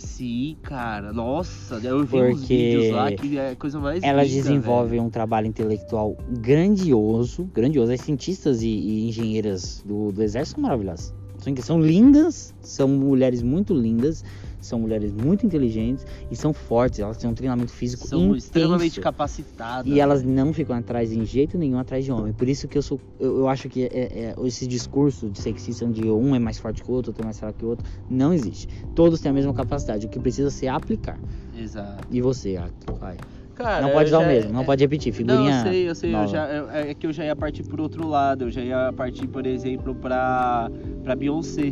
Sim, 0.00 0.56
cara. 0.62 1.12
Nossa, 1.12 1.74
eu 1.82 2.04
vi 2.04 2.22
uns 2.22 2.40
Porque 2.40 2.54
vídeos 2.54 2.90
lá 2.90 3.12
que 3.12 3.38
é 3.38 3.50
a 3.50 3.56
coisa 3.56 3.78
mais 3.78 4.02
Elas 4.02 4.28
linda, 4.28 4.42
desenvolvem 4.42 4.90
velho. 4.92 5.02
um 5.04 5.10
trabalho 5.10 5.46
intelectual 5.46 6.16
grandioso, 6.38 7.44
grandioso. 7.54 7.92
As 7.92 8.00
cientistas 8.00 8.62
e, 8.62 8.68
e 8.68 9.08
engenheiras 9.08 9.82
do, 9.86 10.10
do 10.10 10.22
exército 10.22 10.56
são 10.56 10.62
maravilhosas. 10.62 11.14
São, 11.38 11.56
são 11.56 11.80
lindas, 11.80 12.54
são 12.60 12.88
mulheres 12.88 13.42
muito 13.42 13.74
lindas, 13.74 14.24
são 14.60 14.78
mulheres 14.80 15.12
muito 15.12 15.46
inteligentes 15.46 16.06
e 16.30 16.36
são 16.36 16.52
fortes. 16.52 17.00
Elas 17.00 17.16
têm 17.16 17.28
um 17.30 17.34
treinamento 17.34 17.72
físico 17.72 18.06
São 18.06 18.20
intenso. 18.26 18.36
extremamente 18.38 19.00
capacitadas. 19.00 19.92
E 19.92 19.98
elas 20.00 20.22
não 20.22 20.52
ficam 20.52 20.76
atrás 20.76 21.12
em 21.12 21.24
jeito 21.24 21.56
nenhum 21.58 21.78
atrás 21.78 22.04
de 22.04 22.12
homem. 22.12 22.32
Por 22.32 22.48
isso 22.48 22.68
que 22.68 22.76
eu 22.78 22.82
sou. 22.82 23.00
Eu, 23.18 23.38
eu 23.38 23.48
acho 23.48 23.68
que 23.68 23.84
é, 23.84 23.88
é- 23.92 24.34
esse 24.46 24.66
discurso 24.66 25.28
de 25.30 25.40
sexista 25.40 25.84
onde 25.84 26.08
um 26.10 26.34
é 26.34 26.38
mais 26.38 26.58
forte 26.58 26.82
que 26.82 26.90
o 26.90 26.94
outro, 26.94 27.10
outro 27.10 27.22
é 27.22 27.24
mais 27.24 27.38
fraco 27.38 27.58
que 27.58 27.64
o 27.64 27.68
outro, 27.68 27.84
não 28.08 28.32
existe. 28.32 28.68
Todos 28.94 29.20
têm 29.20 29.30
a 29.30 29.34
mesma 29.34 29.52
capacidade. 29.54 30.06
O 30.06 30.08
que 30.08 30.18
precisa 30.18 30.50
ser 30.50 30.68
aplicar. 30.68 31.18
Exato. 31.56 32.06
E 32.10 32.20
você, 32.20 32.58
vai. 32.98 33.16
Cara, 33.54 33.82
não 33.82 33.90
pode 33.92 34.08
eu 34.10 34.12
dar 34.12 34.20
o 34.20 34.22
já- 34.22 34.28
mesmo, 34.28 34.52
não 34.54 34.62
é- 34.62 34.64
pode 34.64 34.82
repetir. 34.82 35.12
Não, 35.12 35.34
Figurinha. 35.36 35.58
eu 35.58 35.62
sei, 35.62 35.88
eu 35.90 35.94
sei. 35.94 36.14
Eu 36.14 36.26
já, 36.28 36.48
eu- 36.48 36.70
é 36.70 36.94
que 36.94 37.06
eu 37.06 37.12
já 37.12 37.24
ia 37.26 37.36
partir 37.36 37.62
por 37.64 37.78
outro 37.80 38.08
lado. 38.08 38.44
Eu 38.44 38.50
já 38.50 38.62
ia 38.62 38.92
partir, 38.96 39.26
por 39.28 39.46
exemplo, 39.46 39.94
pra, 39.94 40.70
pra 41.04 41.14
Beyoncé. 41.14 41.70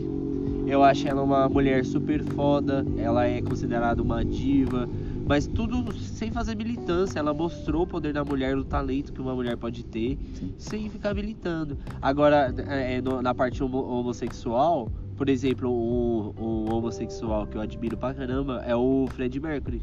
Eu 0.69 0.83
acho 0.85 1.09
ela 1.09 1.23
uma 1.23 1.49
mulher 1.49 1.85
super 1.85 2.23
foda. 2.23 2.85
Ela 2.99 3.27
é 3.27 3.41
considerada 3.41 4.03
uma 4.03 4.23
diva. 4.25 4.87
Mas 5.27 5.47
tudo 5.47 5.93
sem 5.99 6.31
fazer 6.31 6.55
militância. 6.55 7.19
Ela 7.19 7.33
mostrou 7.33 7.83
o 7.83 7.87
poder 7.87 8.13
da 8.13 8.25
mulher, 8.25 8.57
o 8.57 8.65
talento 8.65 9.13
que 9.13 9.21
uma 9.21 9.35
mulher 9.35 9.57
pode 9.57 9.85
ter, 9.85 10.19
Sim. 10.35 10.53
sem 10.59 10.89
ficar 10.91 11.15
militando. 11.15 11.77
Agora, 12.01 12.55
é, 12.69 13.01
no- 13.01 13.21
na 13.23 13.35
parte 13.35 13.63
homo- 13.63 13.83
homossexual, 13.85 14.91
por 15.17 15.29
exemplo, 15.29 15.71
um, 15.71 16.33
um 16.39 16.73
homossexual 16.75 17.47
que 17.47 17.57
eu 17.57 17.61
admiro 17.61 17.97
pra 17.97 18.13
caramba 18.15 18.63
é 18.67 18.75
o 18.77 19.07
Fred 19.11 19.39
Mercury. 19.41 19.83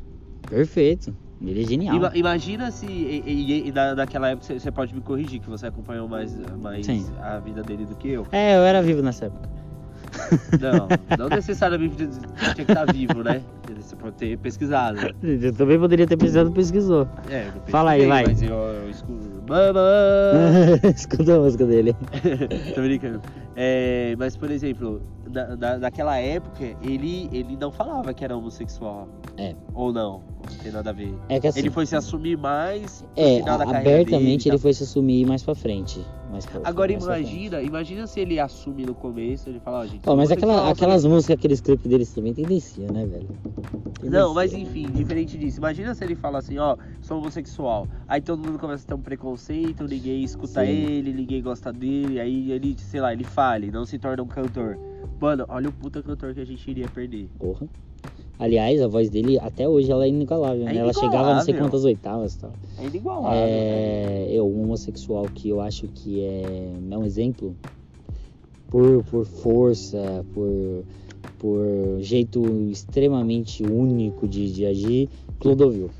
Perfeito. 0.49 1.15
Ele 1.41 1.61
é 1.61 1.67
genial. 1.67 1.95
Ima- 1.95 2.11
imagina 2.15 2.71
se 2.71 2.85
e, 2.87 3.21
e- 3.25 3.67
e 3.67 3.71
época 4.29 4.45
você- 4.47 4.59
você 4.59 4.71
pode 4.71 4.95
me 4.95 5.01
corrigir, 5.01 5.39
que 5.39 5.49
você 5.49 5.67
acompanhou 5.67 6.07
mais, 6.07 6.35
mais 6.61 6.85
Sim. 6.85 7.05
a 7.21 7.37
vida 7.39 7.61
dele 7.61 7.85
do 7.85 7.95
que 7.95 8.07
eu. 8.09 8.25
É, 8.31 8.55
eu 8.55 8.61
era 8.61 8.81
vivo 8.81 9.01
nessa 9.01 9.25
época. 9.25 9.49
Não, 10.59 11.17
não 11.17 11.29
necessariamente 11.29 11.95
tinha 11.97 12.53
que 12.55 12.61
estar 12.61 12.85
vivo, 12.91 13.23
né? 13.23 13.41
Você 13.79 13.95
pode 13.95 14.15
ter 14.15 14.37
pesquisado. 14.37 14.97
Eu 15.23 15.53
também 15.53 15.79
poderia 15.79 16.05
ter 16.07 16.17
pesquisado, 16.17 16.51
pesquisou. 16.51 17.07
É, 17.29 17.47
eu 17.47 17.61
Fala 17.67 17.91
aí, 17.91 18.05
vai. 18.05 18.25
Mas 18.25 18.41
eu, 18.41 18.53
eu 18.53 18.89
escuto. 18.89 19.35
Escuta 20.95 21.35
a 21.35 21.39
música 21.39 21.65
dele. 21.65 21.95
Tô 22.73 22.81
brincando. 22.81 23.21
É, 23.55 24.15
mas, 24.17 24.35
por 24.35 24.49
exemplo, 24.49 25.01
na, 25.31 25.55
na- 25.55 25.77
naquela 25.77 26.17
época, 26.17 26.63
ele, 26.81 27.29
ele 27.31 27.55
não 27.55 27.71
falava 27.71 28.13
que 28.13 28.23
era 28.23 28.35
homossexual. 28.35 29.07
É. 29.37 29.53
Ou 29.73 29.93
não, 29.93 30.23
não 30.49 30.57
tem 30.63 30.71
nada 30.71 30.89
a 30.89 30.93
ver. 30.93 31.13
É 31.29 31.39
que 31.39 31.47
assim. 31.47 31.59
Ele 31.59 31.69
foi 31.69 31.85
se 31.85 31.95
assumir 31.95 32.37
mais 32.37 33.05
É, 33.15 33.41
abertamente 33.49 34.45
dele, 34.45 34.55
ele 34.55 34.57
foi 34.57 34.73
se 34.73 34.83
assumir 34.83 35.25
mais 35.25 35.43
pra 35.43 35.53
frente. 35.53 35.99
Mais 36.31 36.45
pra, 36.45 36.61
Agora 36.63 36.91
mais 36.91 37.03
pra 37.05 37.13
frente. 37.15 37.29
imagina, 37.31 37.61
imagina 37.61 38.07
se 38.07 38.19
ele 38.19 38.39
assume 38.39 38.85
no 38.85 38.95
começo, 38.95 39.47
ele 39.49 39.59
fala, 39.59 39.79
ó, 39.79 39.85
gente. 39.85 40.01
Ó, 40.07 40.15
mas 40.15 40.31
aquela, 40.31 40.53
homossexual, 40.53 40.73
aquelas 40.73 41.05
músicas, 41.05 41.37
aqueles 41.37 41.61
clipes 41.61 41.87
deles 41.89 42.11
também 42.13 42.33
tendencia, 42.33 42.91
né, 42.91 43.05
velho? 43.05 43.27
Não, 44.03 44.33
mas 44.33 44.51
Tendencia. 44.51 44.81
enfim, 44.81 44.91
diferente 44.91 45.37
disso. 45.37 45.57
Imagina 45.57 45.95
se 45.95 46.03
ele 46.03 46.15
fala 46.15 46.39
assim, 46.39 46.57
ó, 46.57 46.77
sou 47.01 47.17
homossexual. 47.17 47.87
Aí 48.07 48.21
todo 48.21 48.45
mundo 48.45 48.59
começa 48.59 48.83
a 48.83 48.87
ter 48.87 48.93
um 48.93 49.01
preconceito, 49.01 49.87
ninguém 49.87 50.23
escuta 50.23 50.65
Sim. 50.65 50.71
ele, 50.71 51.13
ninguém 51.13 51.41
gosta 51.41 51.71
dele, 51.71 52.19
aí 52.19 52.51
ele, 52.51 52.75
sei 52.77 53.01
lá, 53.01 53.13
ele 53.13 53.23
fale, 53.23 53.71
não 53.71 53.85
se 53.85 53.97
torna 53.97 54.21
um 54.21 54.27
cantor. 54.27 54.77
Mano, 55.19 55.45
olha 55.47 55.69
o 55.69 55.71
puta 55.71 56.03
cantor 56.03 56.33
que 56.33 56.41
a 56.41 56.45
gente 56.45 56.69
iria 56.69 56.87
perder. 56.87 57.29
Porra. 57.39 57.67
Aliás, 58.37 58.81
a 58.81 58.87
voz 58.87 59.09
dele 59.09 59.39
até 59.39 59.67
hoje 59.67 59.89
ela 59.89 60.03
é 60.03 60.09
inigualável, 60.09 60.65
né? 60.65 60.75
É 60.75 60.77
Ela 60.79 60.93
chegava 60.93 61.33
não 61.35 61.41
sei 61.41 61.53
quantas 61.53 61.85
oitavas 61.85 62.35
e 62.35 62.39
tal. 62.39 62.51
É 62.77 62.85
inigualável. 62.85 63.31
É, 63.33 64.27
eu, 64.29 64.45
um 64.45 64.63
homossexual 64.63 65.25
que 65.33 65.47
eu 65.47 65.61
acho 65.61 65.87
que 65.87 66.21
é, 66.21 66.73
é 66.91 66.97
um 66.97 67.05
exemplo 67.05 67.55
por, 68.67 69.03
por 69.05 69.25
força, 69.25 70.25
por, 70.33 70.83
por 71.45 72.01
jeito 72.01 72.43
extremamente 72.71 73.61
único 73.61 74.27
de, 74.27 74.51
de 74.51 74.65
agir, 74.65 75.07
Clodovil. 75.39 75.91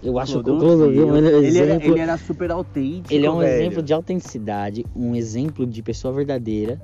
Eu 0.00 0.16
acho 0.16 0.34
que 0.34 0.48
o 0.48 0.58
Clodovil 0.58 1.16
é 1.16 1.18
ele, 1.18 1.58
era, 1.58 1.74
exemplo. 1.74 1.90
ele 1.90 2.00
era 2.00 2.16
super 2.16 2.52
autêntico. 2.52 3.12
Ele 3.12 3.26
é 3.26 3.30
um 3.30 3.38
velho. 3.38 3.52
exemplo 3.52 3.82
de 3.82 3.92
autenticidade, 3.92 4.86
um 4.94 5.16
exemplo 5.16 5.66
de 5.66 5.82
pessoa 5.82 6.14
verdadeira, 6.14 6.80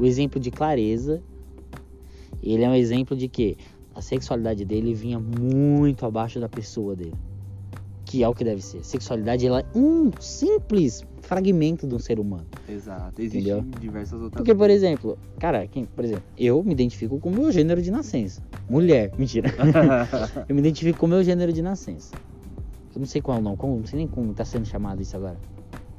um 0.00 0.04
exemplo 0.04 0.40
de 0.40 0.50
clareza. 0.50 1.22
Ele 2.42 2.64
é 2.64 2.68
um 2.68 2.74
exemplo 2.74 3.16
de 3.16 3.28
que 3.28 3.56
a 3.94 4.02
sexualidade 4.02 4.64
dele 4.64 4.92
vinha 4.92 5.20
muito 5.20 6.04
abaixo 6.04 6.40
da 6.40 6.48
pessoa 6.48 6.96
dele. 6.96 7.14
Que 8.14 8.22
é 8.22 8.28
o 8.28 8.32
que 8.32 8.44
deve 8.44 8.62
ser. 8.62 8.84
Sexualidade 8.84 9.44
ela 9.44 9.58
é 9.58 9.64
um 9.76 10.08
simples 10.20 11.04
fragmento 11.20 11.84
de 11.84 11.96
um 11.96 11.98
ser 11.98 12.20
humano. 12.20 12.46
Exato, 12.68 13.20
existem 13.20 13.40
Entendeu? 13.40 13.64
diversas 13.80 14.12
outras 14.20 14.36
Porque, 14.36 14.54
por 14.54 14.70
exemplo, 14.70 15.18
cara, 15.40 15.66
quem, 15.66 15.84
por 15.84 16.04
exemplo, 16.04 16.22
eu 16.38 16.62
me 16.62 16.70
identifico 16.70 17.18
com 17.18 17.28
o 17.28 17.32
meu 17.32 17.50
gênero 17.50 17.82
de 17.82 17.90
nascença. 17.90 18.40
Mulher, 18.70 19.10
mentira. 19.18 19.52
eu 20.48 20.54
me 20.54 20.60
identifico 20.60 20.96
com 21.00 21.06
o 21.06 21.08
meu 21.08 21.24
gênero 21.24 21.52
de 21.52 21.60
nascença. 21.60 22.14
Eu 22.94 23.00
não 23.00 23.06
sei 23.06 23.20
qual 23.20 23.42
não, 23.42 23.56
como, 23.56 23.78
não 23.78 23.86
sei 23.86 23.98
nem 23.98 24.06
como 24.06 24.32
tá 24.32 24.44
sendo 24.44 24.64
chamado 24.64 25.02
isso 25.02 25.16
agora. 25.16 25.36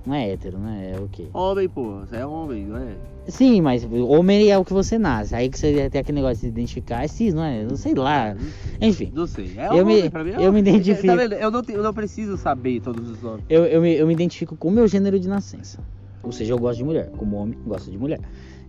Não 0.06 0.14
é 0.14 0.30
hétero, 0.32 0.58
né? 0.60 0.94
É 0.96 1.00
o 1.00 1.08
quê? 1.08 1.26
homem, 1.34 1.68
pô, 1.68 2.00
você 2.02 2.18
é 2.18 2.26
homem, 2.26 2.66
não 2.66 2.78
é? 2.78 2.96
Sim, 3.28 3.60
mas 3.62 3.84
homem 3.84 4.52
é 4.52 4.58
o 4.58 4.64
que 4.64 4.72
você 4.72 5.00
nasce. 5.00 5.34
Aí 5.34 5.50
que 5.50 5.58
você 5.58 5.90
tem 5.90 6.00
aquele 6.02 6.18
negócio 6.18 6.36
de 6.36 6.42
se 6.42 6.48
identificar, 6.48 7.04
é 7.04 7.08
cis, 7.08 7.34
não 7.34 7.44
é? 7.44 7.64
Eu 7.64 7.76
sei 7.76 7.96
lá. 7.96 8.36
Enfim, 8.80 9.12
Não 9.16 9.26
sei. 9.26 9.52
É 9.58 9.68
Eu 9.70 9.82
homem, 9.84 10.04
me- 10.04 10.10
pra 10.12 10.24
mim 10.24 10.30
é 10.32 10.46
eu 10.46 10.54
me 10.54 10.60
identifico. 10.60 11.08
Tá 11.08 11.16
vendo? 11.16 11.34
Eu 11.34 11.50
não, 11.50 11.62
eu 11.68 11.82
não 11.82 11.92
preciso 11.94 12.38
saber 12.38 12.82
todos 12.82 13.10
os 13.10 13.20
nomes. 13.24 13.44
eu, 13.50 13.66
eu, 13.66 13.82
me, 13.82 13.96
eu 13.96 14.06
me 14.06 14.14
identifico 14.14 14.56
com 14.56 14.68
o 14.68 14.72
meu 14.72 14.88
gênero 14.88 15.20
de 15.20 15.28
nascença. 15.28 15.80
Ou 16.22 16.32
seja, 16.32 16.54
eu 16.54 16.60
gosto 16.60 16.78
de 16.78 16.84
mulher. 16.84 17.10
Como 17.18 17.36
homem, 17.38 17.58
gosto 17.66 17.90
de 17.90 17.98
mulher. 17.98 18.20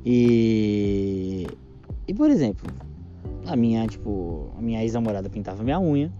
E. 0.04 1.46
E 2.08 2.14
por 2.14 2.30
exemplo, 2.30 2.66
a 3.46 3.56
minha, 3.56 3.86
tipo, 3.86 4.50
a 4.56 4.62
minha 4.62 4.82
ex-namorada 4.82 5.28
pintava 5.28 5.62
minha 5.62 5.78
unha. 5.80 6.10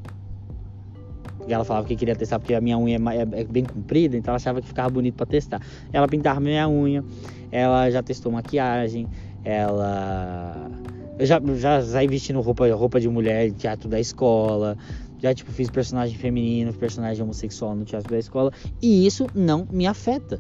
E 1.47 1.53
ela 1.53 1.65
falava 1.65 1.87
que 1.87 1.95
queria 1.95 2.17
testar 2.17 2.39
porque 2.39 2.55
a 2.55 2.61
minha 2.61 2.77
unha 2.79 2.99
é 2.99 3.17
é, 3.17 3.41
é 3.41 3.45
bem 3.45 3.65
comprida, 3.65 4.17
então 4.17 4.33
ela 4.33 4.37
achava 4.37 4.61
que 4.61 4.69
ficava 4.69 4.91
bonito 4.91 5.15
pra 5.15 5.27
testar. 5.27 5.61
Ela 5.93 6.09
pintava 6.09 6.41
minha 6.41 6.69
unha, 6.69 7.05
ela 7.51 7.91
já 7.91 8.03
testou 8.03 8.33
maquiagem, 8.33 9.07
ela. 9.45 10.71
Eu 11.19 11.25
já, 11.25 11.41
já 11.55 11.83
saí 11.83 12.07
vestindo 12.07 12.41
roupa, 12.41 12.69
roupa 12.75 13.01
de 13.01 13.09
mulher 13.09 13.53
teatro 13.53 13.89
da 13.89 13.99
escola. 13.99 14.77
Já, 15.19 15.33
tipo, 15.35 15.51
fiz 15.51 15.71
personagem 15.71 16.15
feminino, 16.17 16.75
personagem 16.75 17.23
homossexual 17.23 17.75
no 17.75 17.85
teatro 17.85 18.11
da 18.11 18.19
escola. 18.19 18.53
E 18.83 19.07
isso 19.07 19.27
não 19.35 19.67
me 19.73 19.87
afeta. 19.87 20.39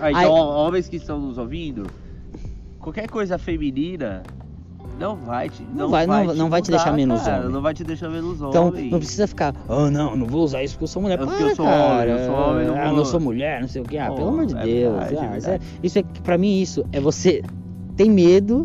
Ah, 0.00 0.10
então, 0.10 0.34
Aí- 0.34 0.40
homens 0.66 0.88
que 0.88 0.96
estão 0.96 1.20
nos 1.20 1.36
ouvindo, 1.36 1.86
qualquer 2.78 3.10
coisa 3.10 3.36
feminina 3.36 4.22
não 4.98 5.16
vai 5.16 5.48
te. 5.48 5.62
Não 5.74 5.88
vai- 5.88 6.06
não- 6.06 6.34
não 6.34 6.48
vai 6.50 6.62
te 6.62 6.70
deixar 6.70 6.92
menos 6.92 7.22
cara, 7.22 7.40
homem. 7.40 7.52
Não 7.52 7.60
vai 7.62 7.74
te 7.74 7.84
deixar 7.84 8.08
menos 8.08 8.40
Então, 8.40 8.68
homem. 8.68 8.90
não 8.90 8.98
precisa 8.98 9.26
ficar, 9.26 9.54
oh 9.68 9.90
não, 9.90 10.16
não 10.16 10.26
vou 10.26 10.42
usar 10.42 10.62
isso 10.62 10.74
porque 10.74 10.84
eu 10.84 10.88
sou 10.88 11.02
mulher. 11.02 11.14
É 11.14 11.18
porque 11.18 11.36
Para, 11.36 11.48
eu 11.50 11.56
sou 11.56 11.64
cara. 11.66 11.92
homem, 11.92 12.08
eu 12.08 12.26
sou 12.26 12.34
homem, 12.34 12.66
não 12.66 12.74
ah, 12.76 12.92
não 12.92 13.04
sou 13.04 13.20
mulher, 13.20 13.60
não 13.60 13.68
sei 13.68 13.82
o 13.82 13.84
que. 13.84 13.98
Ah, 13.98 14.08
Pô, 14.08 14.14
pelo 14.16 14.28
amor 14.28 14.46
de 14.46 14.56
é 14.56 14.62
Deus. 14.62 14.94
verdade, 14.94 15.14
é 15.14 15.18
ah, 15.18 15.38
isso, 15.38 15.46
é, 15.48 15.50
verdade. 15.50 15.64
isso 15.82 15.98
é, 15.98 16.04
pra 16.22 16.38
mim, 16.38 16.60
isso 16.60 16.84
é 16.92 17.00
você 17.00 17.42
tem 17.96 18.10
medo 18.10 18.64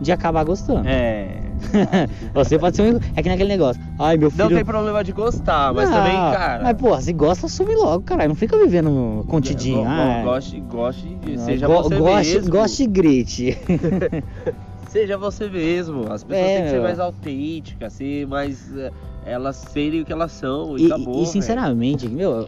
de 0.00 0.10
acabar 0.12 0.44
gostando. 0.44 0.88
É. 0.88 1.40
você 2.34 2.58
pode 2.58 2.76
ser 2.76 2.82
um. 2.94 2.98
É 3.16 3.22
que 3.22 3.28
naquele 3.28 3.48
negócio. 3.48 3.80
Ai, 3.98 4.16
meu 4.18 4.28
filho. 4.30 4.44
Não 4.44 4.54
tem 4.56 4.64
problema 4.64 5.02
de 5.04 5.12
gostar, 5.12 5.72
mas 5.72 5.88
Não, 5.88 5.96
também, 5.96 6.12
cara. 6.16 6.62
Mas, 6.64 6.76
porra, 6.76 7.00
se 7.00 7.12
gosta, 7.12 7.46
assume 7.46 7.74
logo, 7.76 8.02
caralho. 8.02 8.28
Não 8.30 8.34
fica 8.34 8.58
vivendo 8.58 9.24
contidinho. 9.28 9.78
go- 9.78 9.84
go- 9.84 9.88
ah, 9.88 10.20
Goste, 10.24 10.60
goste, 10.60 11.18
não, 11.26 11.44
seja 11.44 11.66
go- 11.66 11.82
você 11.84 11.96
goste, 11.96 12.34
mesmo. 12.34 12.50
Goste 12.50 12.82
e 12.82 12.86
grite. 12.86 13.58
Seja 14.94 15.18
você 15.18 15.48
mesmo. 15.48 16.02
As 16.12 16.22
pessoas 16.22 16.50
É, 16.50 16.54
têm 16.54 16.62
que 16.62 16.68
ser 16.68 16.74
meu. 16.76 16.82
mais 16.84 17.00
autênticas, 17.00 17.92
ser 17.94 18.28
mais. 18.28 18.72
eh, 18.76 18.92
Elas 19.26 19.56
serem 19.56 20.02
o 20.02 20.04
que 20.04 20.12
elas 20.12 20.30
são. 20.30 20.78
E, 20.78 20.82
E, 20.82 20.86
acabou. 20.86 21.14
e, 21.14 21.16
velho. 21.16 21.26
sinceramente, 21.26 22.06
meu, 22.06 22.46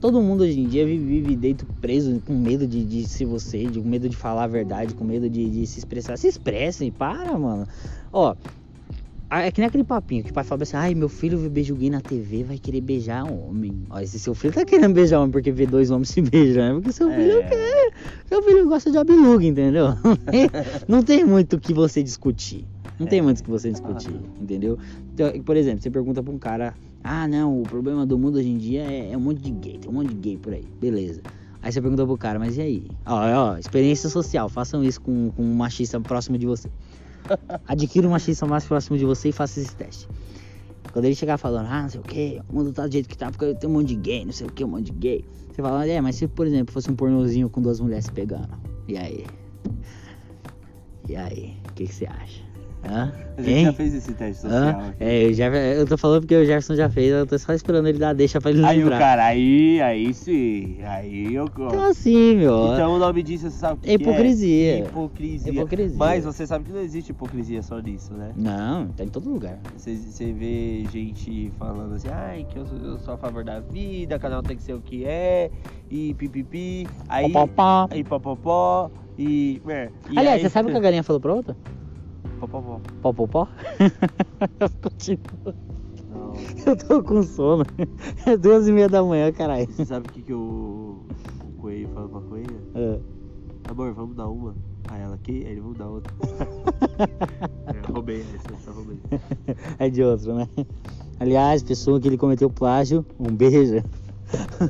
todo 0.00 0.22
mundo 0.22 0.42
hoje 0.42 0.58
em 0.58 0.68
dia 0.68 0.86
vive, 0.86 1.04
vive 1.04 1.36
dentro 1.36 1.66
preso, 1.78 2.18
com 2.26 2.32
medo 2.32 2.66
de, 2.66 2.82
de 2.82 3.04
ser 3.04 3.26
você, 3.26 3.66
de, 3.66 3.78
com 3.78 3.86
medo 3.86 4.08
de 4.08 4.16
falar 4.16 4.44
a 4.44 4.46
verdade, 4.46 4.94
com 4.94 5.04
medo 5.04 5.28
de, 5.28 5.50
de 5.50 5.66
se 5.66 5.78
expressar. 5.78 6.16
Se 6.16 6.26
expressem, 6.26 6.90
para, 6.90 7.36
mano. 7.38 7.66
Ó, 8.10 8.34
é 9.30 9.50
que 9.50 9.60
nem 9.60 9.68
aquele 9.68 9.84
papinho 9.84 10.22
que 10.22 10.30
o 10.30 10.34
pai 10.34 10.44
fala 10.44 10.62
assim, 10.62 10.76
ai, 10.76 10.94
meu 10.94 11.08
filho 11.08 11.36
vê 11.38 11.48
beijo 11.48 11.74
gay 11.74 11.90
na 11.90 12.00
TV, 12.00 12.44
vai 12.44 12.58
querer 12.58 12.80
beijar 12.80 13.24
homem. 13.24 13.86
Ó, 13.90 13.98
esse 14.00 14.18
seu 14.18 14.34
filho 14.34 14.54
tá 14.54 14.64
querendo 14.64 14.94
beijar 14.94 15.18
homem 15.18 15.30
porque 15.32 15.50
vê 15.50 15.66
dois 15.66 15.90
homens 15.90 16.10
se 16.10 16.20
beijando, 16.22 16.70
é 16.70 16.74
porque 16.74 16.92
seu 16.92 17.10
filho 17.10 17.38
É. 17.38 17.42
quer. 17.42 17.92
Seu 18.26 18.42
filho 18.42 18.68
gosta 18.68 18.90
de 18.90 18.98
abiluga, 18.98 19.44
entendeu? 19.44 19.88
Não 20.88 21.02
tem, 21.02 21.18
tem 21.18 21.24
muito 21.24 21.56
o 21.56 21.60
que 21.60 21.74
você 21.74 22.02
discutir. 22.02 22.64
Não 22.98 23.06
tem 23.06 23.18
É. 23.18 23.22
muito 23.22 23.40
o 23.40 23.42
que 23.42 23.50
você 23.50 23.70
discutir, 23.70 24.18
entendeu? 24.40 24.78
Então, 25.12 25.30
por 25.42 25.56
exemplo, 25.56 25.82
você 25.82 25.90
pergunta 25.90 26.22
pra 26.22 26.32
um 26.32 26.38
cara, 26.38 26.74
ah 27.04 27.28
não, 27.28 27.60
o 27.62 27.66
problema 27.66 28.06
do 28.06 28.18
mundo 28.18 28.36
hoje 28.38 28.48
em 28.48 28.56
dia 28.56 28.82
é, 28.82 29.12
é 29.12 29.16
um 29.16 29.20
monte 29.20 29.40
de 29.42 29.50
gay, 29.50 29.78
tem 29.78 29.90
um 29.90 29.94
monte 29.94 30.08
de 30.08 30.14
gay 30.14 30.36
por 30.38 30.52
aí, 30.52 30.64
beleza. 30.80 31.20
Aí 31.62 31.72
você 31.72 31.80
pergunta 31.80 32.06
pro 32.06 32.16
cara, 32.16 32.38
mas 32.38 32.56
e 32.56 32.60
aí? 32.60 32.86
Ó, 33.04 33.14
ó, 33.14 33.58
experiência 33.58 34.08
social, 34.08 34.48
façam 34.48 34.84
isso 34.84 35.00
com, 35.00 35.30
com 35.32 35.42
um 35.42 35.52
machista 35.54 36.00
próximo 36.00 36.38
de 36.38 36.46
você. 36.46 36.70
Adquira 37.66 38.06
um 38.06 38.10
machista 38.10 38.46
mais 38.46 38.64
próximo 38.64 38.98
de 38.98 39.04
você 39.04 39.30
e 39.30 39.32
faça 39.32 39.60
esse 39.60 39.74
teste. 39.74 40.08
Quando 40.92 41.04
ele 41.04 41.14
chegar 41.14 41.36
falando, 41.36 41.66
ah, 41.66 41.82
não 41.82 41.88
sei 41.88 42.00
o 42.00 42.02
que, 42.02 42.40
o 42.48 42.56
mundo 42.56 42.72
tá 42.72 42.86
do 42.86 42.92
jeito 42.92 43.08
que 43.08 43.18
tá, 43.18 43.30
porque 43.30 43.54
tem 43.54 43.68
um 43.68 43.72
monte 43.74 43.88
de 43.88 43.96
gay, 43.96 44.24
não 44.24 44.32
sei 44.32 44.46
o 44.46 44.52
que, 44.52 44.64
um 44.64 44.68
monte 44.68 44.86
de 44.86 44.92
gay. 44.92 45.24
Você 45.52 45.60
fala, 45.60 45.86
é, 45.86 46.00
mas 46.00 46.16
se 46.16 46.26
por 46.26 46.46
exemplo 46.46 46.72
fosse 46.72 46.90
um 46.90 46.96
pornozinho 46.96 47.50
com 47.50 47.60
duas 47.60 47.80
mulheres 47.80 48.08
pegando, 48.08 48.48
e 48.88 48.96
aí? 48.96 49.26
E 51.08 51.14
aí, 51.14 51.56
o 51.68 51.72
que 51.74 51.86
que 51.86 51.94
você 51.94 52.06
acha? 52.06 52.45
Hã? 52.88 53.12
A 53.36 53.42
gente 53.42 53.54
Hein? 53.58 53.64
já 53.64 53.72
fez 53.72 53.94
esse 53.94 54.14
teste 54.14 54.42
social. 54.42 54.80
Hã? 54.80 54.88
aqui. 54.90 55.04
É, 55.04 55.24
eu, 55.28 55.32
já, 55.34 55.46
eu 55.48 55.86
tô 55.86 55.98
falando 55.98 56.20
porque 56.22 56.34
o 56.36 56.44
Jefferson 56.44 56.74
já 56.74 56.88
fez, 56.88 57.10
eu 57.12 57.26
tô 57.26 57.38
só 57.38 57.52
esperando 57.52 57.86
ele 57.88 57.98
dar 57.98 58.10
a 58.10 58.12
deixa 58.12 58.40
pra 58.40 58.50
ele 58.50 58.64
Aí 58.64 58.78
o 58.78 58.82
lembrar. 58.82 58.98
cara, 58.98 59.24
aí, 59.26 59.80
aí 59.82 60.14
sim. 60.14 60.78
Aí 60.84 61.34
eu 61.34 61.44
gosto. 61.50 61.74
Então 61.76 61.90
assim, 61.90 62.36
meu. 62.36 62.72
Então 62.72 62.94
o 62.94 62.98
nome 62.98 63.22
disso 63.22 63.50
você 63.50 63.58
sabe 63.58 63.74
o 63.74 63.78
que 63.78 63.90
É 63.90 63.94
hipocrisia. 63.94 64.72
É? 64.72 64.78
Hipocrisia. 64.86 65.52
Hipocrisia. 65.52 65.96
Mas 65.98 66.24
você 66.24 66.46
sabe 66.46 66.64
que 66.64 66.72
não 66.72 66.80
existe 66.80 67.10
hipocrisia 67.10 67.62
só 67.62 67.78
nisso, 67.78 68.14
né? 68.14 68.32
Não, 68.36 68.88
tá 68.88 69.04
em 69.04 69.08
todo 69.08 69.28
lugar. 69.28 69.58
Você, 69.76 69.94
você 69.96 70.32
vê 70.32 70.84
gente 70.90 71.52
falando 71.58 71.94
assim, 71.94 72.08
ai, 72.08 72.46
que 72.50 72.58
eu 72.58 72.66
sou, 72.66 72.78
eu 72.78 72.98
sou 72.98 73.14
a 73.14 73.18
favor 73.18 73.44
da 73.44 73.60
vida, 73.60 74.18
cada 74.18 74.38
um 74.38 74.42
tem 74.42 74.56
que 74.56 74.62
ser 74.62 74.74
o 74.74 74.80
que 74.80 75.04
é, 75.04 75.50
e 75.90 76.14
pipipi, 76.14 76.86
aí, 77.08 77.30
Pó, 77.32 77.46
pó, 77.46 77.86
pó. 77.86 77.94
aí 77.94 78.02
popopó, 78.04 78.90
e... 79.18 79.60
é, 79.68 79.90
e 80.10 80.18
Aliás, 80.18 80.36
aí- 80.36 80.40
você 80.42 80.50
sabe 80.50 80.68
o 80.68 80.72
que 80.72 80.78
a 80.78 80.80
galinha 80.80 81.02
falou 81.02 81.20
pra 81.20 81.34
outra? 81.34 81.56
Popopó. 82.40 82.80
Pó, 83.02 83.12
pó, 83.12 83.26
pó? 83.26 83.48
Continua. 84.82 85.54
Não. 86.10 86.32
Eu 86.66 86.76
tô 86.76 87.02
com 87.02 87.22
sono. 87.22 87.64
É 88.26 88.36
duas 88.36 88.68
e 88.68 88.72
meia 88.72 88.88
da 88.88 89.02
manhã, 89.02 89.32
caralho. 89.32 89.66
Você 89.66 89.84
sabe 89.84 90.08
o 90.08 90.12
que, 90.12 90.22
que 90.22 90.32
o, 90.32 91.04
o 91.42 91.60
coelho 91.60 91.88
fala 91.88 92.08
pra 92.08 92.20
coelha? 92.20 92.56
É. 92.74 93.00
Amor, 93.68 93.92
vamos 93.92 94.16
dar 94.16 94.28
uma. 94.28 94.54
Aí 94.88 95.00
ela 95.00 95.16
aqui, 95.16 95.44
aí 95.44 95.52
ele 95.52 95.60
vamos 95.60 95.78
dar 95.78 95.88
outra. 95.88 96.14
é, 97.74 97.92
roubei, 97.92 98.20
essa 98.20 98.56
só 98.64 98.70
roubei. 98.70 98.98
É 99.78 99.90
de 99.90 100.02
outro, 100.02 100.34
né? 100.34 100.48
Aliás, 101.18 101.62
pessoa 101.62 101.98
que 102.00 102.06
ele 102.06 102.16
cometeu 102.16 102.48
plágio, 102.48 103.04
um 103.18 103.34
beijo. 103.34 103.82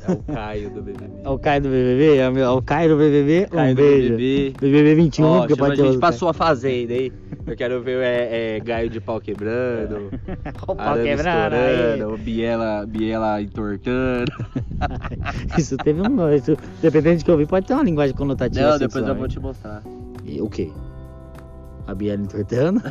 É 0.07 0.12
o 0.12 0.22
Caio 0.34 0.70
do 0.70 0.82
BBB. 0.82 1.12
É 1.24 1.28
o 1.28 1.38
Caio 1.38 1.62
do 1.62 1.68
BBB? 1.68 2.16
É 2.16 2.30
o, 2.30 2.38
é 2.38 2.50
o 2.50 2.62
Caio 2.62 2.88
do 2.90 2.96
BBB? 2.96 3.46
Caio 3.46 3.72
um 3.72 3.74
do 3.74 3.82
beijo. 3.82 4.09
BBB. 4.11 4.54
BBB 4.61 4.94
21, 4.94 5.26
Ó, 5.26 5.48
chama 5.48 5.66
a 5.68 5.74
gente 5.74 5.98
pra 5.98 6.12
sua 6.12 6.34
fazenda, 6.34 6.92
hein? 6.92 7.12
Eu 7.46 7.57
quero 7.57 7.80
ver 7.82 8.02
é, 8.02 8.57
é, 8.57 8.61
Gaio 8.61 8.90
de 8.90 9.00
pau 9.00 9.20
quebrando, 9.20 10.11
O 10.66 10.74
pau 10.76 10.94
quebrando 10.96 11.54
aí. 11.54 11.94
estourando, 11.94 12.18
Biela, 12.18 12.86
Biela 12.86 13.40
entortando. 13.40 14.32
Isso 15.57 15.76
teve 15.78 16.00
um. 16.02 16.34
Isso, 16.34 16.57
dependendo 16.82 17.18
de 17.18 17.24
que 17.24 17.30
eu 17.30 17.36
vi, 17.38 17.46
pode 17.46 17.66
ter 17.66 17.74
uma 17.74 17.84
linguagem 17.84 18.14
conotativa. 18.14 18.70
Não, 18.70 18.78
depois 18.78 18.92
sexual, 18.92 19.09
eu 19.14 19.18
vou 19.18 19.28
te 19.28 19.40
mostrar. 19.40 19.82
E 20.24 20.40
O 20.40 20.50
quê? 20.50 20.70
A 21.87 21.95
Biela 21.95 22.22
entortando? 22.22 22.82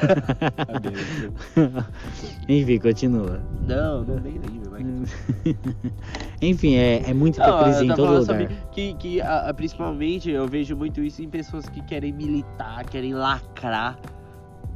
A 0.73 0.79
Biela. 0.79 1.85
Enfim, 2.47 2.79
continua. 2.79 3.41
Não, 3.67 4.03
não 4.03 4.19
nem 4.19 4.33
lembro. 4.39 4.65
Enfim, 6.41 6.75
é, 6.75 7.09
é 7.09 7.13
muito 7.13 7.39
hipocrisia 7.39 7.83
em 7.83 7.95
todo 7.95 8.19
lugar. 8.19 8.47
que, 8.71 8.93
que 8.95 9.21
a- 9.21 9.49
a- 9.49 9.53
principalmente 9.53 10.29
eu 10.29 10.47
vejo 10.47 10.75
muito 10.75 11.01
isso 11.01 11.21
em 11.21 11.29
pessoas 11.29 11.67
que 11.67 11.81
querem 11.81 12.11
militar, 12.13 12.85
querem 12.85 13.13
lacrar. 13.13 13.97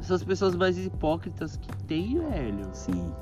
São 0.00 0.16
as 0.16 0.24
pessoas 0.24 0.54
mais 0.56 0.78
hipócritas 0.78 1.56
que 1.56 1.68
tem, 1.84 2.18
velho. 2.18 2.68
Sim. 2.72 3.12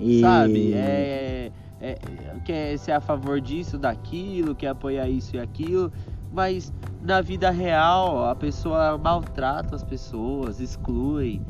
E... 0.00 0.20
Sabe? 0.20 0.72
É, 0.74 1.52
é, 1.80 1.90
é- 1.90 1.98
quer 2.44 2.76
ser 2.78 2.92
a 2.92 3.00
favor 3.00 3.40
disso, 3.40 3.78
daquilo, 3.78 4.54
quer 4.54 4.68
apoiar 4.68 5.08
isso 5.08 5.36
e 5.36 5.38
aquilo, 5.38 5.92
mas 6.34 6.72
na 7.00 7.20
vida 7.20 7.50
real 7.50 8.26
a 8.26 8.34
pessoa 8.34 8.98
maltrata 8.98 9.76
as 9.76 9.84
pessoas, 9.84 10.60
exclui. 10.60 11.40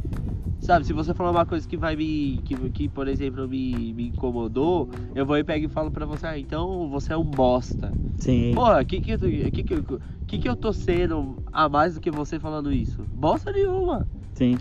Sabe, 0.61 0.87
se 0.87 0.93
você 0.93 1.13
falar 1.13 1.31
uma 1.31 1.45
coisa 1.45 1.67
que 1.69 1.77
vai 1.77 1.95
me. 1.97 2.41
que, 2.45 2.55
que 2.71 2.89
por 2.89 3.09
exemplo, 3.09 3.47
me, 3.49 3.93
me 3.93 4.09
incomodou, 4.09 4.89
eu 5.15 5.27
vou 5.27 5.37
e 5.37 5.45
pego 5.45 5.67
e 5.67 5.69
falo 5.69 5.91
pra 5.91 6.07
você, 6.07 6.27
ah, 6.27 6.39
então 6.39 6.89
você 6.89 7.13
é 7.13 7.17
um 7.17 7.25
bosta. 7.25 7.93
Sim. 8.19 8.53
Porra, 8.55 8.85
que 8.85 9.01
que, 9.01 9.19
que, 9.19 9.63
que, 9.63 9.85
que 10.27 10.39
que 10.39 10.49
eu 10.49 10.57
tô 10.57 10.73
sendo 10.73 11.37
a 11.53 11.69
mais 11.69 11.95
do 11.95 12.01
que 12.01 12.11
você 12.11 12.39
falando 12.39 12.73
isso? 12.73 13.03
Bosta 13.15 13.53
nenhuma. 13.53 14.07
Sim. 14.35 14.57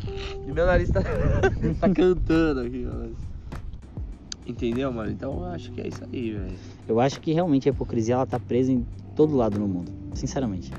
E 0.45 0.51
meu 0.51 0.65
nariz 0.65 0.89
tá, 0.89 1.01
tá 1.79 1.89
cantando 1.89 2.61
aqui, 2.61 2.85
ó. 2.85 3.07
Entendeu, 4.45 4.91
mano? 4.91 5.09
Então 5.09 5.33
eu 5.33 5.45
acho 5.45 5.71
que 5.71 5.79
é 5.79 5.87
isso 5.87 6.03
aí, 6.11 6.31
velho. 6.31 6.57
Eu 6.85 6.99
acho 6.99 7.21
que 7.21 7.31
realmente 7.31 7.69
a 7.69 7.71
hipocrisia 7.71 8.15
ela 8.15 8.25
tá 8.25 8.37
presa 8.37 8.73
em 8.73 8.85
todo 9.15 9.35
lado 9.37 9.57
no 9.57 9.67
mundo. 9.69 10.02
Sinceramente. 10.13 10.71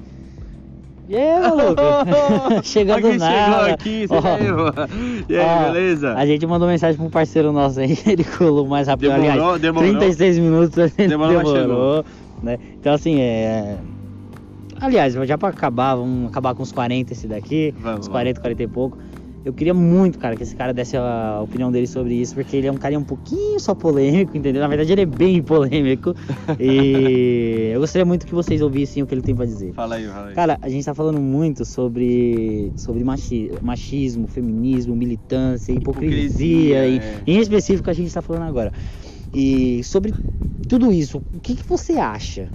E 1.09 1.17
aí, 1.17 1.41
maluco? 1.41 1.83
Chega 2.65 2.99
do 2.99 3.07
Alguém 3.07 3.19
nada. 3.19 3.75
aqui, 3.75 4.07
você? 4.07 4.29
E 5.29 5.37
aí, 5.37 5.47
ó, 5.47 5.65
beleza? 5.73 6.15
A 6.15 6.25
gente 6.25 6.47
mandou 6.47 6.67
mensagem 6.67 6.97
pra 6.97 7.05
um 7.07 7.11
parceiro 7.11 7.53
nosso 7.53 7.81
aí, 7.81 7.99
ele 8.07 8.25
colou 8.25 8.67
mais 8.67 8.89
rápido. 8.89 9.11
Demorou, 9.11 9.31
Aliás, 9.31 9.61
demorou. 9.61 9.91
36 9.91 10.39
minutos 10.39 10.93
Demorou, 10.97 11.43
demorou. 11.43 12.05
Né? 12.43 12.59
Então 12.81 12.95
assim, 12.95 13.21
é. 13.21 13.77
Aliás, 14.81 15.15
já 15.15 15.39
pra 15.39 15.51
acabar, 15.51 15.95
vamos 15.95 16.31
acabar 16.31 16.55
com 16.55 16.63
uns 16.63 16.73
40 16.73 17.13
esse 17.13 17.27
daqui. 17.27 17.73
Vamos, 17.79 18.01
uns 18.01 18.07
vamos. 18.07 18.09
40, 18.09 18.41
40 18.41 18.63
e 18.63 18.67
pouco. 18.67 18.99
Eu 19.45 19.53
queria 19.53 19.75
muito, 19.75 20.19
cara, 20.19 20.37
que 20.37 20.43
esse 20.43 20.57
cara 20.57 20.73
desse 20.73 20.97
a 20.97 21.41
opinião 21.43 21.71
dele 21.71 21.87
sobre 21.87 22.15
isso, 22.15 22.35
porque 22.35 22.57
ele 22.57 22.67
é 22.67 22.73
um 22.73 22.77
cara 22.79 22.99
um 22.99 23.05
pouquinho 23.05 23.61
só 23.61 23.75
polêmico, 23.75 24.35
entendeu? 24.37 24.63
Na 24.63 24.69
verdade, 24.69 24.91
ele 24.93 25.03
é 25.03 25.07
bem 25.07 25.43
polêmico. 25.43 26.15
E 26.59 27.71
eu 27.75 27.81
gostaria 27.81 28.07
muito 28.07 28.25
que 28.27 28.35
vocês 28.35 28.63
ouvissem 28.63 29.03
o 29.03 29.07
que 29.07 29.15
ele 29.15 29.21
tem 29.23 29.35
pra 29.35 29.45
dizer. 29.45 29.75
Fala 29.75 29.97
aí, 29.97 30.07
fala 30.07 30.29
aí. 30.29 30.35
Cara, 30.35 30.59
a 30.63 30.69
gente 30.69 30.85
tá 30.85 30.95
falando 30.95 31.21
muito 31.21 31.65
sobre, 31.67 32.73
sobre 32.75 33.05
machi- 33.05 33.51
machismo, 33.61 34.27
feminismo, 34.27 34.97
militância, 34.97 35.73
hipocrisia, 35.73 36.87
Hipocrisia, 36.87 36.89
e, 36.89 36.99
é. 36.99 37.23
em 37.27 37.39
específico 37.39 37.91
a 37.91 37.93
gente 37.93 38.13
tá 38.15 38.23
falando 38.23 38.45
agora. 38.45 38.73
E 39.35 39.83
sobre 39.85 40.15
tudo 40.67 40.91
isso, 40.91 41.23
o 41.35 41.41
que, 41.41 41.55
que 41.57 41.69
você 41.69 41.95
acha? 41.95 42.51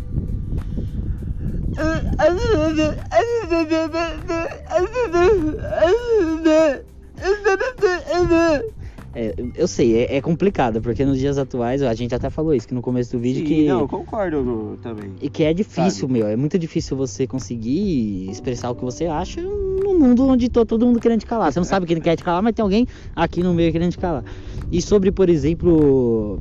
É, 9.15 9.33
eu 9.55 9.67
sei, 9.67 10.03
é, 10.03 10.17
é 10.17 10.21
complicado, 10.21 10.81
porque 10.81 11.03
nos 11.03 11.17
dias 11.17 11.37
atuais, 11.37 11.81
a 11.81 11.93
gente 11.93 12.13
até 12.13 12.29
falou 12.29 12.53
isso 12.53 12.67
que 12.67 12.73
no 12.75 12.81
começo 12.81 13.11
do 13.11 13.19
vídeo, 13.19 13.41
Sim, 13.41 13.47
que, 13.47 13.67
Não, 13.67 13.81
eu 13.81 13.87
concordo 13.87 14.77
também. 14.83 15.15
e 15.19 15.29
que 15.29 15.43
é 15.43 15.53
difícil, 15.53 16.07
Sabe? 16.07 16.13
meu, 16.13 16.27
é 16.27 16.35
muito 16.35 16.59
difícil 16.59 16.95
você 16.95 17.25
conseguir 17.25 18.29
expressar 18.29 18.69
o 18.69 18.75
que 18.75 18.83
você 18.83 19.07
acha 19.07 19.41
num 19.41 19.97
mundo 19.99 20.27
onde 20.27 20.47
tá 20.47 20.63
todo 20.63 20.85
mundo 20.85 20.99
querendo 20.99 21.21
te 21.21 21.25
calar. 21.25 21.51
Você 21.51 21.59
não 21.59 21.65
sabe 21.65 21.87
quem 21.87 21.99
quer 21.99 22.15
te 22.15 22.23
calar, 22.23 22.43
mas 22.43 22.53
tem 22.53 22.61
alguém 22.63 22.87
aqui 23.15 23.41
no 23.41 23.53
meio 23.53 23.71
querendo 23.71 23.91
te 23.91 23.97
calar. 23.97 24.23
E 24.71 24.81
sobre, 24.81 25.11
por 25.11 25.27
exemplo, 25.27 26.39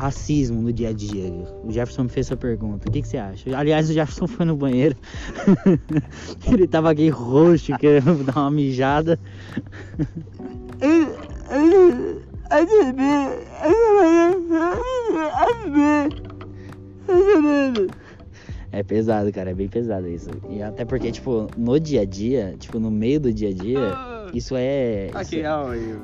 racismo 0.00 0.62
no 0.62 0.72
dia 0.72 0.88
a 0.88 0.92
dia. 0.92 1.30
O 1.62 1.70
Jefferson 1.70 2.04
me 2.04 2.08
fez 2.08 2.26
essa 2.26 2.36
pergunta. 2.36 2.88
O 2.88 2.92
que, 2.92 3.02
que 3.02 3.08
você 3.08 3.18
acha? 3.18 3.56
Aliás, 3.56 3.90
o 3.90 3.92
Jefferson 3.92 4.26
foi 4.26 4.46
no 4.46 4.56
banheiro. 4.56 4.96
Ele 6.50 6.66
tava 6.66 6.90
aqui 6.90 7.10
roxo, 7.10 7.76
querendo 7.76 8.24
dar 8.24 8.40
uma 8.40 8.50
mijada. 8.50 9.20
É 18.72 18.82
pesado, 18.82 19.32
cara, 19.32 19.50
é 19.50 19.54
bem 19.54 19.68
pesado 19.68 20.06
isso. 20.08 20.30
E 20.48 20.62
até 20.62 20.84
porque, 20.84 21.10
tipo, 21.10 21.48
no 21.56 21.78
dia 21.80 22.02
a 22.02 22.04
dia, 22.04 22.54
tipo, 22.58 22.78
no 22.78 22.90
meio 22.90 23.18
do 23.18 23.32
dia 23.32 23.48
a 23.48 23.52
dia, 23.52 23.98
isso 24.32 24.54
é. 24.56 25.08
Isso, 25.08 25.34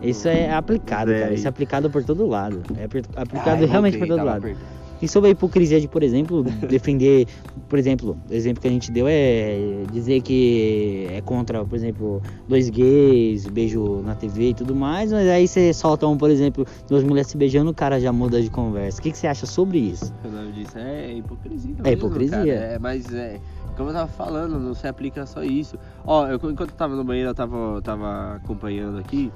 o- 0.03 0.09
isso 0.09 0.29
é 0.29 0.53
aplicado, 0.53 1.13
cara. 1.13 1.33
Isso 1.35 1.47
é 1.47 1.49
aplicado 1.49 1.89
por 1.89 2.03
todo 2.05 2.27
lado. 2.27 2.63
É 2.77 2.85
apli- 2.85 3.05
aplicado 3.15 3.61
Ai, 3.63 3.67
realmente 3.67 3.97
voltei, 3.97 3.99
por 4.01 4.09
todo 4.09 4.27
lado. 4.27 4.57
E 5.01 5.09
sobre 5.09 5.29
a 5.29 5.33
hipocrisia 5.33 5.81
de, 5.81 5.89
por 5.89 6.03
exemplo, 6.03 6.43
defender, 6.69 7.27
por 7.69 7.79
exemplo, 7.79 8.17
o 8.29 8.33
exemplo 8.33 8.63
que 8.63 8.69
a 8.69 8.71
gente 8.71 8.91
deu 8.91 9.07
é 9.09 9.83
dizer 9.93 10.23
que 10.23 11.07
é 11.11 11.21
contra, 11.21 11.65
por 11.65 11.77
exemplo, 11.77 12.23
dois 12.49 12.71
gays, 12.71 13.47
beijo 13.47 14.03
na 14.03 14.15
TV 14.15 14.51
e 14.51 14.55
tudo 14.55 14.75
mais, 14.75 15.13
mas 15.13 15.29
aí 15.29 15.47
você 15.47 15.73
solta 15.73 16.07
um, 16.07 16.17
por 16.17 16.31
exemplo, 16.31 16.67
duas 16.89 17.05
mulheres 17.05 17.31
se 17.31 17.37
beijando, 17.37 17.71
o 17.71 17.75
cara 17.75 18.01
já 18.01 18.13
muda 18.13 18.41
de 18.41 18.51
conversa. 18.51 18.99
O 19.01 19.03
que, 19.03 19.11
que 19.11 19.19
você 19.19 19.27
acha 19.27 19.47
sobre 19.47 19.79
isso? 19.79 20.13
O 20.25 20.29
nome 20.29 20.53
disso 20.53 20.79
é 20.79 21.13
hipocrisia. 21.13 21.75
É 21.79 21.83
mesmo, 21.83 22.07
hipocrisia. 22.07 22.39
cara. 22.39 22.51
É, 22.51 22.79
mas 22.79 23.13
é. 23.13 23.41
Como 23.77 23.91
eu 23.91 23.93
tava 23.93 24.09
falando, 24.09 24.59
não 24.59 24.73
se 24.73 24.89
aplica 24.89 25.27
só 25.27 25.45
isso. 25.45 25.79
Ó, 26.07 26.27
eu, 26.27 26.37
enquanto 26.37 26.71
eu 26.71 26.77
tava 26.77 26.97
no 26.97 27.05
banheiro, 27.05 27.29
eu 27.29 27.35
tava, 27.35 27.83
tava 27.83 28.37
acompanhando 28.37 28.99
aqui. 28.99 29.31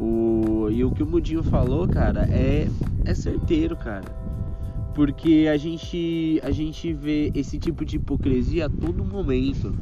O, 0.00 0.68
e 0.70 0.82
o 0.82 0.90
que 0.90 1.04
o 1.04 1.06
Mudinho 1.06 1.44
falou, 1.44 1.86
cara, 1.86 2.28
é, 2.28 2.66
é 3.04 3.14
certeiro, 3.14 3.76
cara. 3.76 4.04
Porque 4.94 5.48
a 5.52 5.56
gente, 5.56 6.40
a 6.42 6.50
gente 6.50 6.92
vê 6.92 7.32
esse 7.34 7.58
tipo 7.58 7.84
de 7.84 7.96
hipocrisia 7.96 8.66
a 8.66 8.68
todo 8.68 9.04
momento. 9.04 9.74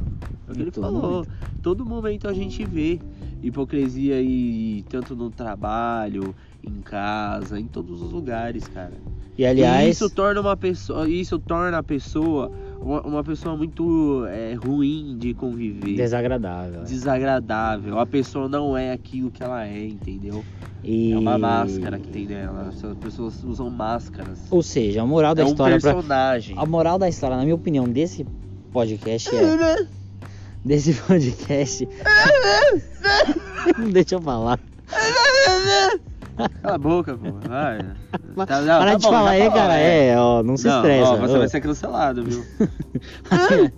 É 0.47 0.51
o 0.51 0.55
que 0.55 0.61
ele 0.61 0.71
falou. 0.71 1.01
momento. 1.01 1.29
Todo 1.61 1.85
momento 1.85 2.27
a 2.27 2.33
gente 2.33 2.65
vê 2.65 2.99
hipocrisia 3.41 4.15
aí, 4.15 4.83
tanto 4.89 5.15
no 5.15 5.29
trabalho, 5.29 6.33
em 6.63 6.81
casa, 6.81 7.59
em 7.59 7.67
todos 7.67 8.01
os 8.01 8.11
lugares, 8.11 8.67
cara. 8.67 8.93
E 9.37 9.45
aliás, 9.45 9.87
E 9.87 9.91
isso 9.91 10.09
torna 10.09 10.41
uma 10.41 10.55
pessoa, 10.55 11.09
isso 11.09 11.37
torna 11.39 11.77
a 11.77 11.83
pessoa 11.83 12.51
uma, 12.83 13.01
uma 13.01 13.23
pessoa 13.23 13.55
muito 13.55 14.25
é, 14.27 14.53
ruim 14.53 15.17
de 15.17 15.33
conviver, 15.33 15.95
desagradável. 15.95 16.81
é. 16.81 16.83
desagradável. 16.83 17.99
A 17.99 18.05
pessoa 18.05 18.49
não 18.49 18.77
é 18.77 18.91
aquilo 18.91 19.31
que 19.31 19.41
ela 19.41 19.65
é, 19.65 19.85
entendeu? 19.85 20.43
E... 20.83 21.13
É 21.13 21.17
uma 21.17 21.37
máscara 21.37 21.97
que 21.97 22.09
tem 22.09 22.25
nela. 22.27 22.67
As 22.67 22.97
pessoas 22.97 23.41
usam 23.43 23.69
máscaras. 23.69 24.39
Ou 24.51 24.61
seja, 24.61 25.01
a 25.01 25.05
moral 25.05 25.33
da 25.33 25.43
é 25.43 25.45
um 25.45 25.49
história 25.49 25.79
pra... 25.79 25.93
personagem. 25.93 26.55
A 26.57 26.65
moral 26.65 26.99
da 26.99 27.07
história, 27.07 27.37
na 27.37 27.43
minha 27.43 27.55
opinião, 27.55 27.87
desse 27.87 28.25
podcast 28.71 29.29
é. 29.33 29.87
desse 30.63 30.93
podcast. 30.93 31.87
Deixa 33.91 34.15
eu 34.15 34.21
falar. 34.21 34.59
Cala 36.61 36.75
a 36.75 36.77
boca, 36.77 37.17
pô. 37.17 37.31
Vai. 37.47 37.79
Mas- 38.35 38.47
Tá- 38.47 38.61
não, 38.61 38.79
Para 38.79 38.91
tá 38.91 38.97
de 38.97 39.03
bom, 39.03 39.09
falar 39.11 39.23
tá 39.25 39.29
aí, 39.31 39.43
bom, 39.49 39.55
cara. 39.55 39.77
É, 39.77 40.17
ó, 40.17 40.43
não 40.43 40.57
se 40.57 40.67
Não, 40.67 40.77
estressa. 40.77 41.11
ó, 41.11 41.17
você 41.17 41.37
vai 41.37 41.47
ser 41.49 41.61
cancelado, 41.61 42.23
viu? 42.23 42.43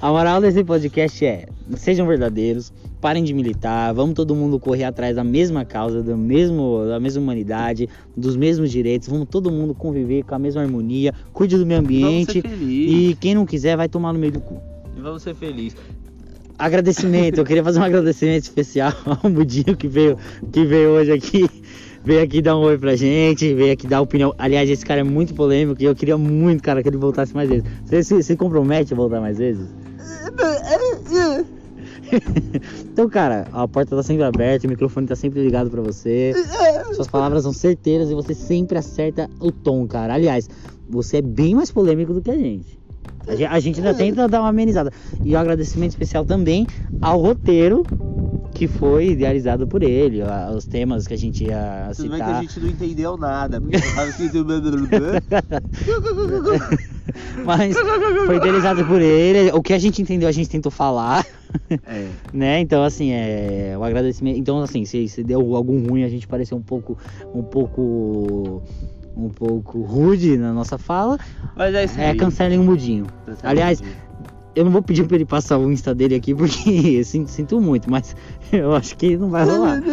A 0.00 0.10
moral 0.10 0.40
desse 0.42 0.62
podcast 0.62 1.24
é: 1.24 1.46
sejam 1.76 2.06
verdadeiros, 2.06 2.70
parem 3.00 3.24
de 3.24 3.32
militar, 3.32 3.94
vamos 3.94 4.14
todo 4.14 4.34
mundo 4.34 4.60
correr 4.60 4.84
atrás 4.84 5.16
da 5.16 5.24
mesma 5.24 5.64
causa, 5.64 6.02
do 6.02 6.16
mesmo, 6.16 6.84
da 6.86 7.00
mesma 7.00 7.22
humanidade, 7.22 7.88
dos 8.14 8.36
mesmos 8.36 8.70
direitos, 8.70 9.08
vamos 9.08 9.26
todo 9.30 9.50
mundo 9.50 9.74
conviver 9.74 10.22
com 10.22 10.34
a 10.34 10.38
mesma 10.38 10.60
harmonia, 10.62 11.14
cuide 11.32 11.56
do 11.56 11.64
meio 11.64 11.80
ambiente 11.80 12.42
e 12.60 13.16
quem 13.20 13.34
não 13.34 13.46
quiser 13.46 13.74
vai 13.76 13.88
tomar 13.88 14.12
no 14.12 14.18
meio 14.18 14.32
do 14.32 14.40
cu. 14.40 14.60
E 14.96 15.00
vamos 15.00 15.22
ser 15.22 15.34
felizes. 15.34 15.78
Agradecimento, 16.58 17.38
eu 17.38 17.44
queria 17.44 17.62
fazer 17.62 17.80
um 17.80 17.82
agradecimento 17.82 18.44
especial 18.44 18.92
ao 19.22 19.30
Mudinho 19.30 19.76
que 19.76 19.88
veio, 19.88 20.16
que 20.50 20.64
veio 20.64 20.90
hoje 20.90 21.12
aqui 21.12 21.50
veio 22.06 22.22
aqui 22.22 22.40
dar 22.40 22.56
um 22.56 22.60
oi 22.60 22.78
pra 22.78 22.94
gente, 22.94 23.52
veio 23.52 23.72
aqui 23.72 23.84
dar 23.84 24.00
opinião. 24.00 24.32
Aliás, 24.38 24.70
esse 24.70 24.86
cara 24.86 25.00
é 25.00 25.04
muito 25.04 25.34
polêmico 25.34 25.82
e 25.82 25.84
eu 25.84 25.94
queria 25.94 26.16
muito, 26.16 26.62
cara, 26.62 26.80
que 26.80 26.88
ele 26.88 26.96
voltasse 26.96 27.34
mais 27.34 27.48
vezes. 27.48 27.64
Você 27.84 28.02
se, 28.04 28.22
se 28.22 28.36
compromete 28.36 28.94
a 28.94 28.96
voltar 28.96 29.20
mais 29.20 29.38
vezes? 29.38 29.68
então, 32.92 33.08
cara, 33.08 33.48
a 33.52 33.66
porta 33.66 33.96
tá 33.96 34.02
sempre 34.04 34.22
aberta, 34.22 34.68
o 34.68 34.70
microfone 34.70 35.06
tá 35.08 35.16
sempre 35.16 35.42
ligado 35.42 35.68
pra 35.68 35.82
você. 35.82 36.32
Suas 36.94 37.08
palavras 37.08 37.42
são 37.42 37.52
certeiras 37.52 38.08
e 38.08 38.14
você 38.14 38.34
sempre 38.34 38.78
acerta 38.78 39.28
o 39.40 39.50
tom, 39.50 39.84
cara. 39.88 40.14
Aliás, 40.14 40.48
você 40.88 41.16
é 41.16 41.22
bem 41.22 41.56
mais 41.56 41.72
polêmico 41.72 42.14
do 42.14 42.22
que 42.22 42.30
a 42.30 42.38
gente. 42.38 42.78
A 43.50 43.58
gente, 43.58 43.80
ainda 43.80 43.94
tenta 43.94 44.28
dar 44.28 44.40
uma 44.40 44.48
amenizada. 44.48 44.92
E 45.24 45.34
um 45.34 45.38
agradecimento 45.38 45.90
especial 45.90 46.24
também 46.24 46.66
ao 47.00 47.20
roteiro 47.20 47.84
que 48.56 48.66
foi 48.66 49.10
idealizado 49.10 49.66
por 49.66 49.82
ele, 49.82 50.22
os 50.54 50.64
temas 50.64 51.06
que 51.06 51.12
a 51.12 51.16
gente 51.16 51.44
ia 51.44 51.90
Tudo 51.94 52.08
bem 52.08 52.16
que 52.16 52.22
a 52.22 52.26
citar. 52.26 52.42
gente 52.42 52.60
não 52.60 52.68
entendeu 52.70 53.16
nada. 53.18 53.60
Porque. 53.60 53.76
Mas 57.44 57.76
foi 58.26 58.36
idealizado 58.36 58.84
por 58.86 59.00
ele. 59.00 59.52
O 59.52 59.62
que 59.62 59.74
a 59.74 59.78
gente 59.78 60.00
entendeu, 60.00 60.28
a 60.28 60.32
gente 60.32 60.48
tentou 60.48 60.72
falar. 60.72 61.26
é. 61.86 62.08
né? 62.32 62.60
Então, 62.60 62.82
assim, 62.82 63.12
é. 63.12 63.76
O 63.78 63.84
agradecimento. 63.84 64.38
Então, 64.38 64.62
assim, 64.62 64.86
se, 64.86 65.06
se 65.06 65.22
deu 65.22 65.54
algum 65.54 65.86
ruim, 65.86 66.02
a 66.02 66.08
gente 66.08 66.26
pareceu 66.26 66.56
um 66.56 66.62
pouco. 66.62 66.96
Um 67.34 67.42
pouco. 67.42 68.62
Um 69.16 69.28
pouco 69.30 69.80
rude 69.80 70.36
na 70.36 70.52
nossa 70.52 70.76
fala. 70.76 71.18
Mas 71.56 71.74
é 71.74 71.84
isso 71.84 71.98
É, 71.98 72.10
aí. 72.10 72.16
cancelem 72.16 72.58
o 72.58 72.62
mudinho. 72.62 73.06
Cancela 73.24 73.50
Aliás, 73.50 73.80
o 73.80 73.84
vídeo. 73.84 73.96
Eu 74.54 74.64
não 74.64 74.70
vou 74.72 74.82
pedir 74.82 75.06
pra 75.06 75.16
ele 75.16 75.24
passar 75.26 75.58
o 75.58 75.70
Insta 75.70 75.94
dele 75.94 76.14
aqui, 76.14 76.34
porque 76.34 77.02
sinto, 77.04 77.30
sinto 77.30 77.60
muito, 77.60 77.90
mas 77.90 78.14
eu 78.52 78.74
acho 78.74 78.96
que 78.96 79.16
não 79.16 79.30
vai 79.30 79.44
rolar. 79.44 79.80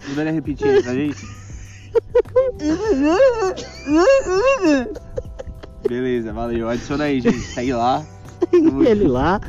Primeiro 0.00 0.32
repetir 0.32 0.66
aí 0.68 0.82
pra 0.82 0.94
gente. 0.94 1.26
Beleza, 5.88 6.32
valeu. 6.32 6.68
Adiciona 6.68 7.04
aí, 7.04 7.20
gente. 7.20 7.38
Segue 7.40 7.72
lá. 7.72 8.04
Ele 8.86 9.08
lá. 9.08 9.40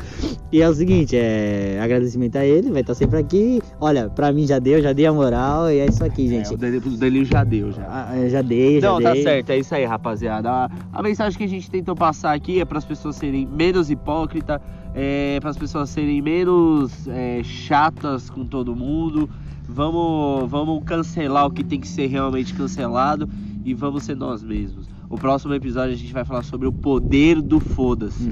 E 0.50 0.62
é 0.62 0.68
o 0.68 0.72
seguinte, 0.72 1.14
é 1.14 1.78
agradecimento 1.78 2.36
a 2.36 2.44
ele, 2.44 2.70
vai 2.70 2.80
estar 2.80 2.94
sempre 2.94 3.18
aqui. 3.18 3.60
Olha, 3.78 4.08
pra 4.08 4.32
mim 4.32 4.46
já 4.46 4.58
deu, 4.58 4.80
já 4.80 4.94
dei 4.94 5.04
a 5.04 5.12
moral 5.12 5.70
e 5.70 5.78
é 5.78 5.86
isso 5.86 6.02
aqui, 6.02 6.26
gente. 6.26 6.50
É, 6.50 6.54
o 6.54 6.56
Danilo, 6.56 7.22
o 7.22 7.24
já 7.26 7.44
deu, 7.44 7.70
já. 7.70 7.86
Ah, 7.86 8.16
eu 8.16 8.30
já 8.30 8.40
dei, 8.40 8.80
já 8.80 8.88
Não, 8.88 9.00
tá 9.00 9.12
dei. 9.12 9.22
certo, 9.22 9.50
é 9.50 9.58
isso 9.58 9.74
aí, 9.74 9.84
rapaziada. 9.84 10.50
A, 10.50 10.70
a 10.90 11.02
mensagem 11.02 11.36
que 11.36 11.44
a 11.44 11.48
gente 11.48 11.70
tentou 11.70 11.94
passar 11.94 12.32
aqui 12.32 12.60
é 12.60 12.64
para 12.64 12.78
as 12.78 12.84
pessoas 12.86 13.16
serem 13.16 13.46
menos 13.46 13.90
hipócritas, 13.90 14.58
é, 14.94 15.38
para 15.38 15.50
as 15.50 15.58
pessoas 15.58 15.90
serem 15.90 16.22
menos 16.22 17.06
é, 17.08 17.42
chatas 17.44 18.30
com 18.30 18.46
todo 18.46 18.74
mundo. 18.74 19.28
Vamos, 19.68 20.50
vamos 20.50 20.82
cancelar 20.84 21.44
o 21.44 21.50
que 21.50 21.62
tem 21.62 21.78
que 21.78 21.88
ser 21.88 22.06
realmente 22.06 22.54
cancelado 22.54 23.28
e 23.66 23.74
vamos 23.74 24.04
ser 24.04 24.16
nós 24.16 24.42
mesmos. 24.42 24.87
O 25.10 25.16
próximo 25.16 25.54
episódio 25.54 25.94
a 25.94 25.96
gente 25.96 26.12
vai 26.12 26.24
falar 26.24 26.42
sobre 26.42 26.66
o 26.68 26.72
poder 26.72 27.40
do 27.40 27.58
foda-se. 27.60 28.30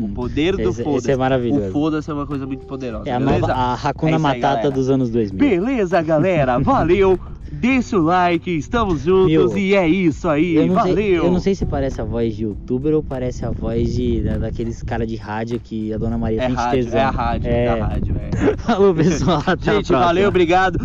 O 0.00 0.08
poder 0.14 0.54
do 0.56 0.62
Esse, 0.62 0.70
esse 0.70 0.84
foda-se. 0.84 1.10
é 1.10 1.16
maravilhoso. 1.16 1.68
o 1.68 1.72
foda-se 1.72 2.10
é 2.10 2.14
uma 2.14 2.26
coisa 2.26 2.46
muito 2.46 2.64
poderosa. 2.64 3.08
É 3.08 3.12
a 3.12 3.18
beleza? 3.18 3.40
nova 3.40 3.52
a 3.52 3.74
Hakuna 3.74 4.12
É 4.12 4.14
aí, 4.14 4.20
Matata 4.20 4.40
galera. 4.56 4.70
dos 4.70 4.88
anos 4.88 5.10
2000. 5.10 5.38
Beleza, 5.38 6.00
galera? 6.00 6.58
Valeu! 6.62 7.18
Deixa 7.54 7.98
o 7.98 8.02
like, 8.02 8.50
estamos 8.56 9.02
juntos 9.02 9.30
Meu, 9.30 9.58
e 9.58 9.74
é 9.74 9.86
isso 9.86 10.26
aí, 10.26 10.56
valeu! 10.70 10.94
sei, 10.96 11.18
eu 11.18 11.30
não 11.30 11.38
sei 11.38 11.54
se 11.54 11.66
parece 11.66 12.00
a 12.00 12.04
voz 12.04 12.34
de 12.34 12.44
youtuber 12.44 12.94
ou 12.94 13.02
parece 13.02 13.44
a 13.44 13.50
voz 13.50 13.92
de, 13.94 14.22
da- 14.22 14.38
daqueles 14.38 14.82
cara 14.82 15.06
de 15.06 15.16
rádio 15.16 15.60
que 15.60 15.92
a 15.92 15.98
dona 15.98 16.16
Maria 16.16 16.40
É 16.40 16.46
tem 16.46 16.54
rádio, 16.56 16.84
tesão. 16.84 16.98
é 16.98 17.02
a 17.04 17.10
rádio, 17.10 17.48
é, 17.50 17.64
É. 17.64 17.68
a 17.68 17.84
rádio, 17.86 18.16
é. 18.18 18.56
Falou, 18.56 18.94
pessoal. 18.94 19.42
Até 19.44 19.74
Gente, 19.74 19.92
valeu, 19.92 20.28
obrigado. 20.30 20.78